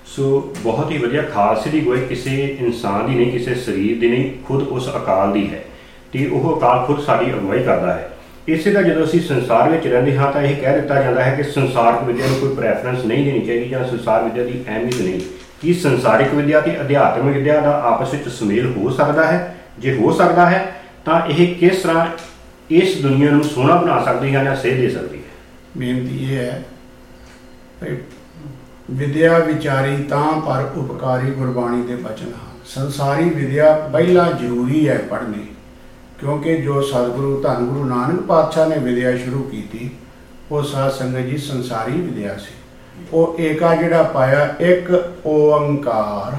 [0.07, 4.45] ਸੋ ਬਹੁਤ ਹੀ ਵਧੀਆ ਖਾਲਸੇ ਦੀ ਗੋਈ ਕਿਸੇ ਇਨਸਾਨ ਦੀ ਨਹੀਂ, ਕਿਸੇ ਸਰੀਰ ਦੀ ਨਹੀਂ,
[4.45, 5.65] ਖੁਦ ਉਸ ਅਕਾਲ ਦੀ ਹੈ।
[6.13, 8.11] ਤੇ ਉਹ ਅਕਾਲ ਖੁਦ ਸਾਡੀ ਅਗਵਾਈ ਕਰਦਾ ਹੈ।
[8.49, 11.43] ਇਸੇ ਦਾ ਜਦੋਂ ਅਸੀਂ ਸੰਸਾਰ ਵਿੱਚ ਰਹਿੰਦੇ ਹਾਂ ਤਾਂ ਇਹ ਕਹਿ ਦਿੱਤਾ ਜਾਂਦਾ ਹੈ ਕਿ
[11.43, 15.21] ਸੰਸਾਰਕ ਵਿਦਿਆ ਨੂੰ ਕੋਈ ਪ੍ਰੈਫਰੈਂਸ ਨਹੀਂ ਦੇਣੀ ਚਾਹੀਦੀ ਜਾਂ ਸੰਸਾਰ ਵਿਦਿਆ ਦੀ ਅਹਿਮੀਅਤ ਨਹੀਂ।
[15.61, 20.13] ਕੀ ਸੰਸਾਰਿਕ ਵਿਦਿਆ ਤੇ ਅਧਿਆਤਮਿਕ ਵਿਦਿਆ ਦਾ ਆਪਸ ਵਿੱਚ ਸੁਮੇਲ ਹੋ ਸਕਦਾ ਹੈ। ਜੇ ਹੋ
[20.13, 20.61] ਸਕਦਾ ਹੈ,
[21.05, 22.07] ਤਾਂ ਇਹ ਕਿਸ ਤਰ੍ਹਾਂ
[22.71, 25.23] ਇਸ ਦੁਨੀਆ ਨੂੰ ਸੋਹਣਾ ਬਣਾ ਸਕਦੀ ਹੈ ਜਾਂ ਸੇਧ ਦੇ ਸਕਦੀ ਹੈ?
[25.77, 26.63] ਬੇਨਤੀ ਇਹ ਹੈ
[27.81, 27.97] ਭਈ
[28.91, 35.47] ਵਿਦਿਆ ਵਿਚਾਰੀ ਤਾਂ ਪਰ ਉਪਕਾਰੀ ਗੁਰਬਾਣੀ ਦੇ ਬਚਨ ਹਨ। ਸੰਸਾਰੀ ਵਿਦਿਆ ਪਹਿਲਾਂ ਜ਼ਰੂਰੀ ਹੈ ਪੜ੍ਹਨੀ,
[36.21, 39.91] ਕਿਉਂਕਿ ਜੋ ਸਤਿਗੁਰੂ, ਧੰਨ ਗੁਰੂ ਨਾਨਕ ਪਾਤਸ਼ਾਹ ਨੇ ਵਿਦਿਆ ਸ਼ੁਰੂ ਕੀਤੀ,
[40.51, 42.55] ਉਹ ਸਾਧ ਸੰਗਤ ਜੀ ਸੰਸਾਰੀ ਵਿਦਿਆ ਸੀ।
[43.13, 46.37] ਉਹ ਏਕਾ ਜਿਹੜਾ ਪਾਇਆ, ਇੱਕ ਓੰਕਾਰ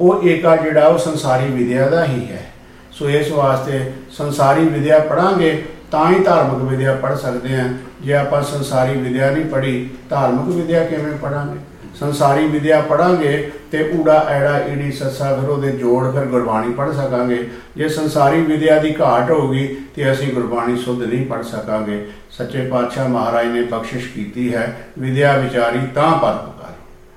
[0.00, 2.52] ਉਹ ਏਕਾ ਜਿਹੜਾ, ਉਹ ਸੰਸਾਰੀ ਵਿਦਿਆ ਦਾ ਹੀ ਹੈ।
[2.92, 8.42] ਸੋ ਇਸ ਵਾਸਤੇ ਸੰਸਾਰੀ ਵਿਦਿਆ ਪੜਾਂਗੇ, ਤਾਂ ਹੀ ਧਾਰਮਿਕ ਵਿਦਿਆ ਪੜ ਸਕਦੇ ਹਾਂ। ਜੇ ਆਪਾਂ
[8.42, 11.58] ਸੰਸਾਰੀ ਵਿਦਿਆ ਨਹੀਂ ਪੜ੍ਹੀ, ਧਾਰਮਿਕ ਵਿਦਿਆ ਕਿਵੇਂ ਪੜਾਂਗੇ?
[12.00, 17.48] ਸੰਸਾਰੀ ਵਿਦਿਆ ਪੜਾਂਗੇ ਤੇ ਊੜਾ ਐੜਾ ਈੜੀ ਸੱਸਾ ਫਿਰ ਉਹਦੇ ਜੋੜ ਫਿਰ ਗੁਰਬਾਣੀ ਪੜ ਸਕਾਂਗੇ।
[17.76, 23.08] ਜੇ ਸੰਸਾਰੀ ਵਿਦਿਆ ਦੀ ਘਾਟ ਹੋਊਗੀ ਤੇ ਅਸੀਂ ਗੁਰਬਾਣੀ ਸੁੱਧ ਨਹੀਂ ਪੜ ਸਕਾਂਗੇ। ਸੱਚੇ ਪਾਤਸ਼ਾਹ
[23.08, 26.74] ਮਹਾਰਾਜ ਨੇ ਬਖਸ਼ਿਸ਼ ਕੀਤੀ ਹੈ ਵਿਦਿਆ ਵਿਚਾਰੀ ਤਾਂ ਪਰ ਪੁਕਾਰੀ।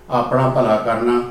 [0.09, 1.21] ਆਪਣਾ ਭਲਾ ਕਰਨਾ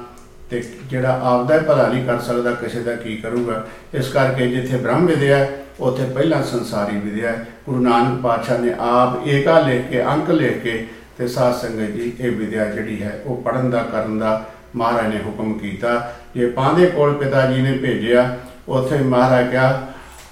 [0.50, 3.66] ਤੇ ਜਿਹੜਾ ਆਪਦਾ ਹੀ ਭਲਾ ਨਹੀਂ ਕਰ ਸਕਦਾ ਕਿਸੇ ਦਾ ਕੀ ਕਰੂਗਾ?
[3.94, 8.72] ਇਸ ਕਰਕੇ ਜਿੱਥੇ ਬ੍ਰਹਮ ਵਿਦਿਆ ਹੈ, ਉੱਥੇ ਪਹਿਲਾਂ ਸੰਸਾਰੀ ਵਿਦਿਆ ਹੈ। ਗੁਰੂ ਨਾਨਕ ਪਾਤਸ਼ਾਹ ਨੇ
[8.80, 10.86] ਆਪ ਏਕਾ ਲਿਖ ਕੇ ਅੰਕ ਲਿਖ ਕੇ
[11.20, 14.44] ਤੇ ਸਾਧ ਸੰਗਤ ਜੀ, ਇਹ ਵਿਦਿਆ ਜਿਹੜੀ ਹੈ, ਉਹ ਪੜਨ ਦਾ, ਕਰਨ ਦਾ
[14.76, 19.88] ਮਹਾਰਾਜ ਨੇ ਹੁਕਮ ਕੀਤਾ। ਜੇ ਪਾਂਦੇ ਕੋਲ ਪਿਤਾ ਜੀ ਨੇ ਭੇਜਿਆ, ਉੱਥੇ ਮਹਾਰਾਜ ਕਿਹਾ,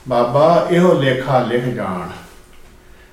[0.09, 2.09] ਬਾਬਾ, ਇਹੋ ਲੇਖਾ ਲਿਖ ਜਾਣ।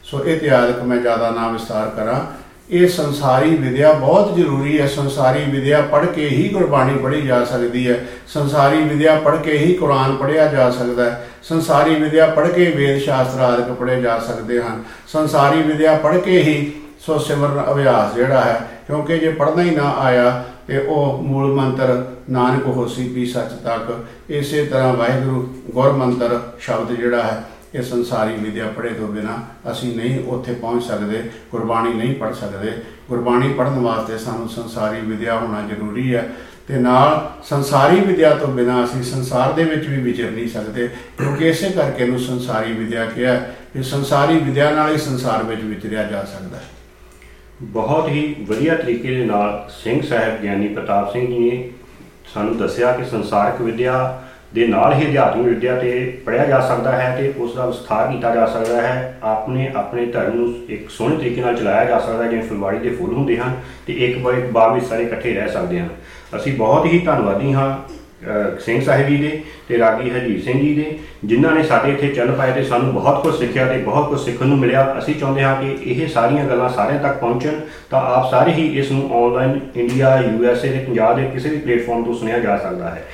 [0.03, 2.21] ਸੋ ਇਤਿਹਾਸਕ ਮੈਂ ਜ਼ਿਆਦਾ ਨਾ ਵਿਸਤਾਰ ਕਰਾਂ।
[2.69, 7.89] ਇਹ ਸੰਸਾਰੀ ਵਿਦਿਆ ਬਹੁਤ ਜ਼ਰੂਰੀ ਹੈ। ਸੰਸਾਰੀ ਵਿਦਿਆ ਪੜ੍ਹ ਕੇ ਹੀ ਗੁਰਬਾਣੀ ਪੜ੍ਹੀ ਜਾ ਸਕਦੀ
[7.89, 12.71] ਹੈ। ਸੰਸਾਰੀ ਵਿਦਿਆ ਪੜ੍ਹ ਕੇ ਹੀ ਕੁਰਾਨ ਪੜ੍ਹਿਆ ਜਾ ਸਕਦਾ ਹੈ। ਸੰਸਾਰੀ ਵਿਦਿਆ ਪੜ੍ਹ ਕੇ
[12.71, 16.71] ਵੇਦ ਸ਼ਾਸਤਰ ਆਦਿਕ ਪੜ੍ਹੇ ਜਾ ਸਕਦੇ ਹਨ। ਸੰਸਾਰੀ ਵਿਦਿਆ ਪੜ੍ਹ ਕੇ ਹੀ
[17.05, 22.03] ਸੋ ਸਿਮਰਨ ਅਭਿਆਸ ਜਿਹੜਾ ਹੈ, ਕਿਉਂਕਿ ਜੇ ਪੜ੍ਹਨਾ ਹੀ ਨਾ ਆਇਆ, ਤੇ ਉਹ ਮੂਲ ਮੰਤਰ
[22.29, 23.91] ਨਾਨਕ ਹੋਸੀ ਪੀ ਸੱਚ ਤੱਕ।
[24.29, 25.41] ਇਸੇ ਤਰ੍ਹਾਂ ਵਾਹਿਗੁਰੂ
[25.73, 27.43] ਗੁਰ ਮੰਤਰ ਸ਼ਬਦ ਜਿਹੜਾ ਹੈ,
[27.75, 29.37] ਇਹ ਸੰਸਾਰੀ ਵਿਦਿਆ ਪੜ੍ਹੇ ਤੋਂ ਬਿਨਾ
[29.71, 32.71] ਅਸੀਂ ਨਹੀਂ ਉੱਥੇ ਪਹੁੰਚ ਸਕਦੇ, ਗੁਰਬਾਣੀ ਨਹੀਂ ਪੜ੍ਹ ਸਕਦੇ।
[33.09, 36.29] ਗੁਰਬਾਣੀ ਪੜ੍ਹਨ ਵਾਸਤੇ ਸਾਨੂੰ ਸੰਸਾਰੀ ਵਿਦਿਆ ਹੋਣਾ ਜ਼ਰੂਰੀ ਹੈ।
[36.67, 40.87] ਤੇ ਨਾਲ ਸੰਸਾਰੀ ਵਿਦਿਆ ਤੋਂ ਬਿਨਾ ਅਸੀਂ ਸੰਸਾਰ ਦੇ ਵਿੱਚ ਵੀ ਵਿਚਰ ਨਹੀਂ ਸਕਦੇ,
[41.17, 43.35] ਕਿਉਂਕਿ ਇਸੇ ਕਰਕੇ ਨੂੰ ਸੰਸਾਰੀ ਵਿਦਿਆ ਕਿਹਾ
[43.73, 46.74] ਕਿ ਸੰਸਾਰੀ ਵਿਦਿਆ ਨਾਲ ਹੀ ਸੰਸਾਰ ਵਿੱਚ ਵਿਚਰਿਆ ਜਾ ਸਕਦਾ ਹੈ।
[47.63, 51.69] ਬਹੁਤ ਹੀ ਵਧੀਆ ਤਰੀਕੇ ਦੇ ਨਾਲ ਸਿੰਘ ਸਾਹਿਬ ਗਿਆਨੀ ਪ੍ਰਤਾਪ ਸਿੰਘ ਜੀ ਨੇ
[52.33, 54.21] ਸਾਨੂੰ ਦੱਸਿਆ ਕਿ ਸੰਸਾਰਿਕ ਵਿਦਿਆ
[54.53, 58.35] ਦੇ ਨਾਲ ਹੀ ਅਧਿਆਤਮਿਕ ਵਿਦਿਆ ਤੇ ਪੜਿਆ ਜਾ ਸਕਦਾ ਹੈ ਤੇ ਉਸ ਦਾ ਵਿਸਥਾਰ ਕੀਤਾ
[58.35, 62.29] ਜਾ ਸਕਦਾ ਹੈ। ਆਪਣੇ ਆਪਣੇ ਧਰਮ ਨੂੰ ਇੱਕ ਸੋਹਣੇ ਤਰੀਕੇ ਨਾਲ ਚਲਾਇਆ ਜਾ ਸਕਦਾ ਹੈ
[62.29, 63.53] ਜਿਵੇਂ ਫੁਲਵਾੜੀ ਦੇ ਫੁੱਲ ਹੁੰਦੇ ਹਨ
[63.87, 65.89] ਤੇ ਇੱਕ ਬਾਗ ਇੱਕ ਬਾਗ ਵਿੱਚ ਸਾਰੇ ਇਕੱਠੇ ਰਹਿ ਸਕਦੇ ਹਨ।
[66.35, 67.93] ਅਸੀਂ ਬਹੁਤ ਹੀ ਧੰਨਵਾਦੀ ਹਾਂ ਅਹ,
[68.65, 72.31] ਸਿੰਘ ਸਾਹਿਬ ਜੀ ਦੇ ਤੇ ਰਾਗੀ ਹਰਜੀਤ ਸਿੰਘ ਜੀ ਦੇ, ਜਿਨ੍ਹਾਂ ਨੇ ਸਾਡੇ ਇੱਥੇ ਚੰਨ
[72.31, 75.55] ਪਾਏ ਤੇ ਸਾਨੂੰ ਬਹੁਤ ਕੁਝ ਸਿੱਖਿਆ ਤੇ ਬਹੁਤ ਕੁਝ ਸਿੱਖਣ ਨੂੰ ਮਿਲਿਆ। ਅਸੀਂ ਚਾਹੁੰਦੇ ਹਾਂ
[75.61, 77.59] ਕਿ ਇਹ ਸਾਰੀਆਂ ਗੱਲਾਂ ਸਾਰਿਆਂ ਤੱਕ ਪਹੁੰਚਣ
[77.89, 81.49] ਤਾਂ ਆਪ ਸਾਰੇ ਹੀ ਇਸ ਨੂੰ online India U S A ਤੇ ਪੰਜਾਬ ਦੇ ਕਿਸੇ
[81.49, 83.05] ਵੀ ਪਲੇਟਫਾਰਮ ਤੋਂ ਸੁਣਿਆ ਜਾ ਸਕਦਾ ਹੈ।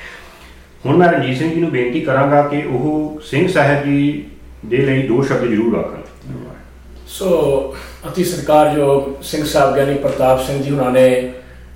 [0.86, 4.24] ਹੁਣ ਮੈਂ ਰਣਜੀਤ ਸਿੰਘ ਜੀ ਨੂੰ ਬੇਨਤੀ ਕਰਾਂਗਾ ਕਿ ਉਹ ਸਿੰਘ ਸਾਹਿਬ ਜੀ
[4.66, 6.00] ਦੇ ਲਈ ਦੋ ਸ਼ਬਦ ਜ਼ਰੂਰ ਆਖਣ।
[7.08, 7.74] ਸੋ
[8.08, 11.32] ਅਤੀ ਸਤਿਕਾਰਯੋਗ ਸਿੰਘ ਸਾਹਿਬ ਗਿਆਨੀ ਪ੍ਰਤਾਪ ਸਿੰਘ ਜੀ ਹੁਣਾਂ ਨੇ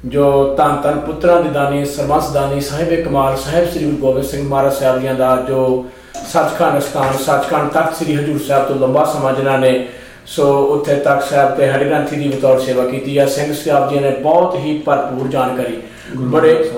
[0.06, 4.48] ਜੋ ਧੰਨ ਧੰਨ ਪੁੱਤਰਾਂ ਦੀ ਦਾਨੀ ਸਰਬੰਸ ਦਾਨੀ ਸਾਹਿਬ ਕਮਾਲ ਸਾਹਿਬ ਸ੍ਰੀ ਗੁਰੂ ਗੋਬਿੰਦ ਸਿੰਘ
[4.48, 5.84] ਮਹਾਰਾਜ ਸਾਹਿਬ ਜੀਆਂ ਦਾ ਜੋ
[6.32, 9.88] ਸੱਚਖੰਡ ਸਥਾਨ ਸੱਚਖੰਡ ਤਖਤ ਸ੍ਰੀ ਹਜੂਰ ਸਾਹਿਬ ਤੋਂ ਲੰਬਾ ਸਮਾਂ ਜਿਨ੍ਹਾਂ ਨੇ
[10.26, 13.98] ਸੋ ਉੱਥੇ ਤਖਤ ਸਾਹਿਬ ਤੇ ਹਰੀ ਗ੍ਰੰਥੀ ਦੀ ਬਤੌਰ ਸੇਵਾ ਕੀਤੀ ਹੈ ਸਿੰਘ ਸਾਹਿਬ ਜੀ
[13.98, 15.76] ਨੇ ਬਹੁਤ ਹੀ ਭਰਪੂਰ ਜਾਣਕਾਰੀ।
[16.16, 16.70] ਬੜੇ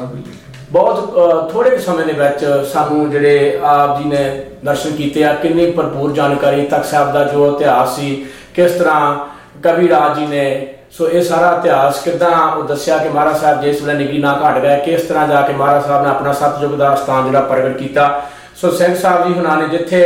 [0.72, 1.14] ਬਹੁਤ
[1.52, 6.12] ਥੋੜੇ ਕੁ ਸਮੇਂ ਦੇ ਵਿੱਚ ਸਾਨੂੰ ਜਿਹੜੇ ਆਪ ਜੀ ਨੇ ਦਰਸ਼ਨ ਕੀਤੇ ਆ ਕਿੰਨੀ ਭਰਪੂਰ
[6.12, 9.16] ਜਾਣਕਾਰੀ ਤਖਤ ਸਾਹਿਬ ਦਾ ਜੋ ਇਤਿਹਾਸ ਸੀ ਕਿਸ ਤਰ੍ਹਾਂ
[9.62, 13.82] ਕਵੀ ਰਾਜ ਜੀ ਨੇ ਸੋ ਇਹ ਸਾਰਾ ਇਤਿਹਾਸ ਕਿਦਾਂ ਉਹ ਦੱਸਿਆ ਕਿ ਮਹਾਰਾਜ ਸਾਹਿਬ ਜਿਸ
[13.82, 16.94] ਵੇਲੇ ਨਿਗਰੀ ਨਾ ਘਟ ਗਏ, ਕਿਸ ਤਰ੍ਹਾਂ ਜਾ ਕੇ ਮਹਾਰਾਜ ਸਾਹਿਬ ਨੇ ਆਪਣਾ ਸਤਜੁਗ ਦਾ
[16.94, 18.08] ਸਥਾਨ ਜਿਹੜਾ ਪ੍ਰਗਟ ਕੀਤਾ।
[18.60, 20.00] ਸੋ ਸਿੰਘ ਸਾਹਿਬ ਜੀ ਹੁਣਾਂ ਨੇ ਜਿੱਥੇ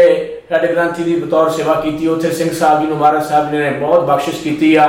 [0.52, 3.70] ਹੈਡ ਗ੍ਰੰਥੀ ਦੀ ਬਤੌਰ ਸੇਵਾ ਕੀਤੀ, ਉੱਥੇ ਸਿੰਘ ਸਾਹਿਬ ਜੀ ਨੂੰ ਮਹਾਰਾਜ ਸਾਹਿਬ ਜੀ ਨੇ
[3.70, 4.88] ਬਹੁਤ ਬਖਸ਼ਿਸ਼ ਕੀਤੀ ਆ।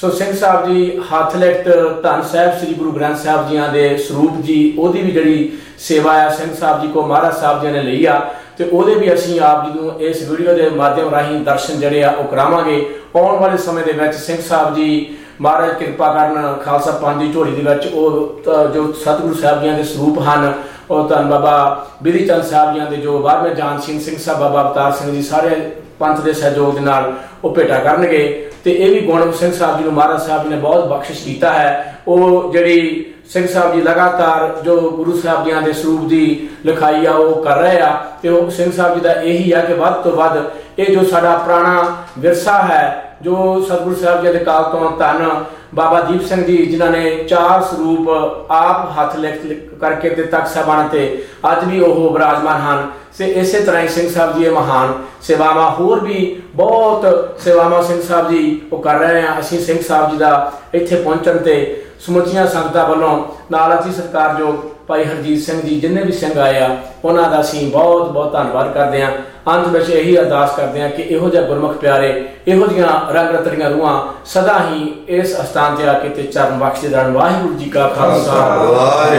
[0.00, 1.68] ਸੋ ਸਿੰਘ ਸਾਹਿਬ ਜੀ ਹੱਥ ਲਿਖਤ
[2.02, 6.28] ਧੰਨ ਸਾਹਿਬ ਸ੍ਰੀ ਗੁਰੂ ਗ੍ਰੰਥ ਸਾਹਿਬ ਜੀਆਂ ਦੇ ਸਰੂਪ ਜੀ, ਉਹਦੀ ਵੀ ਜਿਹੜੀ ਸੇਵਾ ਆ
[6.28, 8.20] ਸਿੰਘ ਸਾਹਿਬ ਜੀ ਕੋ ਮਹਾਰਾਜ ਸਾਹਿਬ ਜੀ ਨੇ ਲਈ ਆ।
[8.58, 12.10] ਤੇ ਉਹਦੇ ਵੀ ਅਸੀਂ ਆਪ ਜੀ ਨੂੰ ਇਸ ਵੀਡੀਓ ਦੇ ਮਾਧਿਅਮ ਰਾਹੀਂ ਦਰਸ਼ਨ ਜਿਹੜੇ ਆ,
[12.10, 12.86] ਉਹ ਕਰਾਵਾਂਗੇ।
[13.16, 17.52] ਆਉਣ ਵਾਲੇ ਸਮੇਂ ਦੇ ਵਿੱਚ ਸਿੰਘ ਸਾਹਿਬ ਜੀ ਮਹਾਰਾਜ ਕਿਰਪਾ ਕਰਨ ਖਾਲਸਾ ਪੰਥ ਦੀ ਝੋਲੀ
[17.52, 20.52] ਦੇ ਵਿੱਚ ਉਹ ਅ, ਜੋ ਸਤਿਗੁਰੂ ਸਾਹਿਬ ਜੀਆਂ ਦੇ ਸਰੂਪ ਹਨ
[20.90, 24.62] ਉਹ ਧੰਨ ਬਾਬਾ ਬਿਧੀ ਚੰਦ ਸਾਹਿਬ ਜੀਆਂ ਦੇ ਜੋ ਬਾਰਵੇਂ ਜਾਨ ਸਿੰਘ ਸਿੰਘ ਸਾਹਿਬ ਬਾਬਾ
[24.62, 27.12] ਅਵਤਾਰ ਸਿੰਘ ਜੀ ਸਾਰੇ ਪੰਥ ਦੇ ਸਹਿਯੋਗ ਦੇ ਨਾਲ
[27.44, 30.56] ਉਹ ਭੇਟਾ ਕਰਨਗੇ। ਤੇ ਇਹ ਵੀ ਗੁਣ ਸਿੰਘ ਸਾਹਿਬ ਜੀ ਨੂੰ ਮਹਾਰਾਜ ਸਾਹਿਬ ਜੀ ਨੇ
[30.56, 35.72] ਬਹੁਤ ਬਖਸ਼ਿਸ਼ ਕੀਤਾ ਹੈ। ਉਹ ਜਿਹੜੀ ਸਿੰਘ ਸਾਹਿਬ ਜੀ ਲਗਾਤਾਰ ਜੋ ਗੁਰੂ ਸਾਹਿਬ ਜੀਆਂ ਦੇ
[35.72, 37.90] ਸਰੂਪ ਦੀ ਲਿਖਾਈ ਆ ਉਹ ਕਰ ਰਹੇ ਆ।
[38.22, 40.38] ਤੇ ਉਹ ਸਿੰਘ ਸਾਹਿਬ ਜੀ ਦਾ ਇਹੀ ਆ ਕਿ ਵੱਧ ਤੋਂ ਵੱਧ
[40.78, 43.34] ਇਹ ਜੋ ਸਾਡਾ ਪੁਰਾਣਾ ਵਿਰਸਾ ਹੈ ਜੋ
[43.66, 45.44] ਸਤਿਗੁਰੂ ਸਾਹਿਬ ਜੀ ਦੇ ਕਾਲ ਤੋਂ ਧੰਨ
[45.74, 48.08] ਬਾਬਾ ਦੀਪ ਸਿੰਘ ਜੀ, ਜਿਨ੍ਹਾਂ ਨੇ ਚਾਰ ਸਰੂਪ
[48.50, 51.04] ਆਪ ਹੱਥ ਲਿਖ ਲਿਖ ਕਰਕੇ ਤੇ ਤਖਤ ਸਾਹਿਬਾਨ ਤੇ
[51.52, 54.92] ਅੱਜ ਵੀ ਉਹ ਵਿਰਾਜਮਾਨ ਹਨ। ਸੇ ਇਸੇ ਤਰ੍ਹਾਂ ਹੀ ਸਿੰਘ ਸਾਹਿਬ ਜੀ ਇਹ ਮਹਾਨ
[55.22, 57.06] ਸੇਵਾਵਾਂ ਹੋਰ ਵੀ ਬਹੁਤ
[57.40, 61.36] ਸੇਵਾਵਾਂ ਸਿੰਘ ਸਾਹਿਬ ਜੀ ਉਹ ਕਰ ਰਹੇ ਆ। ਅਸੀਂ ਸਿੰਘ ਸਾਹਿਬ ਜੀ ਦਾ ਇੱਥੇ ਪਹੁੰਚਣ
[61.38, 63.18] ਤੇ ਸਮੁੱਚੀਆਂ ਸੰਗਤਾਂ ਵੱਲੋਂ
[63.50, 64.54] ਨਾਲ ਅਸੀਂ ਸਤਿਕਾਰਯੋਗ
[64.86, 68.72] ਭਾਈ ਹਰਜੀਤ ਸਿੰਘ ਜੀ, ਜਿੰਨੇ ਵੀ ਸਿੰਘ ਆਏ ਆ, ਉਹਨਾਂ ਦਾ ਅਸੀਂ ਬਹੁਤ ਬਹੁਤ ਧੰਨਵਾਦ
[68.74, 69.10] ਕਰਦੇ ਹਾਂ
[69.48, 73.70] ਅੰਤ ਵਿੱਚ ਇਹੀ ਅਰਦਾਸ ਕਰਦੇ ਹਾਂ ਕਿ ਇਹੋ ਜਿਹਾ ਗੁਰਮੁਖ ਪਿਆਰੇ ਇਹੋ ਜਿਹੀਆਂ ਰੰਗ ਰਤਰੀਆਂ
[73.70, 77.88] ਰੂਹਾਂ ਸਦਾ ਹੀ ਇਸ ਅਸਥਾਨ ਤੇ ਆ ਕੇ ਤੇ ਚਰਨ ਬਖਸ਼ਦੇ ਰਹਿਣ। ਵਾਹਿਗੁਰੂ ਜੀ ਕਾ
[77.88, 78.32] ਖਾਲਸਾ।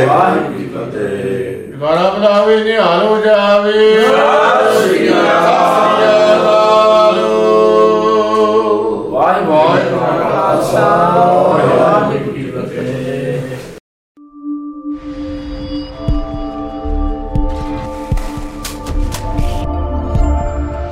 [0.08, 5.83] ਵਾਹਿਗੁਰੂ ਜੀ ਕੀ ਫਤਿਹ। ਗਾਣਾ ਬਣਾਵੇ ਨਿਹਾਲ ਹੋ ਜਾਵੇ। ਸਤਿ ਸ਼੍ਰੀ ਅਕਾਲ।